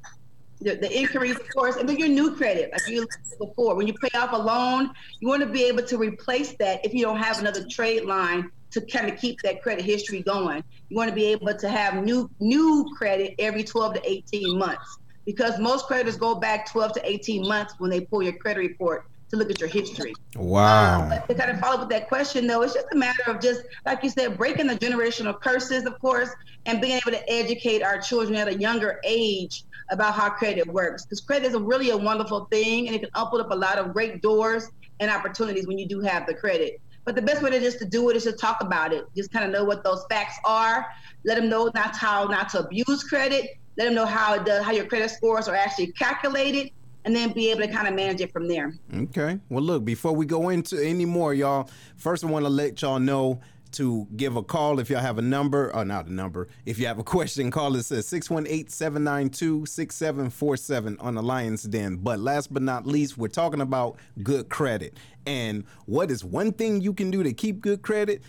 the, 0.61 0.75
the 0.75 0.91
inquiries, 0.91 1.35
of 1.35 1.49
course, 1.53 1.75
and 1.75 1.87
then 1.87 1.97
your 1.97 2.07
new 2.07 2.35
credit, 2.35 2.71
like 2.71 2.87
you 2.87 3.07
before. 3.37 3.75
When 3.75 3.87
you 3.87 3.93
pay 3.93 4.17
off 4.17 4.31
a 4.33 4.37
loan, 4.37 4.91
you 5.19 5.27
want 5.27 5.41
to 5.41 5.49
be 5.49 5.63
able 5.63 5.83
to 5.83 5.97
replace 5.97 6.53
that 6.59 6.85
if 6.85 6.93
you 6.93 7.03
don't 7.03 7.17
have 7.17 7.39
another 7.39 7.65
trade 7.69 8.05
line 8.05 8.49
to 8.71 8.81
kind 8.81 9.09
of 9.09 9.17
keep 9.19 9.41
that 9.41 9.61
credit 9.61 9.85
history 9.85 10.21
going. 10.21 10.63
You 10.89 10.97
want 10.97 11.09
to 11.09 11.15
be 11.15 11.25
able 11.25 11.53
to 11.53 11.69
have 11.69 12.03
new 12.03 12.29
new 12.39 12.85
credit 12.97 13.35
every 13.39 13.63
12 13.63 13.95
to 13.95 14.09
18 14.09 14.57
months 14.57 14.97
because 15.25 15.59
most 15.59 15.87
creditors 15.87 16.17
go 16.17 16.35
back 16.35 16.69
12 16.71 16.93
to 16.93 17.09
18 17.09 17.47
months 17.47 17.75
when 17.77 17.89
they 17.89 18.01
pull 18.01 18.21
your 18.21 18.33
credit 18.33 18.59
report 18.59 19.05
to 19.29 19.37
look 19.37 19.49
at 19.49 19.59
your 19.59 19.69
history. 19.69 20.13
Wow. 20.35 21.03
Um, 21.03 21.09
to 21.27 21.33
kind 21.33 21.51
of 21.51 21.59
follow 21.59 21.75
up 21.75 21.79
with 21.81 21.89
that 21.89 22.07
question, 22.07 22.47
though, 22.47 22.61
it's 22.61 22.73
just 22.73 22.87
a 22.91 22.95
matter 22.95 23.23
of 23.27 23.41
just, 23.41 23.63
like 23.85 24.03
you 24.03 24.09
said, 24.09 24.37
breaking 24.37 24.67
the 24.67 24.75
generational 24.75 25.39
curses, 25.39 25.85
of 25.85 25.99
course, 25.99 26.29
and 26.65 26.79
being 26.79 26.97
able 26.97 27.11
to 27.11 27.31
educate 27.31 27.81
our 27.81 27.99
children 27.99 28.35
at 28.35 28.47
a 28.47 28.55
younger 28.55 28.99
age 29.03 29.63
about 29.89 30.13
how 30.13 30.29
credit 30.29 30.67
works. 30.67 31.05
Because 31.05 31.21
credit 31.21 31.47
is 31.47 31.53
a 31.53 31.59
really 31.59 31.89
a 31.89 31.97
wonderful 31.97 32.45
thing, 32.45 32.87
and 32.87 32.95
it 32.95 32.99
can 32.99 33.09
open 33.15 33.41
up 33.41 33.51
a 33.51 33.55
lot 33.55 33.77
of 33.77 33.93
great 33.93 34.21
doors 34.21 34.69
and 34.99 35.11
opportunities 35.11 35.67
when 35.67 35.77
you 35.77 35.87
do 35.87 35.99
have 36.01 36.25
the 36.25 36.33
credit. 36.33 36.81
But 37.03 37.15
the 37.15 37.21
best 37.21 37.43
way 37.43 37.51
to 37.51 37.59
just 37.59 37.77
to 37.79 37.85
do 37.85 38.09
it 38.09 38.15
is 38.15 38.23
to 38.23 38.31
talk 38.31 38.61
about 38.61 38.91
it. 38.91 39.05
Just 39.15 39.31
kind 39.31 39.45
of 39.45 39.51
know 39.51 39.63
what 39.63 39.83
those 39.83 40.05
facts 40.09 40.37
are. 40.43 40.87
Let 41.23 41.35
them 41.35 41.49
know 41.49 41.69
not 41.75 41.95
how 41.95 42.25
not 42.25 42.49
to 42.49 42.59
abuse 42.59 43.03
credit. 43.03 43.57
Let 43.77 43.85
them 43.85 43.93
know 43.93 44.05
how 44.05 44.33
it 44.33 44.45
does, 44.45 44.63
how 44.63 44.71
your 44.71 44.85
credit 44.85 45.11
scores 45.11 45.47
are 45.47 45.55
actually 45.55 45.91
calculated, 45.91 46.71
and 47.03 47.15
then 47.15 47.33
be 47.33 47.51
able 47.51 47.61
to 47.61 47.67
kind 47.67 47.87
of 47.87 47.93
manage 47.93 48.21
it 48.21 48.31
from 48.31 48.47
there. 48.47 48.73
Okay. 48.95 49.39
Well, 49.49 49.63
look, 49.63 49.85
before 49.85 50.13
we 50.13 50.25
go 50.25 50.49
into 50.49 50.83
any 50.83 51.05
more, 51.05 51.33
y'all, 51.33 51.69
first 51.97 52.23
I 52.23 52.27
want 52.27 52.45
to 52.45 52.49
let 52.49 52.81
y'all 52.81 52.99
know 52.99 53.41
to 53.75 54.07
give 54.15 54.35
a 54.35 54.43
call 54.43 54.79
if 54.79 54.89
y'all 54.89 54.99
have 54.99 55.17
a 55.17 55.21
number, 55.21 55.73
or 55.75 55.85
not 55.85 56.07
a 56.07 56.13
number. 56.13 56.47
If 56.65 56.79
you 56.79 56.87
have 56.87 56.99
a 56.99 57.03
question, 57.03 57.51
call 57.51 57.75
us 57.75 57.91
at 57.91 58.05
618 58.05 58.69
792 58.69 59.65
6747 59.65 60.97
on 60.99 61.15
the 61.15 61.23
Lions 61.23 61.63
Den. 61.63 61.97
But 61.97 62.19
last 62.19 62.53
but 62.53 62.61
not 62.61 62.85
least, 62.85 63.17
we're 63.17 63.27
talking 63.27 63.61
about 63.61 63.97
good 64.23 64.49
credit. 64.49 64.97
And 65.25 65.63
what 65.85 66.11
is 66.11 66.23
one 66.23 66.51
thing 66.51 66.81
you 66.81 66.93
can 66.93 67.11
do 67.11 67.23
to 67.23 67.33
keep 67.33 67.61
good 67.61 67.81
credit? 67.81 68.21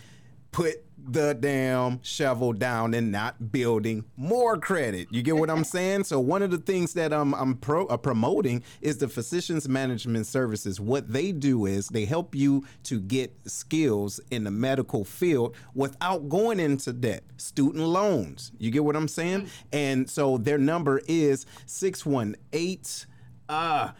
Put 0.51 0.83
the 1.07 1.33
damn 1.33 2.01
shovel 2.03 2.53
down 2.53 2.93
and 2.93 3.11
not 3.11 3.51
building 3.51 4.03
more 4.17 4.57
credit. 4.57 5.07
You 5.09 5.21
get 5.21 5.37
what 5.37 5.49
I'm 5.49 5.63
saying? 5.77 6.03
So 6.03 6.19
one 6.19 6.41
of 6.41 6.51
the 6.51 6.57
things 6.57 6.93
that 6.93 7.13
I'm 7.13 7.33
I'm 7.33 7.55
pro, 7.55 7.85
uh, 7.87 7.97
promoting 7.97 8.63
is 8.81 8.97
the 8.97 9.07
physicians 9.07 9.67
management 9.69 10.27
services. 10.27 10.79
What 10.79 11.11
they 11.11 11.31
do 11.31 11.65
is 11.65 11.87
they 11.87 12.05
help 12.05 12.35
you 12.35 12.65
to 12.83 12.99
get 12.99 13.33
skills 13.45 14.19
in 14.31 14.43
the 14.43 14.51
medical 14.51 15.03
field 15.03 15.55
without 15.73 16.29
going 16.29 16.59
into 16.59 16.93
debt. 16.93 17.23
Student 17.37 17.85
loans. 17.85 18.51
You 18.57 18.71
get 18.71 18.83
what 18.83 18.95
I'm 18.95 19.07
saying? 19.07 19.41
Mm-hmm. 19.41 19.67
And 19.73 20.09
so 20.09 20.37
their 20.37 20.57
number 20.57 21.01
is 21.07 21.45
618 21.65 23.07
uh 23.49 23.91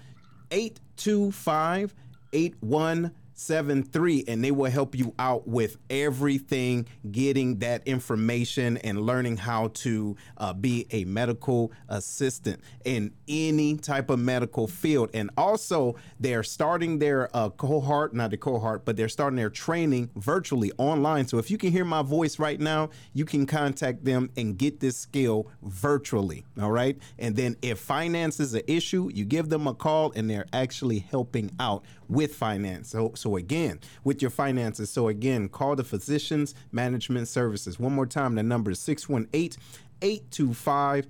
825 0.51 1.93
81 2.33 3.11
73 3.37 4.25
and 4.27 4.43
they 4.43 4.49
will 4.49 4.69
help 4.69 4.95
you 4.95 5.13
out 5.19 5.47
with 5.47 5.77
everything 5.91 6.87
getting 7.11 7.59
that 7.59 7.87
information 7.87 8.77
and 8.77 8.99
learning 8.99 9.37
how 9.37 9.69
to 9.75 10.17
uh, 10.37 10.53
be 10.53 10.87
a 10.89 11.05
medical 11.05 11.71
assistant 11.87 12.59
in 12.83 13.13
any 13.27 13.77
type 13.77 14.09
of 14.09 14.17
medical 14.19 14.67
field. 14.67 15.11
And 15.13 15.29
also 15.37 15.95
they're 16.19 16.43
starting 16.43 16.97
their 16.97 17.29
uh, 17.35 17.49
cohort 17.49 18.13
not 18.13 18.31
the 18.31 18.37
cohort 18.37 18.85
but 18.85 18.97
they're 18.97 19.07
starting 19.07 19.37
their 19.37 19.51
training 19.51 20.09
virtually 20.15 20.71
online. 20.79 21.27
So 21.27 21.37
if 21.37 21.51
you 21.51 21.59
can 21.59 21.71
hear 21.71 21.85
my 21.85 22.01
voice 22.01 22.39
right 22.39 22.59
now 22.59 22.89
you 23.13 23.23
can 23.23 23.45
contact 23.45 24.03
them 24.03 24.31
and 24.35 24.57
get 24.57 24.79
this 24.79 24.97
skill 24.97 25.47
virtually 25.61 26.43
all 26.59 26.71
right? 26.71 26.97
And 27.19 27.35
then 27.35 27.55
if 27.61 27.77
finance 27.77 28.39
is 28.39 28.55
an 28.55 28.63
issue 28.67 29.11
you 29.13 29.25
give 29.25 29.49
them 29.49 29.67
a 29.67 29.75
call 29.75 30.11
and 30.15 30.27
they're 30.27 30.47
actually 30.51 30.99
helping 30.99 31.51
out 31.59 31.83
with 32.09 32.35
finance 32.35 32.87
so, 32.87 33.11
so 33.15 33.35
again, 33.35 33.79
with 34.03 34.21
your 34.21 34.31
finances. 34.31 34.89
So 34.89 35.07
again, 35.07 35.49
call 35.49 35.75
the 35.75 35.83
Physicians 35.83 36.55
Management 36.71 37.27
Services. 37.27 37.79
One 37.79 37.93
more 37.93 38.05
time, 38.05 38.35
the 38.35 38.43
number 38.43 38.71
is 38.71 38.79
618 38.79 39.61
825 40.01 41.07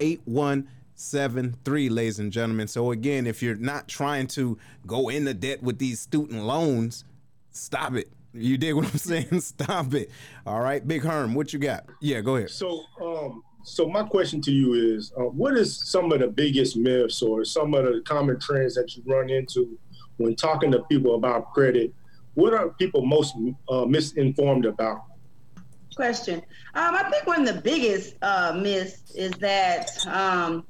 8173, 0.00 1.88
ladies 1.88 2.18
and 2.18 2.32
gentlemen. 2.32 2.68
So 2.68 2.90
again, 2.90 3.26
if 3.26 3.42
you're 3.42 3.54
not 3.54 3.88
trying 3.88 4.26
to 4.28 4.58
go 4.86 5.08
into 5.08 5.34
debt 5.34 5.62
with 5.62 5.78
these 5.78 6.00
student 6.00 6.44
loans, 6.44 7.04
stop 7.50 7.94
it. 7.94 8.10
You 8.32 8.58
dig 8.58 8.74
what 8.74 8.86
I'm 8.86 8.98
saying? 8.98 9.40
Stop 9.40 9.94
it. 9.94 10.10
All 10.46 10.60
right, 10.60 10.86
Big 10.86 11.02
Herm, 11.02 11.34
what 11.34 11.52
you 11.52 11.58
got? 11.58 11.84
Yeah, 12.00 12.20
go 12.20 12.36
ahead. 12.36 12.50
So, 12.50 12.82
um, 13.00 13.42
so 13.62 13.88
my 13.88 14.02
question 14.04 14.40
to 14.42 14.52
you 14.52 14.72
is, 14.96 15.12
uh, 15.18 15.24
what 15.24 15.56
is 15.56 15.76
some 15.76 16.10
of 16.12 16.20
the 16.20 16.28
biggest 16.28 16.76
myths 16.76 17.22
or 17.22 17.44
some 17.44 17.74
of 17.74 17.84
the 17.84 18.02
common 18.04 18.40
trends 18.40 18.74
that 18.74 18.96
you 18.96 19.02
run 19.06 19.30
into 19.30 19.78
when 20.20 20.36
talking 20.36 20.70
to 20.72 20.80
people 20.84 21.14
about 21.14 21.52
credit? 21.52 21.92
What 22.34 22.54
are 22.54 22.68
people 22.70 23.04
most 23.04 23.34
uh, 23.68 23.84
misinformed 23.86 24.66
about? 24.66 25.04
Question. 25.96 26.42
Um, 26.74 26.94
I 26.94 27.10
think 27.10 27.26
one 27.26 27.46
of 27.46 27.54
the 27.54 27.60
biggest 27.60 28.14
uh, 28.22 28.58
myths 28.60 29.12
is 29.14 29.32
that 29.32 29.90
um, 30.06 30.64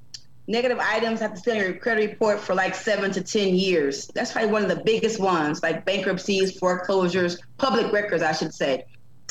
negative 0.46 0.78
items 0.80 1.20
have 1.20 1.34
to 1.34 1.38
stay 1.38 1.52
on 1.52 1.58
your 1.58 1.74
credit 1.74 2.10
report 2.10 2.40
for 2.40 2.54
like 2.54 2.74
seven 2.74 3.10
to 3.12 3.22
10 3.22 3.54
years. 3.54 4.06
That's 4.14 4.32
probably 4.32 4.50
one 4.50 4.62
of 4.62 4.68
the 4.68 4.82
biggest 4.82 5.20
ones, 5.20 5.62
like 5.62 5.84
bankruptcies, 5.84 6.58
foreclosures, 6.58 7.38
public 7.58 7.92
records, 7.92 8.22
I 8.22 8.32
should 8.32 8.54
say. 8.54 8.84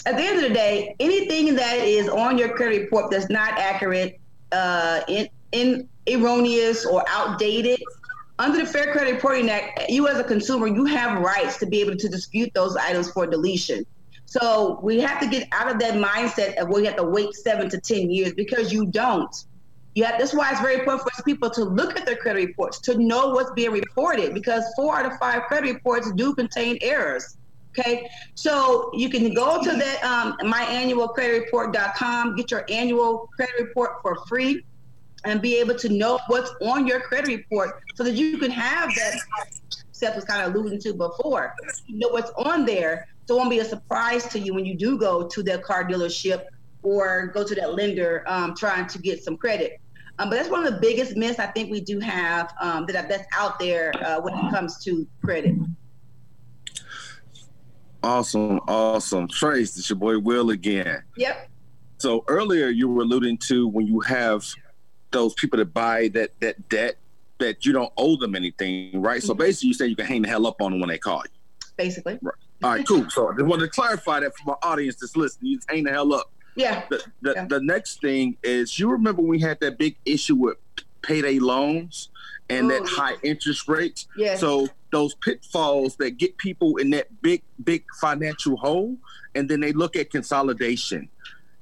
At 0.05 0.15
the 0.15 0.23
end 0.23 0.37
of 0.37 0.43
the 0.43 0.53
day, 0.53 0.95
anything 0.99 1.55
that 1.55 1.79
is 1.79 2.07
on 2.07 2.37
your 2.37 2.55
credit 2.55 2.83
report 2.83 3.11
that's 3.11 3.29
not 3.29 3.57
accurate, 3.57 4.19
uh, 4.51 5.01
in, 5.07 5.27
in 5.51 5.89
erroneous 6.07 6.85
or 6.85 7.03
outdated, 7.09 7.81
under 8.39 8.59
the 8.59 8.65
Fair 8.65 8.91
Credit 8.93 9.13
Reporting 9.15 9.49
Act, 9.49 9.89
you 9.89 10.07
as 10.07 10.17
a 10.17 10.23
consumer, 10.23 10.67
you 10.67 10.85
have 10.85 11.19
rights 11.21 11.57
to 11.57 11.65
be 11.65 11.81
able 11.81 11.97
to 11.97 12.07
dispute 12.07 12.51
those 12.55 12.77
items 12.77 13.11
for 13.11 13.27
deletion. 13.27 13.85
So 14.25 14.79
we 14.81 15.01
have 15.01 15.19
to 15.19 15.27
get 15.27 15.47
out 15.51 15.69
of 15.69 15.79
that 15.79 15.95
mindset 15.95 16.55
of 16.55 16.69
you 16.69 16.85
have 16.85 16.95
to 16.95 17.03
wait 17.03 17.33
seven 17.33 17.69
to 17.69 17.79
10 17.79 18.09
years 18.09 18.33
because 18.33 18.71
you 18.71 18.85
don't. 18.85 19.35
Yeah, 19.95 20.17
that's 20.17 20.33
why 20.33 20.51
it's 20.51 20.61
very 20.61 20.75
important 20.75 21.01
for 21.01 21.23
people 21.23 21.49
to 21.49 21.65
look 21.65 21.99
at 21.99 22.05
their 22.05 22.15
credit 22.15 22.45
reports 22.45 22.79
to 22.81 22.97
know 22.97 23.29
what's 23.29 23.51
being 23.51 23.71
reported 23.71 24.33
because 24.33 24.63
four 24.75 24.97
out 24.97 25.05
of 25.05 25.17
five 25.19 25.43
credit 25.43 25.73
reports 25.73 26.11
do 26.13 26.33
contain 26.33 26.77
errors. 26.81 27.37
Okay, 27.77 28.09
so 28.35 28.89
you 28.93 29.09
can 29.09 29.33
go 29.33 29.61
to 29.61 29.71
that 29.71 30.03
um, 30.03 30.37
myannualcreditreport.com, 30.43 32.35
get 32.35 32.51
your 32.51 32.65
annual 32.69 33.29
credit 33.35 33.55
report 33.59 34.01
for 34.01 34.15
free, 34.27 34.63
and 35.25 35.41
be 35.41 35.57
able 35.57 35.75
to 35.75 35.89
know 35.89 36.19
what's 36.27 36.51
on 36.61 36.87
your 36.87 36.99
credit 37.01 37.27
report 37.27 37.81
so 37.95 38.03
that 38.03 38.13
you 38.13 38.37
can 38.37 38.51
have 38.51 38.93
that. 38.95 39.15
Seth 39.91 40.15
was 40.15 40.23
kind 40.23 40.41
of 40.41 40.55
alluding 40.55 40.79
to 40.79 40.93
before. 40.93 41.53
You 41.87 41.99
know 41.99 42.09
what's 42.09 42.31
on 42.31 42.65
there, 42.65 43.07
so 43.25 43.35
it 43.35 43.37
won't 43.37 43.49
be 43.49 43.59
a 43.59 43.65
surprise 43.65 44.27
to 44.29 44.39
you 44.39 44.53
when 44.53 44.65
you 44.65 44.75
do 44.75 44.97
go 44.97 45.27
to 45.27 45.43
that 45.43 45.63
car 45.63 45.83
dealership 45.83 46.45
or 46.83 47.27
go 47.27 47.43
to 47.43 47.53
that 47.55 47.73
lender 47.73 48.23
um, 48.27 48.55
trying 48.55 48.87
to 48.87 48.99
get 48.99 49.23
some 49.23 49.35
credit. 49.35 49.81
Um, 50.19 50.29
but 50.29 50.35
that's 50.35 50.49
one 50.49 50.65
of 50.65 50.73
the 50.73 50.79
biggest 50.79 51.15
myths 51.15 51.39
I 51.39 51.47
think 51.47 51.71
we 51.71 51.81
do 51.81 51.99
have 51.99 52.53
um, 52.61 52.85
that 52.87 53.07
that's 53.07 53.25
out 53.33 53.59
there 53.59 53.91
uh, 54.03 54.21
when 54.21 54.33
it 54.33 54.51
comes 54.51 54.83
to 54.83 55.07
credit. 55.23 55.55
Awesome, 58.03 58.59
awesome. 58.67 59.27
Trace, 59.27 59.77
it's 59.77 59.89
your 59.89 59.97
boy 59.97 60.19
Will 60.19 60.51
again. 60.51 61.03
Yep. 61.17 61.49
So 61.99 62.23
earlier 62.27 62.67
you 62.67 62.87
were 62.87 63.03
alluding 63.03 63.37
to 63.49 63.67
when 63.67 63.87
you 63.87 63.99
have 64.01 64.45
those 65.11 65.33
people 65.33 65.57
that 65.57 65.73
buy 65.73 66.09
that 66.09 66.31
that 66.39 66.69
debt 66.69 66.97
that 67.39 67.65
you 67.65 67.73
don't 67.73 67.91
owe 67.97 68.17
them 68.17 68.35
anything, 68.35 69.01
right? 69.01 69.19
Mm-hmm. 69.19 69.27
So 69.27 69.33
basically 69.33 69.69
you 69.69 69.73
say 69.73 69.87
you 69.87 69.95
can 69.95 70.05
hang 70.05 70.21
the 70.21 70.29
hell 70.29 70.45
up 70.45 70.61
on 70.61 70.71
them 70.71 70.79
when 70.79 70.89
they 70.89 70.97
call 70.97 71.23
you. 71.23 71.65
Basically. 71.77 72.19
Right. 72.21 72.35
All 72.61 72.71
right, 72.71 72.85
cool. 72.85 73.09
So 73.09 73.29
I 73.29 73.33
just 73.35 73.45
wanted 73.45 73.65
to 73.65 73.71
clarify 73.71 74.19
that 74.19 74.35
for 74.35 74.43
my 74.45 74.69
audience 74.69 74.97
that's 74.99 75.15
listening. 75.15 75.51
You 75.51 75.57
just 75.57 75.71
hang 75.71 75.85
the 75.85 75.91
hell 75.91 76.13
up. 76.13 76.29
Yeah. 76.55 76.83
The, 76.89 77.01
the, 77.21 77.33
yeah. 77.35 77.45
the 77.45 77.61
next 77.61 78.01
thing 78.01 78.35
is 78.43 78.77
you 78.77 78.89
remember 78.89 79.21
we 79.21 79.39
had 79.39 79.61
that 79.61 79.77
big 79.77 79.95
issue 80.05 80.35
with 80.35 80.57
payday 81.01 81.39
loans 81.39 82.09
and 82.49 82.65
Ooh. 82.65 82.69
that 82.69 82.85
high 82.85 83.15
interest 83.23 83.69
rates. 83.69 84.07
Yeah. 84.17 84.35
So 84.35 84.67
those 84.91 85.15
pitfalls 85.15 85.95
that 85.97 86.17
get 86.17 86.37
people 86.37 86.77
in 86.77 86.89
that 86.89 87.21
big, 87.21 87.43
big 87.63 87.85
financial 88.01 88.57
hole, 88.57 88.97
and 89.35 89.47
then 89.47 89.61
they 89.61 89.71
look 89.71 89.95
at 89.95 90.09
consolidation. 90.09 91.07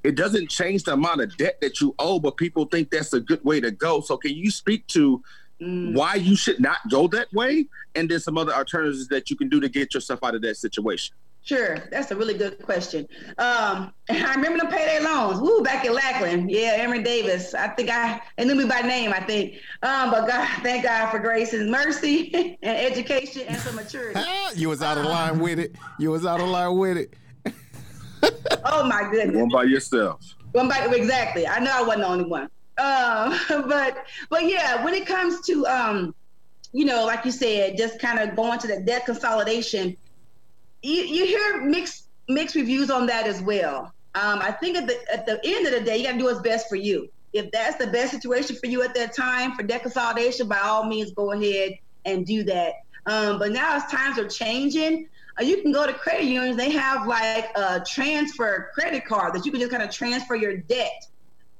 It 0.07 0.15
doesn't 0.15 0.49
change 0.49 0.85
the 0.85 0.93
amount 0.93 1.19
of 1.19 1.35
debt 1.35 1.59
that 1.59 1.81
you 1.81 1.93
owe, 1.99 2.17
but 2.17 2.37
people 2.37 2.63
think 2.63 2.91
that's 2.91 3.11
a 3.11 3.19
good 3.19 3.43
way 3.43 3.59
to 3.59 3.71
go. 3.71 3.99
So 3.99 4.15
can 4.15 4.31
you 4.31 4.49
speak 4.49 4.87
to 4.87 5.21
mm. 5.61 5.93
why 5.93 6.15
you 6.15 6.37
should 6.37 6.61
not 6.61 6.77
go 6.89 7.09
that 7.09 7.31
way, 7.33 7.65
and 7.93 8.07
then 8.07 8.21
some 8.21 8.37
other 8.37 8.53
alternatives 8.53 9.09
that 9.09 9.29
you 9.29 9.35
can 9.35 9.49
do 9.49 9.59
to 9.59 9.67
get 9.67 9.93
yourself 9.93 10.21
out 10.23 10.33
of 10.33 10.41
that 10.43 10.55
situation? 10.55 11.13
Sure, 11.41 11.77
that's 11.91 12.09
a 12.11 12.15
really 12.15 12.35
good 12.35 12.61
question. 12.63 13.05
Um, 13.37 13.91
I 14.09 14.33
remember 14.33 14.59
the 14.59 14.71
payday 14.71 15.01
loans. 15.03 15.41
Woo, 15.41 15.61
back 15.61 15.83
in 15.83 15.93
Lackland. 15.93 16.49
Yeah, 16.49 16.77
Emory 16.77 17.03
Davis. 17.03 17.53
I 17.53 17.67
think 17.67 17.89
I 17.89 18.21
they 18.37 18.45
knew 18.45 18.55
me 18.55 18.63
by 18.63 18.79
name. 18.79 19.11
I 19.11 19.19
think. 19.19 19.55
Um, 19.83 20.09
but 20.09 20.25
God, 20.25 20.47
thank 20.63 20.85
God 20.85 21.11
for 21.11 21.19
grace 21.19 21.51
and 21.51 21.69
mercy 21.69 22.57
and 22.63 22.77
education 22.77 23.41
and 23.49 23.57
some 23.57 23.75
maturity. 23.75 24.21
you 24.55 24.69
was 24.69 24.81
out 24.81 24.97
of 24.97 25.03
line 25.03 25.39
with 25.39 25.59
it. 25.59 25.75
You 25.99 26.11
was 26.11 26.25
out 26.25 26.39
of 26.39 26.47
line 26.47 26.77
with 26.77 26.95
it. 26.95 27.13
Oh 28.65 28.87
my 28.87 29.07
goodness. 29.11 29.35
One 29.35 29.49
by 29.49 29.63
yourself. 29.63 30.21
One 30.51 30.69
by 30.69 30.85
exactly. 30.91 31.47
I 31.47 31.59
know 31.59 31.71
I 31.73 31.81
wasn't 31.81 32.01
the 32.01 32.07
only 32.07 32.25
one. 32.25 32.49
Um, 32.77 33.39
but 33.67 34.05
but 34.29 34.45
yeah, 34.45 34.83
when 34.83 34.93
it 34.93 35.05
comes 35.05 35.41
to 35.47 35.65
um, 35.67 36.15
you 36.73 36.85
know, 36.85 37.05
like 37.05 37.25
you 37.25 37.31
said, 37.31 37.77
just 37.77 37.99
kind 37.99 38.19
of 38.19 38.35
going 38.35 38.59
to 38.59 38.67
the 38.67 38.81
debt 38.81 39.05
consolidation 39.05 39.97
you, 40.81 41.03
you 41.03 41.25
hear 41.25 41.61
mixed 41.65 42.07
mixed 42.27 42.55
reviews 42.55 42.89
on 42.89 43.07
that 43.07 43.27
as 43.27 43.41
well. 43.41 43.93
Um, 44.15 44.39
I 44.41 44.51
think 44.51 44.77
at 44.77 44.87
the 44.87 44.97
at 45.11 45.25
the 45.25 45.39
end 45.43 45.67
of 45.67 45.73
the 45.73 45.81
day, 45.81 45.97
you 45.97 46.05
got 46.05 46.13
to 46.13 46.17
do 46.17 46.25
what's 46.25 46.41
best 46.41 46.69
for 46.69 46.75
you. 46.75 47.09
If 47.33 47.51
that's 47.51 47.75
the 47.77 47.87
best 47.87 48.11
situation 48.11 48.55
for 48.55 48.67
you 48.67 48.81
at 48.83 48.95
that 48.95 49.15
time 49.15 49.53
for 49.53 49.63
debt 49.63 49.83
consolidation, 49.83 50.47
by 50.47 50.59
all 50.59 50.85
means, 50.85 51.11
go 51.11 51.33
ahead 51.33 51.77
and 52.05 52.25
do 52.25 52.43
that. 52.45 52.73
Um, 53.05 53.37
but 53.37 53.51
now 53.51 53.75
as 53.75 53.85
times 53.91 54.17
are 54.17 54.27
changing, 54.27 55.07
you 55.41 55.61
can 55.61 55.71
go 55.71 55.85
to 55.85 55.93
credit 55.93 56.25
unions. 56.25 56.57
They 56.57 56.71
have 56.71 57.07
like 57.07 57.55
a 57.55 57.83
transfer 57.87 58.71
credit 58.73 59.05
card 59.05 59.33
that 59.33 59.45
you 59.45 59.51
can 59.51 59.59
just 59.59 59.71
kind 59.71 59.83
of 59.83 59.91
transfer 59.91 60.35
your 60.35 60.57
debt 60.57 61.07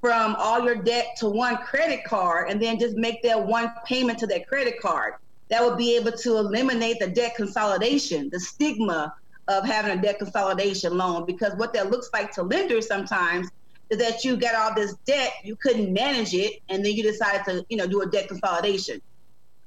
from 0.02 0.36
all 0.38 0.64
your 0.64 0.76
debt 0.76 1.08
to 1.18 1.30
one 1.30 1.58
credit 1.58 2.04
card 2.04 2.50
and 2.50 2.62
then 2.62 2.80
just 2.80 2.96
make 2.96 3.22
that 3.24 3.46
one 3.46 3.72
payment 3.86 4.20
to 4.20 4.28
that 4.28 4.48
credit 4.48 4.80
card 4.80 5.16
that 5.50 5.64
would 5.64 5.78
be 5.78 5.96
able 5.96 6.12
to 6.12 6.38
eliminate 6.38 7.00
the 7.00 7.08
debt 7.08 7.36
consolidation, 7.36 8.30
the 8.32 8.40
stigma 8.40 9.14
of 9.48 9.66
having 9.66 9.98
a 9.98 10.02
debt 10.02 10.20
consolidation 10.20 10.98
loan. 10.98 11.26
Because 11.26 11.56
what 11.56 11.74
that 11.74 11.90
looks 11.90 12.10
like 12.14 12.32
to 12.34 12.44
lenders 12.44 12.88
sometimes 12.88 13.50
is 13.90 13.98
that 14.00 14.26
you 14.26 14.36
got 14.36 14.56
all 14.56 14.76
this 14.76 14.96
debt, 15.06 15.32
you 15.44 15.56
couldn't 15.56 15.94
manage 15.94 16.34
it, 16.34 16.62
and 16.70 16.86
then 16.86 16.94
you 16.94 17.04
decided 17.04 17.46
to, 17.46 17.66
you 17.70 17.78
know, 17.78 17.88
do 17.88 18.02
a 18.02 18.06
debt 18.06 18.28
consolidation. 18.28 19.02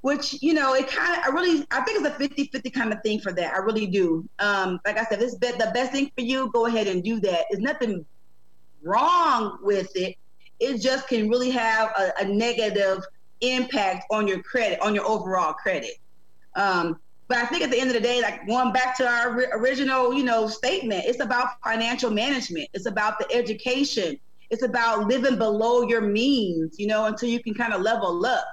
Which, 0.03 0.43
you 0.43 0.55
know, 0.55 0.75
it 0.75 0.89
kind 0.89 1.19
of, 1.19 1.27
I 1.27 1.29
really, 1.29 1.67
I 1.71 1.83
think 1.83 2.01
it's 2.01 2.09
a 2.09 2.19
50 2.19 2.45
50 2.47 2.71
kind 2.71 2.93
of 2.93 3.03
thing 3.03 3.21
for 3.21 3.33
that. 3.33 3.55
I 3.55 3.59
really 3.59 3.87
do. 3.87 4.27
Um, 4.39 4.81
like 4.87 4.97
I 4.97 5.05
said, 5.05 5.21
this 5.21 5.35
be- 5.35 5.51
the 5.53 5.71
best 5.75 5.93
thing 5.93 6.11
for 6.17 6.23
you, 6.23 6.51
go 6.53 6.67
ahead 6.67 6.87
and 6.87 7.05
do 7.05 7.21
that. 7.21 7.45
There's 7.51 7.63
nothing 7.63 8.07
wrong 8.83 9.59
with 9.63 9.91
it. 9.95 10.17
It 10.59 10.79
just 10.81 11.09
can 11.09 11.29
really 11.29 11.51
have 11.51 11.91
a, 11.99 12.13
a 12.21 12.25
negative 12.25 13.05
impact 13.43 14.07
on 14.11 14.27
your 14.27 14.43
credit, 14.43 14.81
on 14.81 14.95
your 14.95 15.07
overall 15.07 15.53
credit. 15.53 15.99
Um, 16.57 16.99
but 17.29 17.39
I 17.39 17.47
think 17.47 17.63
at 17.63 17.71
the 17.71 17.79
end 17.79 17.89
of 17.91 17.95
the 17.95 18.01
day, 18.01 18.21
like 18.21 18.47
going 18.47 18.73
back 18.73 18.97
to 18.97 19.09
our 19.09 19.37
original, 19.53 20.13
you 20.13 20.25
know, 20.25 20.49
statement, 20.49 21.05
it's 21.07 21.21
about 21.21 21.63
financial 21.63 22.11
management. 22.11 22.69
It's 22.75 22.87
about 22.87 23.21
the 23.21 23.33
education. 23.33 24.19
It's 24.51 24.65
about 24.65 25.07
living 25.07 25.39
below 25.39 25.83
your 25.83 26.01
means, 26.01 26.77
you 26.79 26.89
know, 26.89 27.05
until 27.05 27.29
you 27.29 27.41
can 27.41 27.55
kind 27.55 27.73
of 27.73 27.83
level 27.83 28.27
up. 28.27 28.45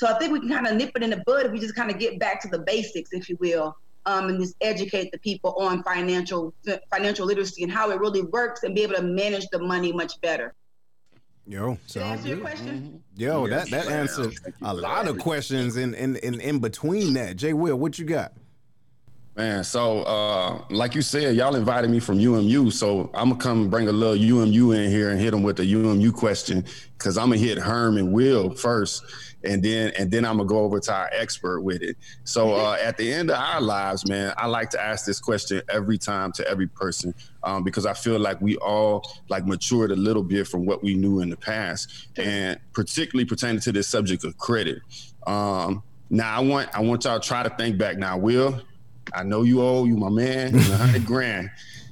So 0.00 0.06
I 0.06 0.18
think 0.18 0.32
we 0.32 0.40
can 0.40 0.48
kind 0.48 0.66
of 0.66 0.76
nip 0.76 0.92
it 0.96 1.02
in 1.02 1.10
the 1.10 1.22
bud 1.26 1.44
if 1.44 1.52
we 1.52 1.60
just 1.60 1.76
kind 1.76 1.90
of 1.90 1.98
get 1.98 2.18
back 2.18 2.40
to 2.40 2.48
the 2.48 2.60
basics, 2.60 3.12
if 3.12 3.28
you 3.28 3.36
will, 3.38 3.76
um, 4.06 4.30
and 4.30 4.40
just 4.40 4.56
educate 4.62 5.12
the 5.12 5.18
people 5.18 5.54
on 5.58 5.82
financial 5.82 6.54
financial 6.90 7.26
literacy 7.26 7.64
and 7.64 7.70
how 7.70 7.90
it 7.90 8.00
really 8.00 8.22
works 8.22 8.62
and 8.62 8.74
be 8.74 8.82
able 8.82 8.94
to 8.94 9.02
manage 9.02 9.46
the 9.52 9.58
money 9.58 9.92
much 9.92 10.18
better. 10.22 10.54
Yo, 11.46 11.76
sounds 11.86 12.24
good. 12.24 12.40
Mm-hmm. 12.40 12.96
Yo, 13.16 13.44
yes, 13.44 13.68
that 13.68 13.84
that 13.84 13.92
answered 13.92 14.32
a 14.62 14.72
lot 14.72 15.06
of 15.06 15.18
questions 15.18 15.76
in, 15.76 15.92
in 15.92 16.16
in 16.16 16.40
in 16.40 16.60
between 16.60 17.12
that. 17.12 17.36
Jay 17.36 17.52
Will, 17.52 17.76
what 17.76 17.98
you 17.98 18.06
got? 18.06 18.32
Man, 19.36 19.64
so 19.64 20.02
uh, 20.04 20.64
like 20.70 20.94
you 20.94 21.02
said, 21.02 21.36
y'all 21.36 21.54
invited 21.56 21.90
me 21.90 22.00
from 22.00 22.18
UMU, 22.18 22.70
so 22.70 23.10
I'm 23.12 23.28
gonna 23.28 23.40
come 23.40 23.68
bring 23.68 23.88
a 23.88 23.92
little 23.92 24.16
UMU 24.16 24.72
in 24.72 24.90
here 24.90 25.10
and 25.10 25.20
hit 25.20 25.30
them 25.30 25.42
with 25.42 25.60
a 25.60 25.64
UMU 25.64 26.10
question 26.10 26.64
because 26.96 27.18
I'm 27.18 27.28
gonna 27.28 27.40
hit 27.40 27.58
Herm 27.58 27.96
and 27.96 28.12
Will 28.12 28.54
first, 28.54 29.02
and 29.44 29.62
then 29.62 29.92
and 29.98 30.10
then 30.10 30.24
I'm 30.24 30.36
gonna 30.36 30.48
go 30.48 30.58
over 30.58 30.80
to 30.80 30.92
our 30.92 31.10
expert 31.12 31.62
with 31.62 31.82
it. 31.82 31.96
So 32.24 32.54
uh, 32.54 32.76
at 32.80 32.96
the 32.96 33.12
end 33.12 33.30
of 33.30 33.36
our 33.36 33.60
lives, 33.60 34.08
man, 34.08 34.34
I 34.36 34.46
like 34.46 34.70
to 34.70 34.82
ask 34.82 35.06
this 35.06 35.20
question 35.20 35.62
every 35.68 35.98
time 35.98 36.32
to 36.32 36.48
every 36.48 36.66
person 36.66 37.14
um, 37.42 37.64
because 37.64 37.86
I 37.86 37.94
feel 37.94 38.18
like 38.18 38.40
we 38.40 38.56
all 38.56 39.10
like 39.28 39.46
matured 39.46 39.90
a 39.90 39.96
little 39.96 40.22
bit 40.22 40.46
from 40.46 40.66
what 40.66 40.82
we 40.82 40.94
knew 40.94 41.20
in 41.20 41.30
the 41.30 41.36
past, 41.36 42.08
and 42.16 42.58
particularly 42.72 43.24
pertaining 43.24 43.60
to 43.62 43.72
this 43.72 43.88
subject 43.88 44.24
of 44.24 44.36
credit. 44.36 44.80
Um, 45.26 45.82
now 46.10 46.36
I 46.36 46.40
want 46.40 46.68
I 46.74 46.80
want 46.80 47.04
y'all 47.04 47.18
to 47.18 47.26
try 47.26 47.42
to 47.42 47.50
think 47.50 47.78
back. 47.78 47.96
Now, 47.96 48.18
Will, 48.18 48.60
I 49.14 49.22
know 49.22 49.42
you 49.42 49.62
owe 49.62 49.84
you 49.84 49.96
my 49.96 50.10
man, 50.10 50.54
a 50.54 50.62
hundred 50.76 51.06
grand. 51.06 51.50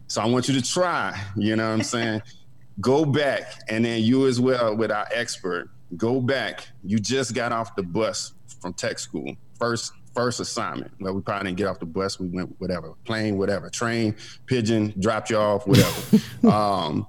So 0.09 0.22
I 0.22 0.26
want 0.26 0.49
you 0.49 0.55
to 0.55 0.62
try. 0.62 1.18
You 1.36 1.57
know 1.57 1.68
what 1.68 1.74
I'm 1.74 1.82
saying? 1.82 2.22
go 2.80 3.05
back, 3.05 3.62
and 3.68 3.84
then 3.84 4.03
you 4.03 4.26
as 4.26 4.40
well 4.40 4.76
with 4.76 4.90
our 4.90 5.07
expert. 5.12 5.70
Go 5.97 6.20
back. 6.20 6.68
You 6.84 6.99
just 6.99 7.34
got 7.34 7.53
off 7.53 7.74
the 7.76 7.82
bus 7.82 8.34
from 8.61 8.74
tech 8.74 8.99
school. 8.99 9.34
First 9.59 9.93
first 10.14 10.41
assignment. 10.41 10.91
Well, 10.99 11.14
we 11.14 11.20
probably 11.20 11.49
didn't 11.49 11.59
get 11.59 11.68
off 11.68 11.78
the 11.78 11.86
bus. 11.86 12.18
We 12.18 12.26
went 12.28 12.55
whatever, 12.59 12.95
plane, 13.05 13.39
whatever, 13.39 13.70
train, 13.70 14.16
pigeon, 14.47 14.93
dropped 14.99 15.30
you 15.30 15.36
off, 15.36 15.66
whatever. 15.66 16.18
um, 16.49 17.07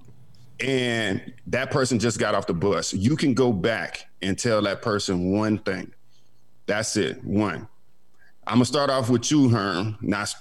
and 0.60 1.34
that 1.48 1.72
person 1.72 1.98
just 1.98 2.20
got 2.20 2.36
off 2.36 2.46
the 2.46 2.54
bus. 2.54 2.94
You 2.94 3.16
can 3.16 3.34
go 3.34 3.52
back 3.52 4.06
and 4.22 4.38
tell 4.38 4.62
that 4.64 4.82
person 4.82 5.32
one 5.32 5.58
thing. 5.60 5.92
That's 6.66 6.98
it. 6.98 7.24
One. 7.24 7.68
I'm 8.46 8.56
gonna 8.56 8.66
start 8.66 8.90
off 8.90 9.10
with 9.10 9.32
you, 9.32 9.50
Herm. 9.50 9.98
Not 10.02 10.34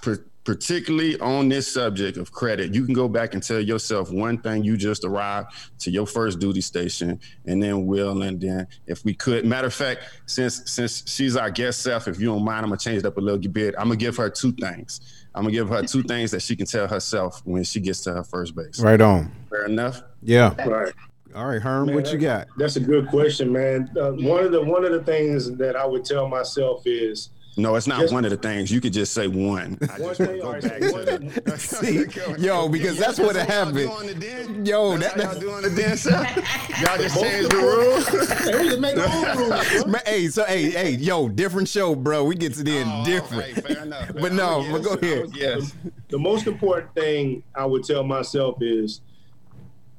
particularly 0.48 1.20
on 1.20 1.46
this 1.50 1.70
subject 1.70 2.16
of 2.16 2.32
credit, 2.32 2.74
you 2.74 2.82
can 2.86 2.94
go 2.94 3.06
back 3.06 3.34
and 3.34 3.42
tell 3.42 3.60
yourself 3.60 4.10
one 4.10 4.38
thing 4.38 4.64
you 4.64 4.78
just 4.78 5.04
arrived 5.04 5.52
to 5.78 5.90
your 5.90 6.06
first 6.06 6.38
duty 6.38 6.62
station, 6.62 7.20
and 7.44 7.62
then 7.62 7.84
Will, 7.84 8.22
and 8.22 8.40
then 8.40 8.66
if 8.86 9.04
we 9.04 9.12
could, 9.12 9.44
matter 9.44 9.66
of 9.66 9.74
fact, 9.74 10.04
since 10.24 10.62
since 10.64 11.04
she's 11.06 11.36
our 11.36 11.50
guest 11.50 11.82
self, 11.82 12.08
if 12.08 12.18
you 12.18 12.28
don't 12.28 12.42
mind, 12.42 12.64
I'm 12.64 12.70
gonna 12.70 12.78
change 12.78 13.00
it 13.00 13.04
up 13.04 13.18
a 13.18 13.20
little 13.20 13.38
bit. 13.38 13.74
I'm 13.76 13.88
gonna 13.88 13.96
give 13.96 14.16
her 14.16 14.30
two 14.30 14.52
things. 14.52 15.26
I'm 15.34 15.42
gonna 15.42 15.52
give 15.52 15.68
her 15.68 15.82
two 15.82 16.02
things 16.02 16.30
that 16.30 16.40
she 16.40 16.56
can 16.56 16.64
tell 16.64 16.88
herself 16.88 17.42
when 17.44 17.62
she 17.62 17.78
gets 17.78 18.00
to 18.04 18.14
her 18.14 18.24
first 18.24 18.56
base. 18.56 18.80
Right 18.80 19.02
on. 19.02 19.30
Fair 19.50 19.66
enough. 19.66 20.00
Yeah. 20.22 20.54
Right. 20.66 20.94
All 21.34 21.44
right, 21.44 21.60
Herm, 21.60 21.88
man, 21.88 21.94
what 21.94 22.10
you 22.10 22.16
got? 22.16 22.48
That's 22.56 22.76
a 22.76 22.80
good 22.80 23.08
question, 23.08 23.52
man. 23.52 23.90
Uh, 23.94 24.12
one 24.12 24.44
of 24.44 24.52
the 24.52 24.64
one 24.64 24.86
of 24.86 24.92
the 24.92 25.02
things 25.02 25.54
that 25.58 25.76
I 25.76 25.84
would 25.84 26.06
tell 26.06 26.26
myself 26.26 26.86
is 26.86 27.28
no, 27.58 27.74
it's 27.74 27.88
not 27.88 28.00
just, 28.00 28.14
one 28.14 28.24
of 28.24 28.30
the 28.30 28.36
things. 28.36 28.70
You 28.70 28.80
could 28.80 28.92
just 28.92 29.12
say 29.12 29.26
one. 29.26 29.78
one 29.98 30.14
thing, 30.14 30.40
go 30.40 31.04
back 31.04 31.44
to 31.44 31.58
See, 31.58 32.04
yo, 32.38 32.68
because 32.68 32.96
yeah, 32.96 33.04
that's 33.04 33.18
what 33.18 33.34
happened. 33.34 34.66
Yo, 34.66 34.96
that's 34.96 35.14
that, 35.14 35.32
y'all 35.32 35.40
doing 35.40 35.62
the 35.62 35.70
dance. 35.70 36.06
y'all 36.06 36.96
just 36.98 37.20
changed 37.20 37.50
the 37.50 37.56
rules. 37.56 38.78
make 38.78 38.94
rules. 38.94 40.02
Hey, 40.06 40.28
so 40.28 40.44
hey, 40.44 40.70
hey, 40.70 40.90
yo, 40.92 41.28
different 41.28 41.66
show, 41.66 41.96
bro. 41.96 42.22
We 42.24 42.36
get 42.36 42.54
to 42.54 42.62
the 42.62 42.78
end 42.78 42.90
oh, 42.92 43.04
different. 43.04 43.56
Right, 43.56 43.64
fair 43.64 43.82
enough. 43.82 44.12
but 44.14 44.32
no, 44.32 44.64
but 44.70 44.82
go 44.84 44.92
ahead. 44.94 45.30
Yes. 45.34 45.72
The, 45.82 45.92
the 46.10 46.18
most 46.18 46.46
important 46.46 46.94
thing 46.94 47.42
I 47.56 47.66
would 47.66 47.82
tell 47.82 48.04
myself 48.04 48.62
is 48.62 49.00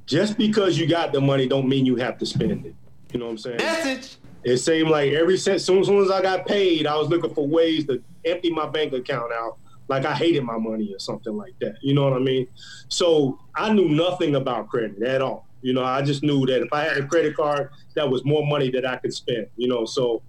just 0.06 0.38
because 0.38 0.78
you 0.78 0.88
got 0.88 1.12
the 1.12 1.20
money 1.20 1.46
don't 1.46 1.68
mean 1.68 1.86
you 1.86 1.98
have 1.98 2.18
to 2.20 2.26
spend 2.26 2.66
it. 2.66 2.76
You 3.12 3.20
know 3.20 3.26
what 3.26 3.32
I'm 3.32 3.38
saying? 3.38 3.58
Message 3.58 4.18
it 4.44 4.58
seemed 4.58 4.90
like 4.90 5.12
every 5.12 5.38
since 5.38 5.66
soon, 5.66 5.84
soon 5.84 6.04
as 6.04 6.12
I 6.12 6.22
got 6.22 6.46
paid, 6.46 6.88
I 6.88 6.96
was 6.96 7.10
looking 7.10 7.34
for 7.34 7.48
ways 7.48 7.86
to 7.88 8.02
empty 8.26 8.52
my 8.52 8.68
bank 8.68 8.94
account 8.94 9.32
out, 9.34 9.58
like 9.88 10.06
I 10.06 10.14
hated 10.14 10.44
my 10.44 10.58
money 10.58 10.94
or 10.94 11.00
something 11.00 11.36
like 11.36 11.54
that. 11.60 11.78
You 11.82 11.94
know 11.94 12.04
what 12.04 12.14
I 12.14 12.20
mean? 12.20 12.48
So 12.88 13.40
I 13.56 13.74
knew 13.74 13.90
nothing 13.90 14.36
about 14.36 14.70
credit 14.70 15.02
at 15.04 15.22
all. 15.22 15.48
You 15.62 15.74
know, 15.74 15.84
I 15.84 16.02
just 16.02 16.24
knew 16.24 16.46
that 16.46 16.62
if 16.62 16.72
I 16.72 16.84
had 16.84 16.98
a 16.98 17.06
credit 17.06 17.36
card, 17.36 17.72
that 17.96 18.10
was 18.10 18.24
more 18.24 18.46
money 18.46 18.72
that 18.72 18.86
I 18.86 18.96
could 18.96 19.14
spend. 19.14 19.48
You 19.58 19.68
know, 19.68 19.86
so 19.86 20.22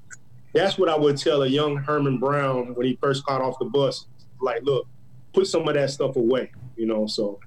that's 0.52 0.76
what 0.76 0.88
I 0.88 0.96
would 0.96 1.16
tell 1.16 1.42
a 1.42 1.46
young 1.46 1.76
Herman 1.76 2.18
Brown 2.18 2.74
when 2.74 2.86
he 2.86 2.98
first 3.00 3.24
got 3.24 3.40
off 3.40 3.58
the 3.60 3.66
bus. 3.66 4.06
Like, 4.40 4.62
look, 4.64 4.88
put 5.32 5.46
some 5.46 5.68
of 5.68 5.74
that 5.74 5.90
stuff 5.90 6.16
away. 6.16 6.50
You 6.76 6.86
know, 6.86 7.06
so 7.06 7.38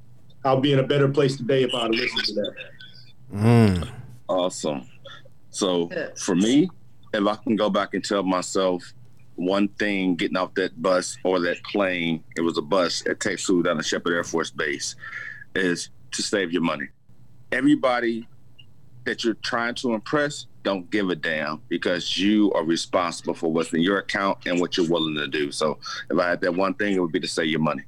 I'll 0.45 0.61
be 0.61 0.71
in 0.71 0.79
a 0.79 0.83
better 0.83 1.09
place 1.09 1.35
today 1.35 1.63
if 1.63 1.73
I 1.73 1.87
listened 1.87 2.23
to 2.25 2.33
that. 2.35 2.53
Mm. 3.33 3.89
Awesome. 4.29 4.87
So 5.53 5.89
for 6.17 6.35
me, 6.35 6.69
if 7.13 7.25
I 7.25 7.35
can 7.35 7.55
go 7.55 7.69
back 7.69 7.93
and 7.93 8.03
tell 8.03 8.23
myself 8.23 8.83
one 9.35 9.67
thing 9.67 10.15
getting 10.15 10.35
off 10.35 10.53
that 10.55 10.81
bus 10.81 11.15
or 11.23 11.39
that 11.41 11.63
plane, 11.63 12.23
it 12.35 12.41
was 12.41 12.57
a 12.57 12.61
bus 12.61 13.03
at 13.07 13.19
Texas 13.19 13.63
down 13.63 13.77
at 13.77 13.85
Sheppard 13.85 14.13
Air 14.13 14.23
Force 14.23 14.49
Base, 14.49 14.95
is 15.55 15.89
to 16.11 16.21
save 16.23 16.51
your 16.51 16.63
money. 16.63 16.87
Everybody 17.51 18.27
that 19.05 19.23
you're 19.23 19.35
trying 19.35 19.75
to 19.75 19.93
impress, 19.93 20.47
don't 20.63 20.89
give 20.89 21.09
a 21.09 21.15
damn 21.15 21.61
because 21.67 22.17
you 22.17 22.51
are 22.53 22.63
responsible 22.63 23.33
for 23.33 23.51
what's 23.51 23.73
in 23.73 23.81
your 23.81 23.99
account 23.99 24.39
and 24.47 24.59
what 24.59 24.75
you're 24.77 24.89
willing 24.89 25.15
to 25.15 25.27
do. 25.27 25.51
So 25.51 25.77
if 26.09 26.17
I 26.17 26.29
had 26.29 26.41
that 26.41 26.55
one 26.55 26.73
thing, 26.73 26.95
it 26.95 26.99
would 26.99 27.11
be 27.11 27.19
to 27.19 27.27
save 27.27 27.47
your 27.47 27.59
money. 27.59 27.83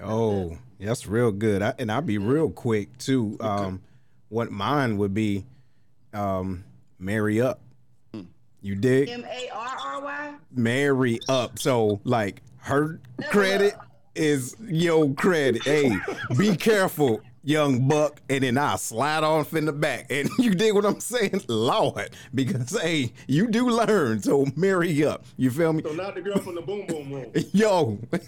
Oh, 0.00 0.56
that's 0.78 1.06
real 1.06 1.32
good. 1.32 1.62
I, 1.62 1.74
and 1.78 1.90
I'll 1.90 2.02
be 2.02 2.18
real 2.18 2.50
quick 2.50 2.96
too. 2.98 3.36
Um, 3.40 3.82
what 4.28 4.52
mine 4.52 4.98
would 4.98 5.14
be, 5.14 5.46
um, 6.12 6.64
marry 6.98 7.40
up. 7.40 7.60
Mm. 8.14 8.26
You 8.62 8.74
dig? 8.74 9.08
M 9.08 9.24
A 9.24 9.48
R 9.50 9.76
R 9.84 10.02
Y. 10.02 10.34
Marry 10.54 11.20
up. 11.28 11.58
So 11.58 12.00
like 12.04 12.42
her 12.58 13.00
credit 13.30 13.74
is 14.14 14.56
your 14.60 15.12
credit. 15.14 15.62
Hey, 15.64 15.96
be 16.36 16.56
careful 16.56 17.20
young 17.46 17.86
buck, 17.86 18.20
and 18.28 18.42
then 18.42 18.58
I 18.58 18.76
slide 18.76 19.22
off 19.22 19.54
in 19.54 19.64
the 19.64 19.72
back. 19.72 20.06
And 20.16 20.30
you 20.38 20.54
dig 20.54 20.74
what 20.74 20.86
I'm 20.86 21.00
saying? 21.00 21.42
Lord, 21.46 22.10
because 22.34 22.80
hey, 22.80 23.12
you 23.26 23.48
do 23.48 23.68
learn, 23.68 24.22
so 24.22 24.46
marry 24.56 25.04
up. 25.04 25.24
You 25.36 25.50
feel 25.50 25.72
me? 25.72 25.82
So 25.82 25.92
not 25.92 26.14
the 26.14 26.22
girl 26.22 26.38
from 26.38 26.54
the 26.54 26.62
boom 26.62 26.86
boom 26.86 27.12
room. 27.12 27.32
Yo. 27.52 27.98
you 28.12 28.18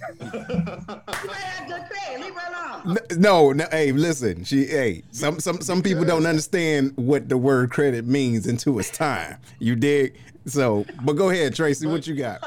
have 1.30 1.66
good. 1.66 2.20
Leave 2.20 2.34
her 2.34 2.84
alone. 2.84 2.98
No, 3.16 3.52
no, 3.52 3.66
hey, 3.70 3.92
listen. 3.92 4.44
She 4.44 4.66
hey, 4.66 5.02
some 5.12 5.40
some 5.40 5.60
some 5.60 5.82
people 5.82 6.04
don't 6.04 6.26
understand 6.26 6.92
what 6.96 7.28
the 7.28 7.38
word 7.38 7.70
credit 7.70 8.06
means 8.06 8.46
until 8.46 8.78
it's 8.78 8.90
time. 8.90 9.38
You 9.58 9.76
dig? 9.76 10.14
So, 10.48 10.86
but 11.02 11.14
go 11.14 11.30
ahead, 11.30 11.54
Tracie. 11.54 11.86
What 11.86 12.06
you 12.06 12.14
got? 12.14 12.40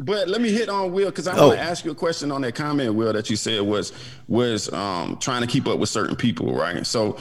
But 0.00 0.28
let 0.28 0.40
me 0.40 0.52
hit 0.52 0.68
on 0.68 0.92
Will 0.92 1.10
because 1.10 1.26
I 1.26 1.36
oh. 1.36 1.48
want 1.48 1.58
to 1.58 1.64
ask 1.64 1.84
you 1.84 1.90
a 1.90 1.94
question 1.94 2.30
on 2.30 2.42
that 2.42 2.54
comment, 2.54 2.94
Will, 2.94 3.12
that 3.12 3.28
you 3.28 3.36
said 3.36 3.62
was 3.62 3.92
was 4.28 4.72
um, 4.72 5.16
trying 5.18 5.40
to 5.40 5.46
keep 5.46 5.66
up 5.66 5.78
with 5.78 5.88
certain 5.88 6.14
people, 6.16 6.54
right? 6.54 6.86
So, 6.86 7.18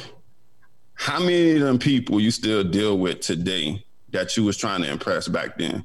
how 0.94 1.20
many 1.20 1.56
of 1.56 1.62
them 1.62 1.80
people 1.80 2.20
you 2.20 2.32
still 2.32 2.64
deal 2.64 2.98
with 2.98 3.22
today 3.22 3.84
that 4.12 4.38
you 4.38 4.44
was 4.44 4.58
trying 4.58 4.84
to 4.84 4.92
impress 4.92 5.28
back 5.28 5.58
then? 5.58 5.84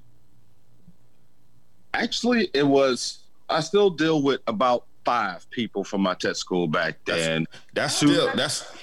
Actually, 1.94 2.50
it 2.52 2.66
was. 2.66 3.18
I 3.48 3.60
still 3.60 3.90
deal 3.90 4.22
with 4.22 4.40
about 4.46 4.84
five 5.04 5.48
people 5.50 5.82
from 5.82 6.00
my 6.02 6.14
tech 6.14 6.36
school 6.36 6.66
back 6.66 6.96
then. 7.04 7.46
That's, 7.74 8.00
that's 8.00 8.12
still 8.12 8.36
that's 8.36 8.76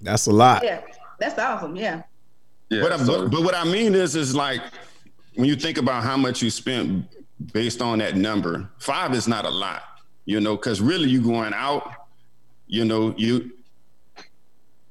that's 0.00 0.26
a 0.26 0.32
lot. 0.32 0.64
Yeah, 0.64 0.82
that's 1.18 1.38
awesome. 1.38 1.76
Yeah. 1.76 2.02
Yeah, 2.68 2.82
but, 2.82 2.98
so, 2.98 3.22
but, 3.22 3.30
but 3.30 3.44
what 3.44 3.54
I 3.54 3.62
mean 3.62 3.94
is, 3.94 4.16
is 4.16 4.34
like 4.34 4.60
when 5.36 5.48
you 5.48 5.56
think 5.56 5.78
about 5.78 6.02
how 6.02 6.16
much 6.16 6.42
you 6.42 6.50
spent 6.50 7.06
based 7.52 7.80
on 7.80 7.98
that 7.98 8.16
number, 8.16 8.68
five 8.78 9.14
is 9.14 9.28
not 9.28 9.44
a 9.44 9.50
lot, 9.50 9.82
you 10.24 10.40
know, 10.40 10.56
because 10.56 10.80
really 10.80 11.08
you 11.08 11.20
going 11.20 11.54
out, 11.54 11.92
you 12.66 12.84
know, 12.84 13.14
you. 13.16 13.52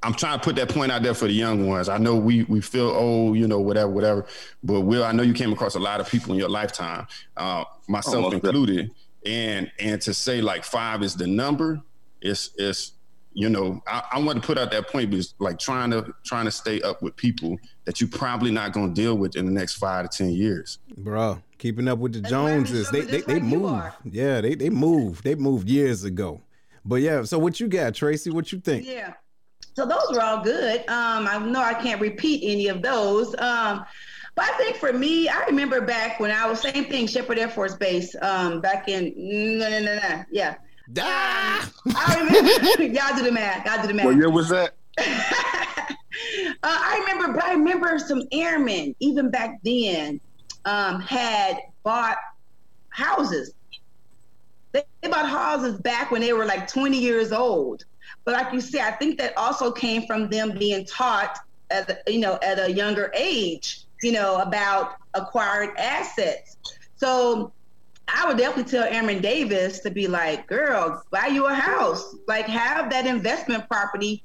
I'm 0.03 0.13
trying 0.13 0.39
to 0.39 0.43
put 0.43 0.55
that 0.57 0.69
point 0.69 0.91
out 0.91 1.01
there 1.01 1.15
for 1.15 1.25
the 1.25 1.33
young 1.33 1.67
ones. 1.67 1.89
I 1.89 1.97
know 1.97 2.15
we 2.15 2.43
we 2.43 2.61
feel 2.61 2.89
old, 2.89 3.37
you 3.37 3.47
know, 3.47 3.59
whatever, 3.59 3.89
whatever. 3.89 4.27
But 4.63 4.81
Will, 4.81 5.03
I 5.03 5.11
know 5.11 5.23
you 5.23 5.33
came 5.33 5.51
across 5.51 5.73
a 5.73 5.79
lot 5.79 5.99
of 5.99 6.07
people 6.07 6.31
in 6.31 6.37
your 6.37 6.49
lifetime, 6.49 7.07
uh, 7.35 7.63
myself 7.87 8.31
included, 8.31 8.91
and 9.25 9.71
and 9.79 9.99
to 10.01 10.13
say 10.13 10.41
like 10.41 10.63
five 10.63 11.01
is 11.01 11.15
the 11.15 11.25
number, 11.25 11.81
it's 12.21 12.51
it's 12.55 12.91
you 13.35 13.49
know, 13.49 13.83
I, 13.85 14.03
I, 14.13 14.19
want 14.19 14.41
to 14.41 14.45
put 14.47 14.57
out 14.57 14.71
that 14.71 14.87
point 14.87 15.11
because 15.11 15.35
like 15.39 15.59
trying 15.59 15.91
to 15.91 16.13
trying 16.23 16.45
to 16.45 16.51
stay 16.51 16.81
up 16.81 17.01
with 17.01 17.15
people 17.17 17.57
that 17.83 17.99
you 17.99 18.07
probably 18.07 18.49
not 18.49 18.71
gonna 18.71 18.93
deal 18.93 19.17
with 19.17 19.35
in 19.35 19.45
the 19.45 19.51
next 19.51 19.73
five 19.73 20.09
to 20.09 20.17
ten 20.17 20.29
years. 20.29 20.79
Bro, 20.97 21.43
keeping 21.57 21.89
up 21.89 21.99
with 21.99 22.13
the 22.13 22.21
Joneses, 22.21 22.89
they 22.91 23.01
they, 23.01 23.21
they 23.21 23.39
move. 23.41 23.83
Yeah, 24.05 24.39
they 24.39 24.55
they 24.55 24.69
move. 24.69 25.21
They 25.21 25.35
moved 25.35 25.69
years 25.69 26.05
ago. 26.05 26.41
But 26.85 27.01
yeah, 27.01 27.23
so 27.23 27.37
what 27.37 27.59
you 27.59 27.67
got, 27.67 27.93
Tracie? 27.93 28.29
What 28.29 28.53
you 28.53 28.59
think? 28.61 28.85
Yeah. 28.85 29.13
So 29.75 29.85
those 29.85 30.07
were 30.13 30.21
all 30.21 30.41
good. 30.41 30.79
Um, 30.87 31.27
I 31.27 31.37
know 31.37 31.61
I 31.61 31.73
can't 31.73 31.99
repeat 31.99 32.41
any 32.49 32.69
of 32.69 32.81
those. 32.81 33.35
Um, 33.39 33.85
but 34.35 34.45
I 34.45 34.57
think 34.57 34.77
for 34.77 34.93
me, 34.93 35.27
I 35.27 35.45
remember 35.45 35.81
back 35.81 36.19
when 36.21 36.31
I 36.31 36.47
was 36.47 36.61
same 36.61 36.85
thing, 36.85 37.07
Sheppard 37.07 37.37
Air 37.37 37.49
Force 37.49 37.75
Base, 37.75 38.15
um, 38.21 38.61
back 38.61 38.87
in 38.87 39.13
no 39.17 39.69
no 39.69 39.79
no 39.79 39.95
no 39.95 40.23
yeah. 40.31 40.55
Ah! 40.99 41.71
I 41.95 42.19
remember, 42.19 42.83
y'all 42.83 43.15
do 43.15 43.23
the 43.23 43.31
math. 43.31 43.65
Y'all 43.65 43.81
do 43.81 43.87
the 43.87 43.93
math. 43.93 44.05
What 44.05 44.15
year 44.15 44.29
was 44.29 44.49
that? 44.49 44.75
uh, 44.97 45.03
I 46.63 47.03
remember, 47.07 47.33
but 47.33 47.43
I 47.43 47.53
remember 47.53 47.97
some 47.99 48.23
airmen, 48.31 48.95
even 48.99 49.29
back 49.29 49.59
then, 49.63 50.19
um, 50.65 51.01
had 51.01 51.57
bought 51.83 52.17
houses. 52.89 53.53
They, 54.71 54.83
they 55.01 55.09
bought 55.09 55.29
houses 55.29 55.79
back 55.79 56.11
when 56.11 56.21
they 56.21 56.33
were 56.33 56.45
like 56.45 56.67
20 56.67 56.97
years 56.97 57.31
old. 57.31 57.85
But 58.23 58.33
like 58.33 58.53
you 58.53 58.61
say, 58.61 58.81
I 58.81 58.91
think 58.91 59.17
that 59.19 59.37
also 59.37 59.71
came 59.71 60.05
from 60.05 60.29
them 60.29 60.57
being 60.57 60.85
taught 60.85 61.39
at 61.69 61.89
a, 61.89 62.11
you 62.11 62.19
know 62.19 62.39
at 62.41 62.59
a 62.59 62.71
younger 62.71 63.11
age, 63.15 63.81
you 64.01 64.11
know, 64.11 64.41
about 64.41 64.95
acquired 65.13 65.77
assets. 65.77 66.57
So 66.97 67.51
I 68.07 68.27
would 68.27 68.37
definitely 68.37 68.71
tell 68.71 68.83
Airman 68.83 69.21
Davis 69.21 69.79
to 69.79 69.89
be 69.89 70.07
like, 70.07 70.47
girl, 70.47 71.03
buy 71.11 71.27
you 71.27 71.47
a 71.47 71.53
house. 71.53 72.15
Like 72.27 72.45
have 72.45 72.89
that 72.91 73.07
investment 73.07 73.67
property 73.67 74.23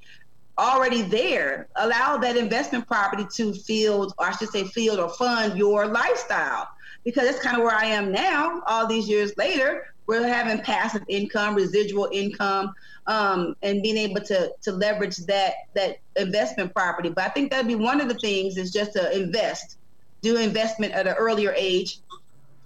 already 0.59 1.03
there. 1.03 1.69
Allow 1.77 2.19
that 2.19 2.37
investment 2.37 2.87
property 2.87 3.27
to 3.37 3.55
field, 3.55 4.13
or 4.19 4.27
I 4.27 4.33
should 4.33 4.51
say 4.51 4.65
field 4.65 4.99
or 4.99 5.09
fund 5.09 5.59
your 5.59 5.87
lifestyle. 5.87 6.69
Because 7.05 7.25
that's 7.25 7.41
kind 7.41 7.57
of 7.57 7.63
where 7.63 7.75
I 7.75 7.87
am 7.87 8.13
now, 8.13 8.63
all 8.67 8.87
these 8.87 9.09
years 9.09 9.33
later. 9.39 9.87
We're 10.07 10.27
having 10.27 10.61
passive 10.63 11.03
income, 11.09 11.55
residual 11.55 12.11
income, 12.13 12.75
um, 13.07 13.55
and 13.63 13.83
being 13.83 13.97
able 13.97 14.21
to 14.23 14.53
to 14.63 14.73
leverage 14.73 15.17
that 15.27 15.55
that 15.75 15.99
investment 16.17 16.75
property. 16.75 17.09
But 17.09 17.25
I 17.25 17.29
think 17.29 17.51
that'd 17.51 17.67
be 17.67 17.77
one 17.77 18.01
of 18.01 18.09
the 18.09 18.19
things 18.19 18.59
is 18.59 18.71
just 18.73 18.93
to 18.95 19.17
invest, 19.17 19.79
do 20.21 20.37
investment 20.37 20.93
at 20.93 21.07
an 21.07 21.15
earlier 21.15 21.55
age 21.57 22.01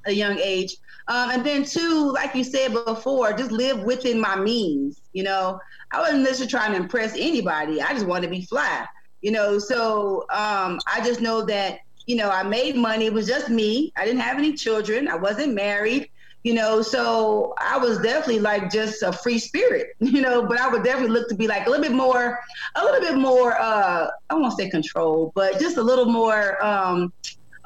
a 0.06 0.12
young 0.12 0.38
age. 0.38 0.76
Um, 1.08 1.30
and 1.30 1.44
then 1.44 1.64
two, 1.64 2.12
like 2.12 2.34
you 2.34 2.44
said 2.44 2.72
before, 2.72 3.32
just 3.32 3.52
live 3.52 3.82
within 3.82 4.20
my 4.20 4.36
means. 4.36 5.00
You 5.12 5.24
know, 5.24 5.58
I 5.90 6.00
wasn't 6.00 6.20
necessarily 6.20 6.50
trying 6.50 6.72
to 6.72 6.78
impress 6.78 7.14
anybody. 7.14 7.80
I 7.80 7.92
just 7.92 8.06
wanted 8.06 8.26
to 8.26 8.30
be 8.30 8.46
fly. 8.46 8.86
You 9.20 9.32
know, 9.32 9.58
so 9.58 10.26
um, 10.32 10.78
I 10.86 11.02
just 11.02 11.20
know 11.20 11.44
that 11.46 11.78
you 12.06 12.16
know 12.16 12.30
I 12.30 12.42
made 12.42 12.76
money. 12.76 13.06
It 13.06 13.12
was 13.12 13.26
just 13.26 13.48
me. 13.48 13.92
I 13.96 14.04
didn't 14.04 14.20
have 14.20 14.38
any 14.38 14.54
children. 14.54 15.08
I 15.08 15.16
wasn't 15.16 15.54
married 15.54 16.08
you 16.44 16.52
know 16.52 16.82
so 16.82 17.54
i 17.58 17.76
was 17.76 17.98
definitely 17.98 18.38
like 18.38 18.70
just 18.70 19.02
a 19.02 19.12
free 19.12 19.38
spirit 19.38 19.88
you 19.98 20.20
know 20.20 20.46
but 20.46 20.60
i 20.60 20.68
would 20.68 20.84
definitely 20.84 21.10
look 21.10 21.28
to 21.28 21.34
be 21.34 21.48
like 21.48 21.66
a 21.66 21.70
little 21.70 21.82
bit 21.82 21.92
more 21.92 22.38
a 22.76 22.84
little 22.84 23.00
bit 23.00 23.16
more 23.16 23.58
uh 23.60 24.06
i 24.30 24.34
won't 24.34 24.56
say 24.56 24.68
control 24.70 25.32
but 25.34 25.58
just 25.58 25.78
a 25.78 25.82
little 25.82 26.04
more 26.06 26.62
um 26.64 27.12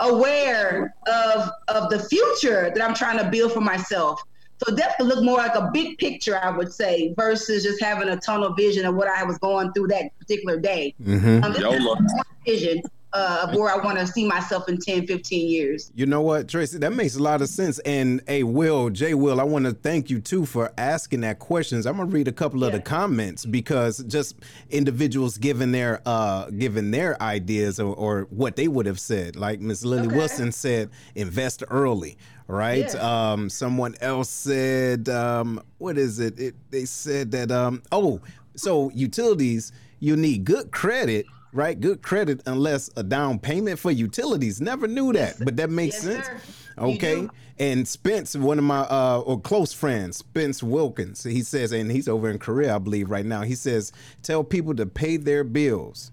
aware 0.01 0.95
of 1.07 1.51
of 1.69 1.91
the 1.91 1.99
future 1.99 2.71
that 2.75 2.83
i'm 2.83 2.95
trying 2.95 3.19
to 3.19 3.29
build 3.31 3.53
for 3.53 3.61
myself. 3.61 4.23
So 4.65 4.75
definitely 4.75 5.15
look 5.15 5.25
more 5.25 5.39
like 5.39 5.55
a 5.55 5.71
big 5.73 5.99
picture 5.99 6.39
i 6.43 6.51
would 6.51 6.73
say 6.73 7.15
versus 7.17 7.63
just 7.63 7.81
having 7.81 8.09
a 8.09 8.17
tunnel 8.17 8.55
vision 8.55 8.85
of 8.87 8.95
what 8.95 9.09
i 9.09 9.23
was 9.23 9.39
going 9.39 9.73
through 9.73 9.89
that 9.89 10.19
particular 10.19 10.59
day. 10.59 10.95
Mm-hmm. 11.03 11.45
um, 11.45 12.07
vision 12.45 12.83
uh, 13.13 13.47
of 13.49 13.55
where 13.57 13.73
I 13.73 13.83
want 13.83 13.99
to 13.99 14.07
see 14.07 14.27
myself 14.27 14.69
in 14.69 14.79
10, 14.79 15.07
15 15.07 15.49
years. 15.49 15.91
You 15.95 16.07
know 16.07 16.21
what, 16.21 16.49
Tracie, 16.49 16.79
that 16.79 16.93
makes 16.93 17.17
a 17.17 17.23
lot 17.23 17.41
of 17.41 17.49
sense. 17.49 17.79
And 17.81 18.23
hey, 18.27 18.43
Will, 18.43 18.91
Jay 18.91 19.15
Will, 19.15 19.41
I 19.41 19.45
want 19.45 19.65
to 19.65 19.73
thank 19.73 20.11
you 20.11 20.21
too 20.21 20.45
for 20.45 20.73
asking 20.77 21.21
that 21.23 21.39
questions. 21.39 21.87
I'm 21.87 21.97
gonna 21.97 22.11
read 22.11 22.29
a 22.29 22.33
couple 22.33 22.65
of 22.65 22.73
the 22.73 22.81
comments 22.81 23.47
because 23.47 23.99
just 24.05 24.37
individuals 24.71 25.39
giving 25.39 25.73
their 25.73 26.03
uh 26.05 26.51
giving 26.51 26.91
their 26.91 27.21
ideas 27.23 27.81
or, 27.81 27.95
or 27.95 28.23
what 28.31 28.57
they 28.57 28.69
would 28.69 28.87
have 28.87 29.01
said. 29.01 29.37
Like 29.37 29.61
Miss 29.61 29.85
Lily 29.85 30.09
okay. 30.09 30.17
Wilson 30.17 30.53
said, 30.53 30.91
invest 31.15 31.63
early 31.71 32.17
right? 32.51 32.95
Yeah. 32.95 33.33
Um, 33.33 33.51
someone 33.51 33.95
else 34.01 34.31
said, 34.31 35.11
um, 35.11 35.63
what 35.77 35.99
is 35.99 36.19
it? 36.19 36.41
it? 36.41 36.55
They 36.71 36.87
said 36.87 37.31
that, 37.33 37.51
um, 37.51 37.83
oh, 37.93 38.23
so 38.57 38.91
utilities, 38.95 39.71
you 40.01 40.17
need 40.17 40.45
good 40.47 40.71
credit 40.71 41.27
right? 41.53 41.79
Good 41.79 42.03
credit 42.03 42.43
unless 42.47 42.91
a 42.97 43.03
down 43.03 43.39
payment 43.39 43.79
for 43.79 43.91
utilities. 43.91 44.61
Never 44.61 44.87
knew 44.87 45.13
that, 45.13 45.37
but 45.45 45.57
that 45.57 45.71
makes 45.71 45.97
yes, 45.97 46.03
sense. 46.05 46.27
Sir. 46.27 46.41
Okay. 46.79 47.29
And 47.59 47.89
Spence, 47.89 48.37
one 48.37 48.59
of 48.59 48.65
my 48.65 48.81
uh 48.81 49.23
or 49.27 49.41
close 49.41 49.73
friends, 49.73 50.19
Spence 50.19 50.63
Wilkins, 50.63 51.25
he 51.25 51.43
says, 51.43 51.73
and 51.73 51.91
he's 51.91 52.09
over 52.09 52.31
in 52.31 52.39
Korea, 52.39 52.77
I 52.77 52.79
believe, 52.79 53.11
right 53.11 53.27
now. 53.27 53.43
He 53.43 53.57
says, 53.57 53.93
tell 54.23 54.45
people 54.45 54.75
to 54.77 54.87
pay 54.87 55.17
their 55.17 55.43
bills. 55.43 56.13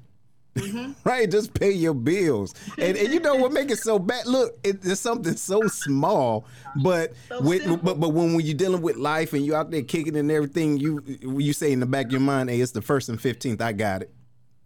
Mm-hmm. 0.56 0.94
right, 1.04 1.30
just 1.30 1.54
pay 1.54 1.72
your 1.72 1.94
bills, 1.94 2.56
and, 2.78 2.96
and 2.96 3.14
you 3.14 3.20
know 3.20 3.36
what 3.36 3.52
make 3.52 3.70
it 3.70 3.78
so 3.78 4.00
bad? 4.00 4.26
Look, 4.26 4.58
it, 4.64 4.78
it's 4.86 5.02
something 5.02 5.36
so 5.36 5.68
small, 5.68 6.46
but 6.82 7.12
so 7.28 7.42
with, 7.42 7.84
but 7.84 8.00
but 8.00 8.10
when, 8.10 8.36
when 8.36 8.46
you're 8.46 8.56
dealing 8.56 8.82
with 8.82 8.96
life 8.96 9.34
and 9.34 9.46
you're 9.46 9.58
out 9.58 9.70
there 9.70 9.82
kicking 9.82 10.16
and 10.16 10.32
everything, 10.32 10.78
you 10.78 11.04
you 11.06 11.52
say 11.52 11.74
in 11.74 11.82
the 11.82 11.86
back 11.86 12.06
of 12.06 12.14
your 12.14 12.22
mind, 12.22 12.50
"Hey, 12.50 12.62
it's 12.62 12.72
the 12.72 12.82
first 12.82 13.10
and 13.10 13.20
fifteenth. 13.20 13.62
I 13.62 13.74
got 13.74 14.04
it." 14.04 14.14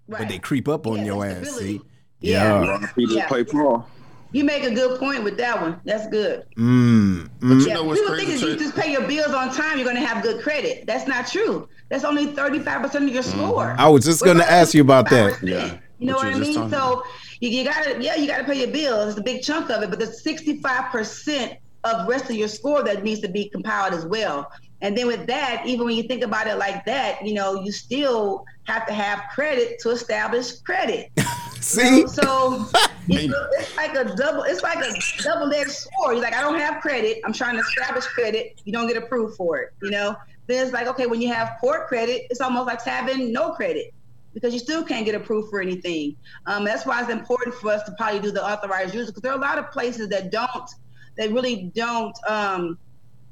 Right. 0.09 0.19
But 0.19 0.29
they 0.29 0.39
creep 0.39 0.67
up 0.67 0.87
on 0.87 0.97
yeah, 0.97 1.05
your 1.05 1.25
ass. 1.25 1.51
See? 1.51 1.81
Yeah. 2.19 2.87
yeah. 2.97 3.27
Play 3.27 3.43
pro. 3.43 3.85
You 4.31 4.43
make 4.43 4.63
a 4.63 4.73
good 4.73 4.99
point 4.99 5.23
with 5.23 5.37
that 5.37 5.61
one. 5.61 5.79
That's 5.85 6.07
good. 6.07 6.45
Mm. 6.57 7.29
mm. 7.39 7.67
Yeah. 7.67 7.75
People 7.75 8.15
think 8.15 8.29
if 8.29 8.41
you 8.41 8.55
just 8.57 8.75
pay 8.75 8.91
your 8.91 9.07
bills 9.07 9.33
on 9.33 9.53
time, 9.53 9.77
you're 9.77 9.85
going 9.85 9.95
to 9.95 10.05
have 10.05 10.23
good 10.23 10.41
credit. 10.41 10.85
That's 10.87 11.07
not 11.07 11.27
true. 11.27 11.69
That's 11.89 12.03
only 12.03 12.27
35% 12.27 12.83
of 12.95 13.03
your 13.03 13.23
mm-hmm. 13.23 13.39
score. 13.39 13.75
I 13.77 13.87
was 13.87 14.03
just 14.03 14.23
going 14.23 14.37
to 14.37 14.51
ask 14.51 14.73
you 14.73 14.81
about 14.81 15.09
that. 15.11 15.41
Yeah. 15.43 15.77
You 15.99 16.07
know 16.07 16.15
what, 16.15 16.25
what 16.25 16.35
I 16.35 16.39
mean? 16.39 16.69
So 16.69 17.03
you, 17.39 17.49
you 17.49 17.63
got 17.63 17.83
to, 17.83 18.01
yeah, 18.01 18.15
you 18.15 18.27
got 18.27 18.39
to 18.39 18.43
pay 18.45 18.59
your 18.59 18.71
bills. 18.71 19.09
It's 19.09 19.19
a 19.19 19.23
big 19.23 19.43
chunk 19.43 19.69
of 19.69 19.83
it, 19.83 19.89
but 19.89 19.99
the 19.99 20.05
65% 20.05 21.57
of 21.83 22.07
rest 22.07 22.25
of 22.25 22.35
your 22.35 22.47
score 22.47 22.83
that 22.83 23.03
needs 23.03 23.21
to 23.21 23.29
be 23.29 23.49
compiled 23.49 23.93
as 23.93 24.05
well. 24.05 24.51
And 24.81 24.97
then 24.97 25.07
with 25.07 25.27
that, 25.27 25.63
even 25.65 25.85
when 25.85 25.95
you 25.95 26.03
think 26.03 26.23
about 26.23 26.47
it 26.47 26.57
like 26.57 26.85
that, 26.85 27.25
you 27.25 27.33
know, 27.33 27.61
you 27.61 27.71
still 27.71 28.45
have 28.63 28.85
to 28.87 28.93
have 28.93 29.23
credit 29.33 29.79
to 29.79 29.89
establish 29.89 30.59
credit. 30.59 31.11
See, 31.59 31.81
you 31.97 32.01
know, 32.03 32.07
so 32.07 32.65
it's 33.09 33.75
like 33.75 33.95
a 33.95 34.15
double. 34.15 34.43
It's 34.43 34.63
like 34.63 34.77
a 34.77 34.93
double-edged 35.21 35.71
sword. 35.71 36.15
You're 36.15 36.23
like, 36.23 36.33
I 36.33 36.41
don't 36.41 36.59
have 36.59 36.81
credit. 36.81 37.19
I'm 37.25 37.33
trying 37.33 37.55
to 37.55 37.61
establish 37.61 38.05
credit. 38.05 38.61
You 38.63 38.71
don't 38.71 38.87
get 38.87 38.97
approved 38.97 39.35
for 39.35 39.57
it. 39.57 39.73
You 39.81 39.91
know. 39.91 40.15
Then 40.47 40.63
it's 40.63 40.73
like, 40.73 40.87
okay, 40.87 41.05
when 41.05 41.21
you 41.21 41.31
have 41.31 41.57
poor 41.61 41.85
credit, 41.87 42.25
it's 42.31 42.41
almost 42.41 42.65
like 42.65 42.83
having 42.83 43.31
no 43.31 43.51
credit 43.51 43.93
because 44.33 44.51
you 44.51 44.59
still 44.59 44.83
can't 44.83 45.05
get 45.05 45.13
approved 45.13 45.49
for 45.49 45.61
anything. 45.61 46.15
Um, 46.47 46.63
that's 46.63 46.87
why 46.87 47.01
it's 47.01 47.11
important 47.11 47.55
for 47.55 47.69
us 47.69 47.83
to 47.83 47.91
probably 47.97 48.19
do 48.19 48.31
the 48.31 48.43
authorized 48.43 48.95
user 48.95 49.11
because 49.11 49.21
there 49.21 49.31
are 49.31 49.37
a 49.37 49.41
lot 49.41 49.59
of 49.59 49.71
places 49.71 50.09
that 50.09 50.31
don't. 50.31 50.69
They 51.17 51.27
really 51.27 51.71
don't. 51.75 52.17
Um, 52.27 52.79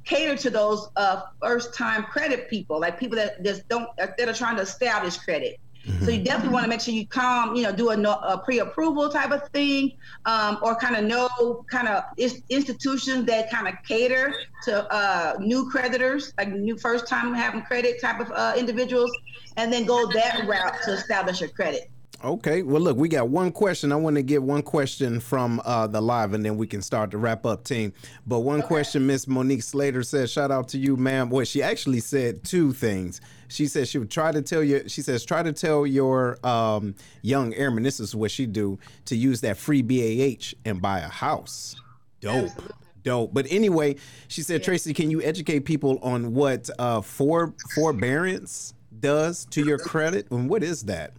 cater 0.07 0.35
to 0.37 0.49
those 0.49 0.89
uh, 0.95 1.21
first 1.41 1.73
time 1.75 2.03
credit 2.03 2.49
people, 2.49 2.79
like 2.79 2.99
people 2.99 3.17
that 3.17 3.43
just 3.43 3.67
don't 3.67 3.89
that 3.97 4.27
are 4.27 4.33
trying 4.33 4.55
to 4.55 4.61
establish 4.61 5.17
credit. 5.17 5.59
Mm-hmm. 5.85 6.05
So 6.05 6.11
you 6.11 6.23
definitely 6.23 6.53
want 6.53 6.63
to 6.63 6.69
make 6.69 6.81
sure 6.81 6.93
you 6.93 7.07
come, 7.07 7.55
you 7.55 7.63
know, 7.63 7.71
do 7.71 7.91
a, 7.91 8.01
a 8.01 8.41
pre-approval 8.43 9.09
type 9.09 9.31
of 9.31 9.47
thing, 9.49 9.93
um, 10.25 10.57
or 10.61 10.75
kind 10.75 10.95
of 10.95 11.05
know 11.05 11.65
kind 11.69 11.87
of 11.87 12.03
institutions 12.49 13.25
that 13.25 13.49
kind 13.49 13.67
of 13.67 13.75
cater 13.87 14.33
to 14.63 14.93
uh, 14.93 15.35
new 15.39 15.69
creditors, 15.69 16.33
like 16.37 16.49
new 16.49 16.77
first 16.77 17.07
time 17.07 17.33
having 17.33 17.61
credit 17.61 18.01
type 18.01 18.19
of 18.19 18.31
uh, 18.31 18.53
individuals, 18.57 19.11
and 19.55 19.71
then 19.71 19.85
go 19.85 20.11
that 20.11 20.45
route 20.47 20.75
to 20.83 20.91
establish 20.93 21.39
your 21.41 21.49
credit. 21.49 21.89
Okay. 22.24 22.63
Well, 22.63 22.82
look, 22.82 22.97
we 22.97 23.09
got 23.09 23.30
one 23.30 23.51
question. 23.51 23.91
I 23.91 23.95
want 23.95 24.15
to 24.15 24.24
get 24.24 24.41
one 24.41 24.63
question 24.63 25.20
from 25.20 25.61
uh, 25.63 25.86
the 25.86 26.01
live, 26.01 26.34
and 26.34 26.43
then 26.43 26.57
we 26.57 26.65
can 26.65 26.82
start 26.82 27.11
to 27.11 27.18
wrap 27.18 27.45
up, 27.45 27.63
team. 27.63 27.93
But 28.26 28.39
one 28.39 28.59
okay. 28.59 28.68
question, 28.68 29.05
Miss 29.05 29.28
Monique 29.28 29.61
Slater 29.61 30.01
says, 30.01 30.32
"Shout 30.32 30.49
out 30.49 30.68
to 30.70 30.80
you, 30.80 30.97
ma'am." 30.97 31.30
Well, 31.30 31.45
she 31.45 31.61
actually 31.61 31.99
said 31.99 32.43
two 32.43 32.74
things. 32.74 33.22
She 33.49 33.68
says 33.68 33.88
she 33.89 33.99
would 33.99 34.09
try 34.09 34.32
to 34.32 34.41
tell 34.41 34.63
you. 34.63 34.89
She 34.89 35.01
says 35.01 35.24
try 35.24 35.43
to 35.43 35.53
tell 35.53 35.86
your 35.86 36.43
um, 36.45 36.95
young 37.22 37.53
airmen. 37.53 37.84
This 37.84 37.99
is 37.99 38.15
what 38.15 38.32
she 38.32 38.47
do 38.47 38.80
to 39.05 39.15
use 39.15 39.41
that 39.41 39.57
free 39.57 39.84
BAH 39.84 40.53
and 40.65 40.82
buy 40.82 40.99
a 40.99 41.09
house. 41.09 41.76
Dope. 42.20 42.45
Absolutely. 42.45 42.76
Dope. 43.03 43.34
But 43.34 43.45
anyway, 43.49 43.95
she 44.28 44.41
said, 44.41 44.61
yeah. 44.61 44.65
Tracie, 44.65 44.93
can 44.93 45.09
you 45.11 45.22
educate 45.22 45.61
people 45.61 45.99
on 46.01 46.34
what 46.34 46.70
uh, 46.78 47.01
for 47.01 47.53
forbearance 47.76 48.74
does 48.99 49.45
to 49.51 49.63
your 49.63 49.78
credit, 49.78 50.30
and 50.32 50.49
what 50.49 50.63
is 50.63 50.84
that? 50.84 51.13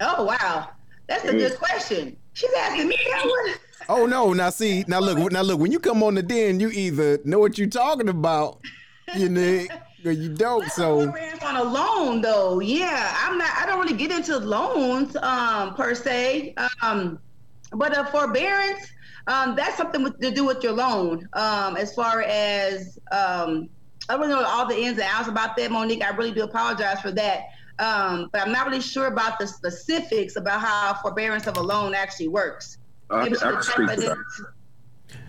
Oh 0.00 0.24
wow, 0.24 0.70
that's 1.08 1.24
a 1.24 1.32
good 1.32 1.58
question. 1.58 2.16
She's 2.34 2.52
asking 2.58 2.88
me 2.88 2.98
that 3.10 3.24
one. 3.24 3.54
Oh 3.88 4.04
no! 4.04 4.32
Now 4.32 4.50
see, 4.50 4.84
now 4.88 4.98
look, 4.98 5.30
now 5.30 5.42
look. 5.42 5.60
When 5.60 5.70
you 5.70 5.78
come 5.78 6.02
on 6.02 6.14
the 6.14 6.22
den, 6.22 6.58
you 6.58 6.70
either 6.70 7.20
know 7.24 7.38
what 7.38 7.56
you're 7.56 7.68
talking 7.68 8.08
about, 8.08 8.58
you 9.14 9.28
know, 9.28 9.64
or 10.04 10.10
you 10.10 10.34
don't. 10.34 10.68
So 10.72 11.14
on 11.44 11.56
a 11.56 11.62
loan 11.62 12.20
though, 12.20 12.58
yeah, 12.58 13.14
I'm 13.20 13.38
not. 13.38 13.50
I 13.56 13.64
don't 13.66 13.78
really 13.78 13.96
get 13.96 14.10
into 14.10 14.38
loans 14.38 15.14
um, 15.16 15.74
per 15.74 15.94
se, 15.94 16.56
um, 16.82 17.20
but 17.72 17.96
a 17.96 18.06
forbearance. 18.06 18.90
Um, 19.28 19.54
that's 19.54 19.76
something 19.76 20.02
with, 20.02 20.20
to 20.20 20.30
do 20.30 20.44
with 20.44 20.64
your 20.64 20.72
loan. 20.72 21.28
Um, 21.34 21.76
as 21.76 21.94
far 21.94 22.22
as 22.22 22.98
um, 23.12 23.68
I 24.08 24.16
don't 24.16 24.28
know 24.28 24.42
all 24.44 24.66
the 24.66 24.76
ins 24.76 24.98
and 24.98 25.08
outs 25.12 25.28
about 25.28 25.56
that, 25.56 25.70
Monique. 25.70 26.04
I 26.04 26.10
really 26.10 26.32
do 26.32 26.44
apologize 26.44 27.00
for 27.00 27.12
that. 27.12 27.44
Um, 27.78 28.30
but 28.32 28.42
I'm 28.42 28.52
not 28.52 28.66
really 28.66 28.80
sure 28.80 29.06
about 29.06 29.38
the 29.38 29.46
specifics 29.46 30.36
about 30.36 30.60
how 30.60 30.94
forbearance 30.94 31.46
of 31.46 31.56
a 31.56 31.62
loan 31.62 31.94
actually 31.94 32.28
works. 32.28 32.78
I, 33.10 33.22
I 33.22 33.28
can 33.28 33.62
speak 33.62 33.90
to 33.90 33.96
that. 33.96 34.16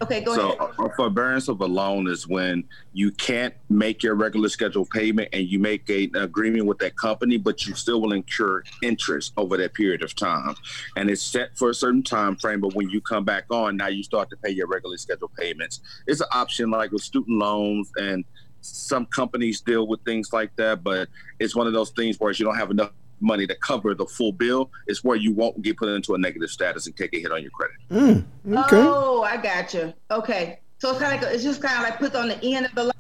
Okay, 0.02 0.22
go 0.22 0.36
so, 0.36 0.54
ahead. 0.54 0.74
So, 0.76 0.92
forbearance 0.96 1.48
of 1.48 1.62
a 1.62 1.66
loan 1.66 2.08
is 2.08 2.28
when 2.28 2.64
you 2.94 3.12
can't 3.12 3.54
make 3.70 4.02
your 4.04 4.16
regular 4.16 4.50
scheduled 4.50 4.90
payment 4.90 5.30
and 5.34 5.48
you 5.48 5.60
make 5.60 5.90
a, 5.90 6.06
an 6.06 6.18
agreement 6.18 6.66
with 6.66 6.80
that 6.80 6.98
company, 6.98 7.38
but 7.38 7.66
you 7.66 7.76
still 7.76 8.02
will 8.02 8.14
incur 8.14 8.64
interest 8.82 9.34
over 9.38 9.58
that 9.58 9.74
period 9.74 10.04
of 10.04 10.16
time. 10.16 10.56
And 10.96 11.10
it's 11.10 11.22
set 11.22 11.58
for 11.58 11.70
a 11.70 11.74
certain 11.74 12.04
time 12.04 12.36
frame, 12.38 12.62
but 12.62 12.74
when 12.74 12.90
you 12.90 13.02
come 13.02 13.24
back 13.24 13.46
on, 13.50 13.78
now 13.78 13.88
you 13.88 14.04
start 14.04 14.30
to 14.32 14.38
pay 14.38 14.50
your 14.50 14.68
regularly 14.68 14.98
scheduled 14.98 15.34
payments. 15.36 15.82
It's 16.08 16.22
an 16.22 16.28
option 16.32 16.72
like 16.72 16.92
with 16.92 17.04
student 17.04 17.38
loans 17.38 17.92
and 17.98 18.26
some 18.68 19.06
companies 19.08 19.62
deal 19.62 19.88
with 19.88 20.04
things 20.06 20.34
like 20.34 20.56
that, 20.58 20.84
but 20.84 21.10
it's 21.40 21.56
one 21.56 21.68
of 21.68 21.74
those 21.74 21.92
things 21.92 22.20
where 22.20 22.32
you 22.32 22.46
don't 22.46 22.58
have 22.58 22.72
enough 22.72 22.92
money 23.20 23.48
to 23.48 23.56
cover 23.56 23.96
the 23.96 24.06
full 24.06 24.32
bill. 24.32 24.70
It's 24.86 25.04
where 25.04 25.18
you 25.18 25.34
won't 25.34 25.62
get 25.62 25.78
put 25.78 25.90
into 25.90 26.14
a 26.16 26.18
negative 26.18 26.50
status 26.50 26.86
and 26.86 26.96
take 26.96 27.14
a 27.14 27.20
hit 27.20 27.32
on 27.32 27.42
your 27.42 27.52
credit. 27.52 27.78
Mm, 27.90 28.26
okay. 28.66 28.78
Oh, 28.78 29.24
I 29.24 29.38
got 29.38 29.74
you. 29.74 29.94
Okay, 30.12 30.60
so 30.80 30.92
it's 30.92 31.00
kind 31.00 31.16
of 31.16 31.22
like 31.22 31.34
it's 31.34 31.44
just 31.44 31.62
kind 31.62 31.78
of 31.78 31.84
like 31.84 32.00
put 32.00 32.16
on 32.16 32.28
the 32.28 32.44
end 32.44 32.66
of 32.68 32.76
the 32.76 32.84
line. 32.84 32.94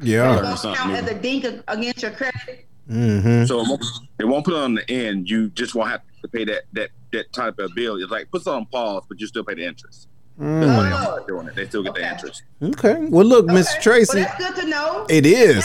Yeah. 0.00 0.52
It 0.52 0.76
count 0.76 0.92
as 0.92 1.08
a 1.08 1.14
dink 1.14 1.44
against 1.68 2.02
your 2.02 2.12
credit. 2.12 2.66
Mm-hmm. 2.90 3.44
So 3.44 3.60
it 3.60 3.68
won't, 3.68 3.84
it 4.18 4.24
won't 4.24 4.44
put 4.44 4.54
it 4.54 4.60
on 4.60 4.74
the 4.74 4.90
end. 4.90 5.28
You 5.30 5.50
just 5.50 5.74
won't 5.74 5.90
have 5.90 6.00
to 6.22 6.28
pay 6.28 6.44
that 6.44 6.62
that 6.72 6.90
that 7.12 7.32
type 7.32 7.58
of 7.58 7.74
bill. 7.74 7.96
It's 7.96 8.10
like 8.10 8.30
puts 8.30 8.46
it 8.46 8.50
on 8.50 8.66
pause, 8.66 9.04
but 9.08 9.20
you 9.20 9.26
still 9.26 9.44
pay 9.44 9.54
the 9.54 9.64
interest. 9.64 10.08
Mm. 10.40 11.26
doing 11.26 11.46
it. 11.48 11.54
They 11.54 11.66
still 11.66 11.82
get 11.82 11.90
okay. 11.90 12.02
the 12.02 12.12
interest. 12.12 12.42
Okay. 12.62 13.06
Well, 13.10 13.26
look, 13.26 13.44
okay. 13.44 13.54
Miss 13.54 13.76
Tracie. 13.82 14.16
Well, 14.16 14.24
that's 14.24 14.38
good 14.38 14.62
to 14.62 14.68
know. 14.68 15.06
It 15.10 15.26
is. 15.26 15.64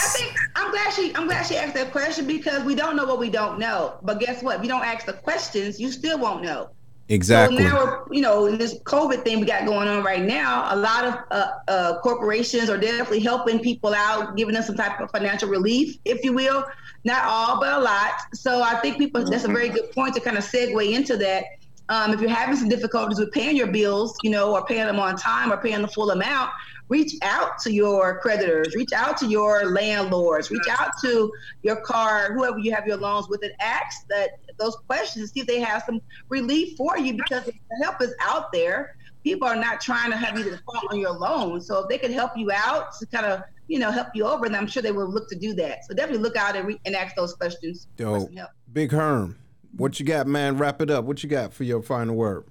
I 0.56 0.64
am 0.64 0.72
glad 0.72 0.92
she. 0.92 1.16
I'm 1.16 1.28
glad 1.28 1.44
she 1.44 1.56
asked 1.56 1.76
that 1.76 1.92
question 1.92 2.28
because 2.28 2.64
we 2.64 2.76
don't 2.76 2.98
know 2.98 3.06
what 3.06 3.20
we 3.20 3.30
don't 3.30 3.58
know. 3.58 3.96
But 4.04 4.20
guess 4.20 4.44
what? 4.44 4.58
If 4.58 4.64
you 4.64 4.68
don't 4.68 4.84
ask 4.84 5.06
the 5.06 5.14
questions, 5.14 5.80
you 5.80 5.92
still 5.92 6.20
won't 6.20 6.44
know. 6.44 6.72
Exactly. 7.08 7.58
So 7.58 7.64
now, 7.64 7.86
we're, 7.86 8.14
you 8.16 8.22
know, 8.22 8.48
in 8.48 8.58
this 8.58 8.80
COVID 8.80 9.24
thing 9.24 9.40
we 9.40 9.46
got 9.46 9.66
going 9.66 9.88
on 9.88 10.04
right 10.04 10.24
now, 10.24 10.74
a 10.74 10.76
lot 10.76 11.06
of 11.06 11.14
uh, 11.30 11.48
uh, 11.68 12.00
corporations 12.00 12.70
are 12.70 12.78
definitely 12.78 13.20
helping 13.20 13.60
people 13.60 13.94
out, 13.94 14.36
giving 14.36 14.56
them 14.56 14.64
some 14.64 14.76
type 14.76 15.00
of 15.00 15.12
financial 15.12 15.48
relief, 15.48 15.98
if 16.04 16.24
you 16.24 16.34
will. 16.34 16.66
Not 17.04 17.24
all, 17.26 17.60
but 17.60 17.74
a 17.74 17.80
lot. 17.80 18.14
So 18.34 18.64
I 18.64 18.76
think 18.78 18.98
people, 18.98 19.24
that's 19.24 19.44
a 19.44 19.48
very 19.48 19.70
good 19.70 19.92
point 19.92 20.16
to 20.16 20.20
kind 20.20 20.38
of 20.38 20.44
segue 20.44 20.92
into 20.92 21.16
that. 21.18 21.46
Um, 21.90 22.14
if 22.14 22.20
you're 22.20 22.30
having 22.30 22.56
some 22.56 22.70
difficulties 22.70 23.20
with 23.20 23.32
paying 23.32 23.56
your 23.56 23.68
bills, 23.68 24.18
you 24.24 24.32
know, 24.32 24.54
or 24.54 24.66
paying 24.66 24.86
them 24.86 25.00
on 25.00 25.16
time 25.16 25.52
or 25.52 25.58
paying 25.58 25.82
the 25.82 25.88
full 25.88 26.12
amount, 26.12 26.50
reach 26.90 27.14
out 27.22 27.60
to 27.60 27.72
your 27.72 28.20
creditors, 28.20 28.76
reach 28.76 28.94
out 28.94 29.18
to 29.18 29.28
your 29.28 29.72
landlords, 29.72 30.52
reach 30.52 30.68
out 30.70 30.92
to 31.02 31.32
your 31.64 31.78
car, 31.82 32.34
whoever 32.34 32.60
you 32.60 32.74
have 32.74 32.88
your 32.88 32.98
loans 32.98 33.28
with, 33.30 33.44
and 33.44 33.54
ask 33.60 34.06
that 34.10 34.32
those 34.58 34.76
questions, 34.88 35.30
to 35.30 35.34
see 35.34 35.40
if 35.42 35.48
they 35.48 35.60
have 35.60 35.84
some 35.86 36.02
relief 36.30 36.78
for 36.78 36.98
you 36.98 37.14
because 37.14 37.46
the 37.46 37.54
help 37.84 38.02
is 38.02 38.14
out 38.22 38.52
there. 38.54 38.96
People 39.24 39.48
are 39.48 39.56
not 39.56 39.82
trying 39.82 40.12
to 40.12 40.18
have 40.18 40.38
you 40.38 40.44
default 40.44 40.86
on 40.92 41.00
your 41.00 41.12
loan. 41.12 41.60
So 41.60 41.80
if 41.80 41.90
they 41.90 41.98
can 41.98 42.12
help 42.12 42.32
you 42.36 42.52
out 42.52 42.88
to 43.00 43.08
kind 43.08 43.26
of, 43.26 43.42
you 43.68 43.80
know, 43.80 43.90
help 43.90 44.10
you 44.14 44.26
over, 44.26 44.48
then 44.48 44.56
I'm 44.56 44.68
sure 44.68 44.84
they 44.84 44.92
will 44.92 45.10
look 45.12 45.28
to 45.30 45.36
do 45.36 45.54
that. 45.56 45.80
So 45.88 45.96
definitely 45.96 46.22
look 46.22 46.36
out 46.36 46.56
and, 46.56 46.68
re- 46.68 46.80
and 46.86 46.96
ask 46.96 47.16
those 47.16 47.34
questions. 47.34 47.88
Yo, 48.32 48.46
Big 48.72 48.92
Herm, 48.92 49.36
what 49.78 50.00
you 50.00 50.06
got, 50.06 50.28
man? 50.28 50.58
Wrap 50.58 50.82
it 50.82 50.90
up. 50.90 51.06
What 51.06 51.24
you 51.24 51.30
got 51.30 51.54
for 51.54 51.64
your 51.64 51.82
final 51.82 52.16
word? 52.16 52.46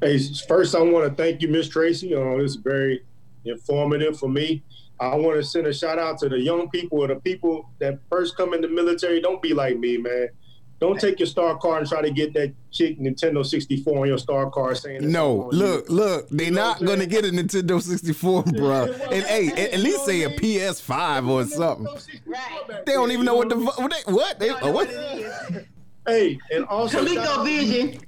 Hey, 0.00 0.18
first 0.48 0.74
I 0.74 0.80
want 0.80 1.08
to 1.08 1.14
thank 1.22 1.42
you, 1.42 1.48
Miss 1.48 1.68
Tracie. 1.68 2.14
Uh, 2.14 2.36
it's 2.38 2.56
very 2.56 3.02
informative 3.44 4.18
for 4.18 4.28
me. 4.28 4.62
I 4.98 5.14
want 5.16 5.36
to 5.36 5.44
send 5.44 5.66
a 5.66 5.72
shout 5.74 5.98
out 5.98 6.18
to 6.18 6.28
the 6.28 6.38
young 6.38 6.68
people 6.70 6.98
or 7.00 7.08
the 7.08 7.16
people 7.16 7.68
that 7.78 7.98
first 8.08 8.36
come 8.36 8.54
in 8.54 8.60
the 8.60 8.68
military. 8.68 9.20
Don't 9.20 9.42
be 9.42 9.52
like 9.54 9.78
me, 9.78 9.96
man. 9.98 10.28
Don't 10.80 10.98
take 10.98 11.20
your 11.20 11.28
star 11.28 11.56
card 11.58 11.82
and 11.82 11.88
try 11.88 12.02
to 12.02 12.10
get 12.10 12.34
that 12.34 12.52
chick 12.72 12.98
Nintendo 12.98 13.46
64 13.46 14.00
on 14.00 14.08
your 14.08 14.18
star 14.18 14.50
card 14.50 14.76
saying 14.76 15.08
No, 15.08 15.48
look, 15.52 15.88
you. 15.88 15.94
look, 15.94 16.28
they're 16.28 16.46
you 16.46 16.50
know 16.52 16.60
not 16.70 16.84
gonna 16.84 17.06
get 17.06 17.24
a 17.24 17.28
Nintendo 17.28 17.80
64, 17.80 18.42
bro. 18.56 18.86
and 18.86 19.22
hey, 19.24 19.46
at, 19.50 19.74
at 19.74 19.78
least 19.80 20.04
say 20.04 20.22
a 20.22 20.30
PS5 20.30 21.28
or 21.28 21.44
something. 21.44 21.86
Right. 22.26 22.84
They 22.84 22.94
don't 22.94 23.12
even 23.12 23.24
know 23.24 23.36
what 23.36 23.48
the 23.48 23.56
what 23.58 23.92
they 23.92 24.12
what 24.12 24.38
they 24.40 24.48
what. 24.50 25.64
Hey, 26.06 26.38
and 26.50 26.64
also 26.64 27.04
Vision. 27.04 28.00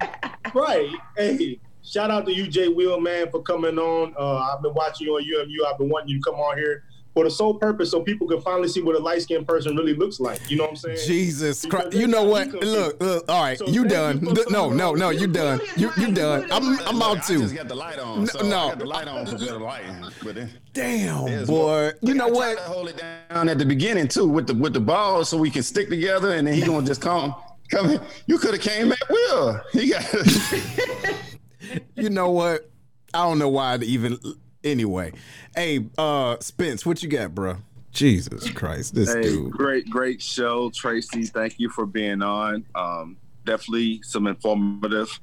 right. 0.55 0.91
Hey, 1.17 1.61
shout 1.85 2.11
out 2.11 2.27
to 2.27 2.35
you, 2.35 2.49
Jay 2.49 2.69
Will, 2.69 3.01
man, 3.01 3.31
for 3.31 3.41
coming 3.43 3.79
on. 3.79 4.15
Uh, 4.19 4.39
I've 4.39 4.63
been 4.63 4.75
watching 4.75 5.07
you 5.07 5.15
on 5.15 5.23
UMU. 5.23 5.65
I've 5.65 5.79
been 5.79 5.89
wanting 5.89 6.09
you 6.09 6.19
to 6.19 6.31
come 6.31 6.41
on 6.41 6.59
here 6.59 6.83
for 7.15 7.23
the 7.23 7.31
sole 7.31 7.55
purpose 7.55 7.93
so 7.93 8.01
people 8.03 8.27
can 8.27 8.41
finally 8.41 8.67
see 8.67 8.83
what 8.83 8.97
a 8.97 8.99
light 8.99 9.23
skinned 9.23 9.47
person 9.47 9.77
really 9.77 9.95
looks 9.95 10.19
like. 10.19 10.51
You 10.51 10.57
know 10.57 10.65
what 10.65 10.71
I'm 10.71 10.77
saying? 10.77 10.99
Jesus 11.07 11.65
Christ. 11.65 11.93
You 11.93 12.09
know 12.09 12.25
what? 12.25 12.49
Look, 12.49 13.01
look, 13.01 13.25
all 13.29 13.45
right, 13.45 13.57
so 13.57 13.69
you 13.69 13.85
done. 13.87 14.21
You 14.27 14.45
no, 14.51 14.71
no, 14.71 14.95
no, 14.95 15.11
you 15.11 15.29
done. 15.29 15.61
You 15.77 15.93
you 15.97 16.11
done. 16.11 16.51
I'm 16.51 16.81
I'm 16.81 17.01
out 17.01 17.23
too. 17.23 17.37
I 17.37 17.43
just 17.43 17.55
got 17.55 17.69
the 17.69 17.77
light 17.77 18.01
on. 18.01 18.27
So 18.27 18.41
no. 18.41 18.59
I 18.59 18.69
got 18.71 18.79
the 18.81 18.87
light 18.87 19.07
on 19.07 19.27
for 19.27 19.39
better 19.39 19.61
lighting. 19.61 19.95
But 20.25 20.35
then, 20.35 20.51
Damn, 20.73 21.45
boy. 21.45 21.93
You 22.03 22.15
know 22.15 22.27
what? 22.27 22.59
hold 22.59 22.89
it 22.89 22.97
down 22.97 23.49
at 23.49 23.59
the 23.59 23.65
beginning 23.65 24.09
too 24.09 24.29
with 24.29 24.49
the 24.49 24.55
with 24.55 24.73
the 24.73 24.81
ball 24.81 25.25
so 25.25 25.39
we 25.39 25.51
can 25.51 25.63
stick 25.63 25.89
together 25.89 26.33
and 26.33 26.49
then 26.49 26.55
he 26.55 26.63
gonna 26.63 26.85
just 26.85 27.01
come 27.01 27.33
come 27.75 27.91
in. 27.91 28.01
You 28.27 28.39
could 28.39 28.55
have 28.55 28.63
came 28.63 28.93
at 28.93 29.09
Will. 29.09 29.61
He 29.73 29.89
got 29.89 30.05
You 31.95 32.11
know 32.11 32.31
what? 32.31 32.71
I 33.13 33.23
don't 33.23 33.39
know 33.39 33.49
why 33.49 33.77
to 33.77 33.87
even 33.87 34.19
Anyway, 34.65 35.13
hey, 35.55 35.85
uh, 35.99 36.39
Spence, 36.41 36.87
what 36.87 37.03
you 37.03 37.09
got, 37.09 37.35
bro? 37.35 37.59
Jesus 37.93 38.51
Christ, 38.51 38.95
this 38.95 39.13
hey, 39.13 39.23
dude. 39.23 39.53
Great, 39.53 39.89
great 39.91 40.23
show, 40.23 40.71
Tracie. 40.71 41.27
Thank 41.27 41.61
you 41.61 41.69
for 41.69 41.85
being 41.85 42.23
on. 42.23 42.65
Um, 42.75 43.19
definitely 43.45 44.01
some 44.03 44.27
informative 44.27 45.21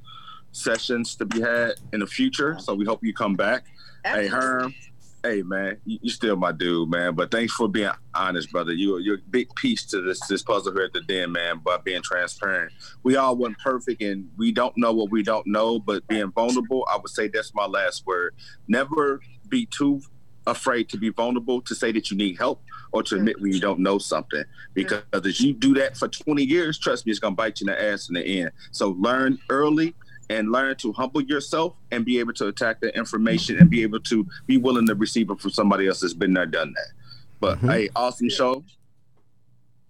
sessions 0.51 1.15
to 1.15 1.25
be 1.25 1.41
had 1.41 1.73
in 1.91 2.01
the 2.01 2.07
future. 2.07 2.57
So 2.59 2.75
we 2.75 2.85
hope 2.85 3.03
you 3.03 3.13
come 3.13 3.35
back. 3.35 3.65
Absolutely. 4.05 4.29
Hey, 4.29 4.35
Herm, 4.35 4.75
hey 5.23 5.41
man, 5.43 5.77
you, 5.85 5.99
you 6.01 6.09
still 6.09 6.35
my 6.35 6.51
dude, 6.51 6.89
man. 6.89 7.15
But 7.15 7.31
thanks 7.31 7.53
for 7.53 7.67
being 7.67 7.91
honest, 8.13 8.51
brother. 8.51 8.73
You 8.73 8.97
you're 8.99 9.15
a 9.15 9.29
big 9.29 9.53
piece 9.55 9.85
to 9.87 10.01
this 10.01 10.19
this 10.27 10.43
puzzle 10.43 10.73
here 10.73 10.83
at 10.83 10.93
the 10.93 11.01
den, 11.01 11.31
man. 11.31 11.59
By 11.59 11.77
being 11.77 12.01
transparent, 12.01 12.73
we 13.03 13.15
all 13.15 13.35
weren't 13.35 13.57
perfect, 13.59 14.01
and 14.01 14.29
we 14.37 14.51
don't 14.51 14.75
know 14.77 14.93
what 14.93 15.11
we 15.11 15.23
don't 15.23 15.47
know. 15.47 15.79
But 15.79 16.07
being 16.07 16.31
vulnerable, 16.31 16.85
I 16.91 16.97
would 16.97 17.09
say 17.09 17.27
that's 17.27 17.53
my 17.53 17.65
last 17.65 18.05
word. 18.05 18.35
Never 18.67 19.21
be 19.49 19.65
too 19.65 20.01
afraid 20.47 20.89
to 20.89 20.97
be 20.97 21.09
vulnerable 21.09 21.61
to 21.61 21.75
say 21.75 21.91
that 21.91 22.09
you 22.09 22.17
need 22.17 22.37
help 22.37 22.63
or 22.91 23.03
to 23.03 23.15
admit 23.15 23.39
when 23.39 23.53
you 23.53 23.59
don't 23.59 23.79
know 23.79 23.99
something 23.99 24.43
because 24.73 25.03
if 25.13 25.39
you 25.39 25.53
do 25.53 25.75
that 25.75 25.95
for 25.95 26.07
20 26.07 26.43
years 26.43 26.79
trust 26.79 27.05
me 27.05 27.11
it's 27.11 27.19
going 27.19 27.33
to 27.33 27.35
bite 27.35 27.61
you 27.61 27.67
in 27.67 27.73
the 27.73 27.81
ass 27.81 28.09
in 28.09 28.15
the 28.15 28.25
end 28.25 28.51
so 28.71 28.89
learn 28.99 29.37
early 29.49 29.93
and 30.31 30.51
learn 30.51 30.75
to 30.77 30.93
humble 30.93 31.21
yourself 31.21 31.75
and 31.91 32.05
be 32.05 32.19
able 32.19 32.33
to 32.33 32.47
attack 32.47 32.79
the 32.79 32.95
information 32.97 33.57
and 33.57 33.69
be 33.69 33.83
able 33.83 33.99
to 33.99 34.25
be 34.47 34.57
willing 34.57 34.87
to 34.87 34.95
receive 34.95 35.29
it 35.29 35.39
from 35.39 35.51
somebody 35.51 35.87
else 35.87 35.99
that's 35.99 36.13
been 36.13 36.33
there, 36.33 36.45
done 36.45 36.73
that. 36.73 36.87
But 37.39 37.57
mm-hmm. 37.57 37.69
hey, 37.69 37.89
awesome 37.95 38.29
show. 38.29 38.63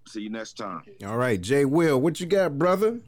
See 0.07 0.21
you 0.21 0.29
next 0.29 0.57
time. 0.57 0.83
All 1.05 1.17
right, 1.17 1.39
Jay 1.39 1.63
Will, 1.63 2.01
what 2.01 2.19
you 2.19 2.25
got, 2.25 2.57
brother? 2.57 2.99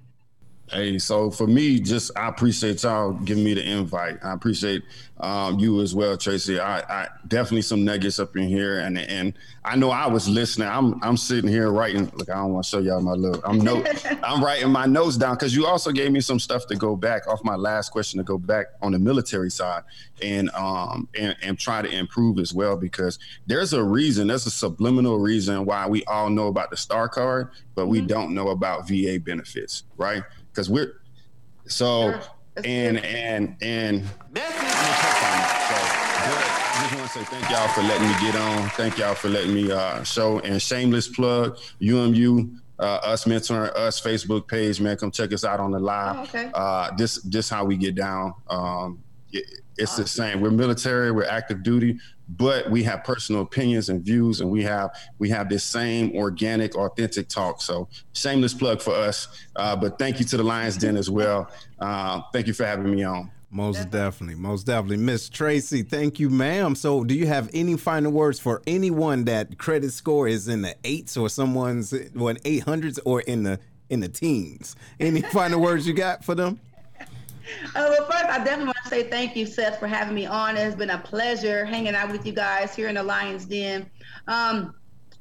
Hey, 0.72 0.97
so 0.97 1.30
for 1.30 1.45
me, 1.45 1.80
just 1.80 2.11
I 2.18 2.30
appreciate 2.30 2.84
y'all 2.84 3.11
giving 3.11 3.43
me 3.43 3.53
the 3.53 3.70
invite. 3.70 4.18
I 4.24 4.34
appreciate 4.34 4.84
um, 5.20 5.59
you 5.59 5.82
as 5.82 5.93
well, 5.93 6.18
Tracie. 6.18 6.59
I, 6.59 6.80
I, 6.80 7.07
definitely 7.28 7.61
some 7.61 7.86
nuggets 7.86 8.18
up 8.18 8.36
in 8.36 8.47
here, 8.47 8.80
and 8.80 8.97
and 8.97 9.34
I 9.66 9.76
know 9.76 9.91
I 9.91 10.07
was 10.07 10.28
listening. 10.28 10.68
I'm 10.68 11.01
I'm 11.03 11.18
sitting 11.18 11.49
here 11.49 11.70
writing. 11.70 12.11
Look, 12.16 12.30
I 12.30 12.36
don't 12.36 12.53
want 12.53 12.64
to 12.64 12.70
show 12.70 12.80
y'all 12.80 13.01
my 13.01 13.11
look. 13.11 13.41
I'm 13.45 13.59
note. 13.59 13.88
I'm 14.24 14.43
writing 14.43 14.72
my 14.72 14.86
notes 14.86 15.18
down 15.18 15.36
because 15.36 15.55
you 15.55 15.68
also 15.68 15.91
gave 15.91 16.11
me 16.11 16.22
some 16.22 16.39
stuff 16.39 16.66
to 16.68 16.76
go 16.76 16.95
back 16.95 17.28
off 17.28 17.43
my 17.43 17.55
last 17.55 17.89
question 17.89 18.18
to 18.18 18.24
go 18.24 18.38
back 18.38 18.68
on 18.82 18.93
the 18.93 18.99
military 18.99 19.51
side 19.51 19.84
and 20.22 20.49
um 20.51 21.07
and, 21.18 21.36
and 21.43 21.59
try 21.59 21.82
to 21.82 21.89
improve 21.89 22.39
as 22.39 22.53
well 22.53 22.78
because 22.78 23.20
there's 23.47 23.74
a 23.74 23.84
reason. 23.84 24.28
There's 24.28 24.45
a 24.45 24.51
subliminal 24.51 25.20
reason 25.20 25.66
why 25.66 25.88
we 25.88 26.03
all 26.05 26.30
know 26.30 26.47
about 26.47 26.72
the 26.72 26.78
star 26.78 27.07
card, 27.07 27.49
but 27.76 27.88
we 27.88 27.99
mm-hmm. 27.99 28.07
don't 28.07 28.34
know 28.34 28.49
about 28.49 28.88
VA 28.88 29.20
benefits, 29.20 29.84
right? 29.97 30.24
Because 30.54 30.70
we're 30.70 31.01
so 31.68 32.20
and 32.64 32.97
and 32.97 33.56
and 33.62 34.06
so 34.06 34.14
good. 36.26 36.43
I 36.76 36.88
just 36.89 36.95
want 36.95 37.12
to 37.12 37.20
say 37.20 37.24
thank 37.26 37.49
y'all 37.49 37.68
for 37.70 37.82
letting 37.82 38.08
me 38.08 38.14
get 38.22 38.36
on. 38.36 38.70
Thank 38.70 38.97
y'all 38.97 39.16
for 39.16 39.30
letting 39.30 39.54
me 39.54 39.72
uh, 39.72 40.04
show 40.04 40.39
and 40.39 40.62
shameless 40.62 41.08
plug 41.08 41.58
UMU. 41.82 42.51
Uh, 42.80 42.99
us 43.04 43.26
mentoring 43.26 43.74
us 43.76 44.01
Facebook 44.01 44.47
page, 44.47 44.82
man. 44.82 44.97
Come 44.97 45.12
check 45.12 45.32
us 45.32 45.43
out 45.43 45.60
on 45.60 45.72
the 45.72 45.80
live. 45.80 46.16
Oh, 46.18 46.24
okay. 46.24 46.51
Uh, 46.54 46.91
this 46.95 47.22
this 47.22 47.49
how 47.49 47.66
we 47.66 47.78
get 47.78 47.95
down. 47.95 48.34
Um, 48.49 49.04
it, 49.04 49.12
it's 49.77 49.95
the 49.95 50.07
same. 50.07 50.41
We're 50.41 50.51
military. 50.51 51.11
We're 51.11 51.25
active 51.25 51.63
duty 51.63 51.99
but 52.29 52.69
we 52.69 52.84
have 52.84 53.03
personal 53.03 53.41
opinions 53.41 53.89
and 53.89 54.03
views 54.03 54.41
and 54.41 54.49
we 54.49 54.63
have 54.63 54.91
we 55.19 55.29
have 55.29 55.49
this 55.49 55.63
same 55.63 56.15
organic 56.15 56.75
authentic 56.75 57.27
talk. 57.27 57.61
So 57.61 57.88
shameless 58.13 58.53
plug 58.53 58.81
for 58.81 58.93
us 58.93 59.27
uh, 59.55 59.75
but 59.75 59.99
thank 59.99 60.19
you 60.19 60.25
to 60.25 60.38
the 60.38 60.43
lions 60.43 60.77
den 60.77 60.97
as 60.97 61.09
well. 61.09 61.51
Uh, 61.79 62.21
thank 62.31 62.47
you 62.47 62.53
for 62.53 62.65
having 62.65 62.89
me 62.89 63.03
on. 63.03 63.31
Most 63.51 63.91
definitely 63.91 64.36
most 64.36 64.65
definitely. 64.65 64.97
Miss 64.97 65.29
tracie 65.29 65.84
thank 65.84 66.19
you 66.19 66.29
ma'am. 66.29 66.75
So 66.75 67.03
do 67.03 67.13
you 67.13 67.27
have 67.27 67.49
any 67.53 67.77
final 67.77 68.11
words 68.11 68.39
for 68.39 68.61
anyone 68.65 69.25
that 69.25 69.57
credit 69.57 69.91
score 69.91 70.27
is 70.27 70.47
in 70.47 70.61
the 70.61 70.75
eights 70.84 71.17
or 71.17 71.29
someone's 71.29 71.93
what 72.13 72.39
eight 72.45 72.63
hundreds 72.63 72.99
or 72.99 73.21
in 73.21 73.43
the 73.43 73.59
in 73.89 73.99
the 73.99 74.09
teens? 74.09 74.75
Any 74.99 75.21
final 75.34 75.59
words 75.59 75.86
you 75.86 75.93
got 75.93 76.23
for 76.23 76.36
them 76.36 76.59
uh, 77.76 77.88
well, 77.89 78.06
first, 78.06 78.26
I 78.26 78.38
definitely 78.44 78.66
want 78.66 78.78
to 78.84 78.89
say 78.89 79.04
thank 79.04 79.36
you, 79.36 79.46
Seth, 79.46 79.80
for 79.80 79.88
having 79.88 80.16
me 80.16 80.26
on. 80.26 80.58
It's 80.58 80.76
been 80.76 80.89
a 80.89 81.00
pleasure 81.00 81.66
hanging 81.66 81.96
out 81.96 82.12
with 82.12 82.26
you 82.26 82.34
guys 82.34 82.76
here 82.76 82.88
in 82.88 82.96
the 82.96 83.04
Lions 83.04 83.46
Den. 83.46 83.89
Um, 84.28 84.74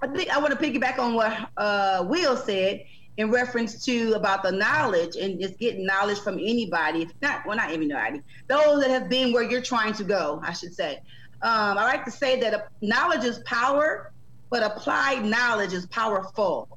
I 0.03 0.09
think 0.09 0.31
I 0.31 0.39
want 0.39 0.59
to 0.59 0.59
piggyback 0.59 0.99
on 0.99 1.15
what 1.15 1.49
uh, 1.57 2.05
Will 2.09 2.37
said 2.37 2.85
in 3.19 3.31
reference 3.31 3.85
to 3.85 4.15
about 4.15 4.43
the 4.43 4.51
knowledge 4.51 5.17
and 5.17 5.41
just 5.41 5.59
getting 5.59 5.85
knowledge 5.85 6.19
from 6.19 6.39
anybody. 6.39 7.09
Not 7.21 7.47
well, 7.47 7.57
not 7.57 7.71
anybody. 7.71 8.23
Those 8.49 8.83
that 8.83 8.91
have 8.91 9.09
been 9.09 9.33
where 9.33 9.43
you're 9.43 9.63
trying 9.63 9.93
to 9.95 10.05
go, 10.05 10.41
I 10.45 10.53
should 10.53 10.75
say. 10.75 10.99
Um, 11.43 11.77
I 11.77 11.85
like 11.85 12.05
to 12.05 12.11
say 12.11 12.41
that 12.41 12.69
knowledge 12.81 13.25
is 13.25 13.41
power, 13.41 14.13
but 14.51 14.63
applied 14.63 15.25
knowledge 15.25 15.73
is 15.73 15.87
powerful. 15.87 16.69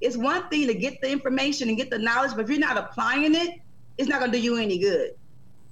It's 0.00 0.16
one 0.16 0.48
thing 0.48 0.66
to 0.66 0.74
get 0.74 1.00
the 1.00 1.10
information 1.10 1.68
and 1.68 1.78
get 1.78 1.90
the 1.90 1.98
knowledge, 1.98 2.32
but 2.32 2.40
if 2.40 2.50
you're 2.50 2.58
not 2.58 2.76
applying 2.76 3.34
it, 3.34 3.61
it's 3.98 4.08
not 4.08 4.20
going 4.20 4.32
to 4.32 4.38
do 4.38 4.42
you 4.42 4.56
any 4.56 4.78
good. 4.78 5.10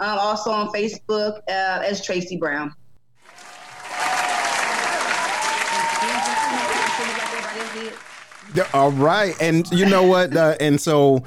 Um, 0.00 0.18
also 0.18 0.50
on 0.50 0.72
Facebook 0.72 1.38
uh, 1.48 1.84
as 1.84 2.04
Tracie 2.04 2.36
Brown. 2.36 2.74
All 8.74 8.92
right, 8.92 9.34
and 9.40 9.66
you 9.70 9.86
know 9.86 10.02
what? 10.02 10.36
Uh, 10.36 10.56
and 10.60 10.78
so, 10.80 11.24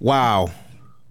wow, 0.00 0.50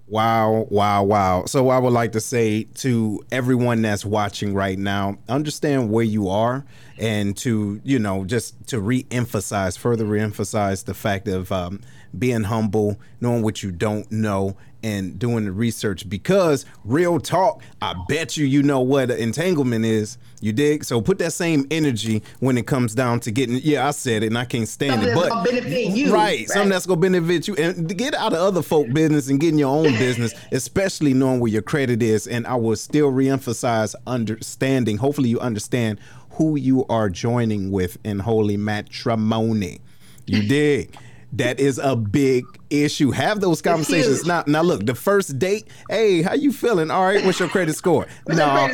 wow, 0.07 0.67
wow, 0.69 1.03
wow. 1.03 1.45
So 1.45 1.69
I 1.69 1.77
would 1.77 1.93
like 1.93 2.13
to 2.13 2.21
say 2.21 2.63
to 2.75 3.23
everyone 3.31 3.81
that's 3.81 4.05
watching 4.05 4.53
right 4.53 4.77
now, 4.77 5.17
understand 5.27 5.91
where 5.91 6.05
you 6.05 6.29
are, 6.29 6.65
and 6.97 7.35
to 7.37 7.79
you 7.83 7.99
know 7.99 8.25
just 8.25 8.67
to 8.67 8.79
re-emphasize, 8.79 9.77
further 9.77 10.05
re-emphasize 10.05 10.83
the 10.83 10.93
fact 10.93 11.27
of 11.27 11.51
um, 11.51 11.81
being 12.19 12.43
humble, 12.43 12.99
knowing 13.21 13.41
what 13.41 13.63
you 13.63 13.71
don't 13.71 14.11
know, 14.11 14.55
and 14.83 15.17
doing 15.17 15.45
the 15.45 15.51
research 15.51 16.07
because 16.07 16.65
real 16.85 17.19
talk, 17.19 17.61
I 17.81 17.95
bet 18.07 18.37
you 18.37 18.45
you 18.45 18.63
know 18.63 18.79
what 18.81 19.09
entanglement 19.11 19.85
is. 19.85 20.17
You 20.39 20.53
dig? 20.53 20.83
So 20.83 21.01
put 21.01 21.17
that 21.17 21.33
same 21.33 21.65
energy 21.71 22.21
when 22.39 22.57
it 22.57 22.67
comes 22.67 22.93
down 22.93 23.19
to 23.21 23.31
getting. 23.31 23.59
Yeah, 23.63 23.87
I 23.87 23.91
said 23.91 24.23
it, 24.23 24.27
and 24.27 24.37
I 24.37 24.45
can't 24.45 24.67
stand 24.67 25.01
something 25.01 25.09
it. 25.09 25.15
But 25.15 25.43
benefit 25.43 25.89
you, 25.89 26.13
right, 26.13 26.13
right, 26.13 26.47
something 26.47 26.69
that's 26.69 26.85
gonna 26.85 27.01
benefit 27.01 27.47
you, 27.47 27.55
and 27.55 27.97
get 27.97 28.13
out 28.13 28.33
of 28.33 28.39
other 28.39 28.61
folk 28.61 28.91
business 28.93 29.29
and 29.29 29.39
get 29.39 29.53
in 29.53 29.57
your 29.57 29.75
own 29.75 29.91
business, 29.97 30.33
especially 30.51 31.15
knowing 31.15 31.39
where 31.39 31.51
your 31.51 31.63
credit 31.63 32.03
is. 32.03 32.27
And 32.27 32.45
I 32.45 32.55
will 32.55 32.75
still 32.75 33.11
reemphasize 33.11 33.95
understanding. 34.05 34.97
Hopefully, 34.97 35.29
you 35.29 35.39
understand 35.39 35.99
who 36.31 36.55
you 36.55 36.85
are 36.87 37.09
joining 37.09 37.71
with 37.71 37.97
in 38.03 38.19
holy 38.19 38.57
matrimony. 38.57 39.81
You 40.27 40.43
dig? 40.47 40.95
That 41.33 41.59
is 41.59 41.77
a 41.77 41.95
big 41.95 42.45
issue. 42.69 43.11
Have 43.11 43.41
those 43.41 43.61
conversations. 43.61 44.25
Now, 44.25 44.43
now 44.47 44.61
look, 44.61 44.85
the 44.85 44.95
first 44.95 45.37
date, 45.39 45.67
hey, 45.89 46.21
how 46.21 46.33
you 46.33 46.51
feeling? 46.51 46.91
All 46.91 47.03
right, 47.03 47.23
what's 47.25 47.39
your 47.39 47.49
credit 47.49 47.75
score? 47.75 48.07
no, 48.27 48.69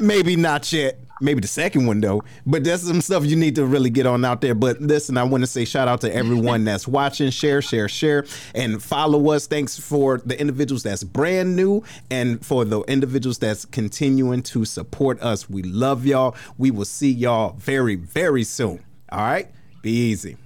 maybe 0.00 0.36
not 0.36 0.70
yet. 0.72 0.98
Maybe 1.20 1.40
the 1.40 1.48
second 1.48 1.86
one 1.86 2.00
though. 2.00 2.22
But 2.44 2.64
that's 2.64 2.82
some 2.82 3.00
stuff 3.00 3.24
you 3.24 3.36
need 3.36 3.54
to 3.54 3.64
really 3.64 3.88
get 3.88 4.04
on 4.04 4.24
out 4.24 4.40
there. 4.40 4.54
But 4.54 4.80
listen, 4.80 5.16
I 5.16 5.22
want 5.22 5.42
to 5.42 5.46
say 5.46 5.64
shout 5.64 5.88
out 5.88 6.00
to 6.02 6.14
everyone 6.14 6.64
that's 6.66 6.88
watching, 6.88 7.30
share, 7.30 7.62
share, 7.62 7.88
share, 7.88 8.26
and 8.54 8.82
follow 8.82 9.30
us. 9.30 9.46
Thanks 9.46 9.78
for 9.78 10.18
the 10.18 10.38
individuals 10.38 10.82
that's 10.82 11.04
brand 11.04 11.56
new 11.56 11.82
and 12.10 12.44
for 12.44 12.64
the 12.64 12.80
individuals 12.82 13.38
that's 13.38 13.64
continuing 13.64 14.42
to 14.42 14.64
support 14.64 15.22
us. 15.22 15.48
We 15.48 15.62
love 15.62 16.04
y'all. 16.04 16.36
We 16.58 16.70
will 16.70 16.84
see 16.84 17.10
y'all 17.10 17.54
very, 17.58 17.94
very 17.94 18.44
soon. 18.44 18.84
All 19.10 19.20
right? 19.20 19.48
Be 19.82 19.92
easy. 19.92 20.36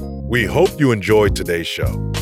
We 0.00 0.44
hope 0.44 0.78
you 0.78 0.92
enjoyed 0.92 1.34
today's 1.34 1.66
show. 1.66 2.12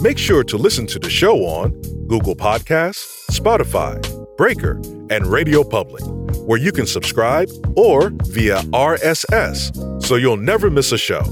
Make 0.00 0.18
sure 0.18 0.44
to 0.44 0.56
listen 0.56 0.86
to 0.88 0.98
the 0.98 1.10
show 1.10 1.44
on 1.44 1.72
Google 2.06 2.36
Podcasts, 2.36 3.26
Spotify, 3.30 4.00
Breaker, 4.36 4.80
and 5.10 5.26
Radio 5.26 5.64
Public, 5.64 6.02
where 6.46 6.58
you 6.58 6.72
can 6.72 6.86
subscribe 6.86 7.48
or 7.76 8.10
via 8.26 8.58
RSS 8.72 10.02
so 10.02 10.16
you'll 10.16 10.36
never 10.36 10.70
miss 10.70 10.92
a 10.92 10.98
show. 10.98 11.22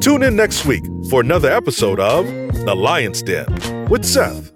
Tune 0.00 0.22
in 0.22 0.34
next 0.36 0.66
week 0.66 0.84
for 1.08 1.20
another 1.20 1.50
episode 1.50 2.00
of 2.00 2.26
The 2.26 2.74
Lion's 2.74 3.22
Den 3.22 3.88
with 3.88 4.04
Seth. 4.04 4.51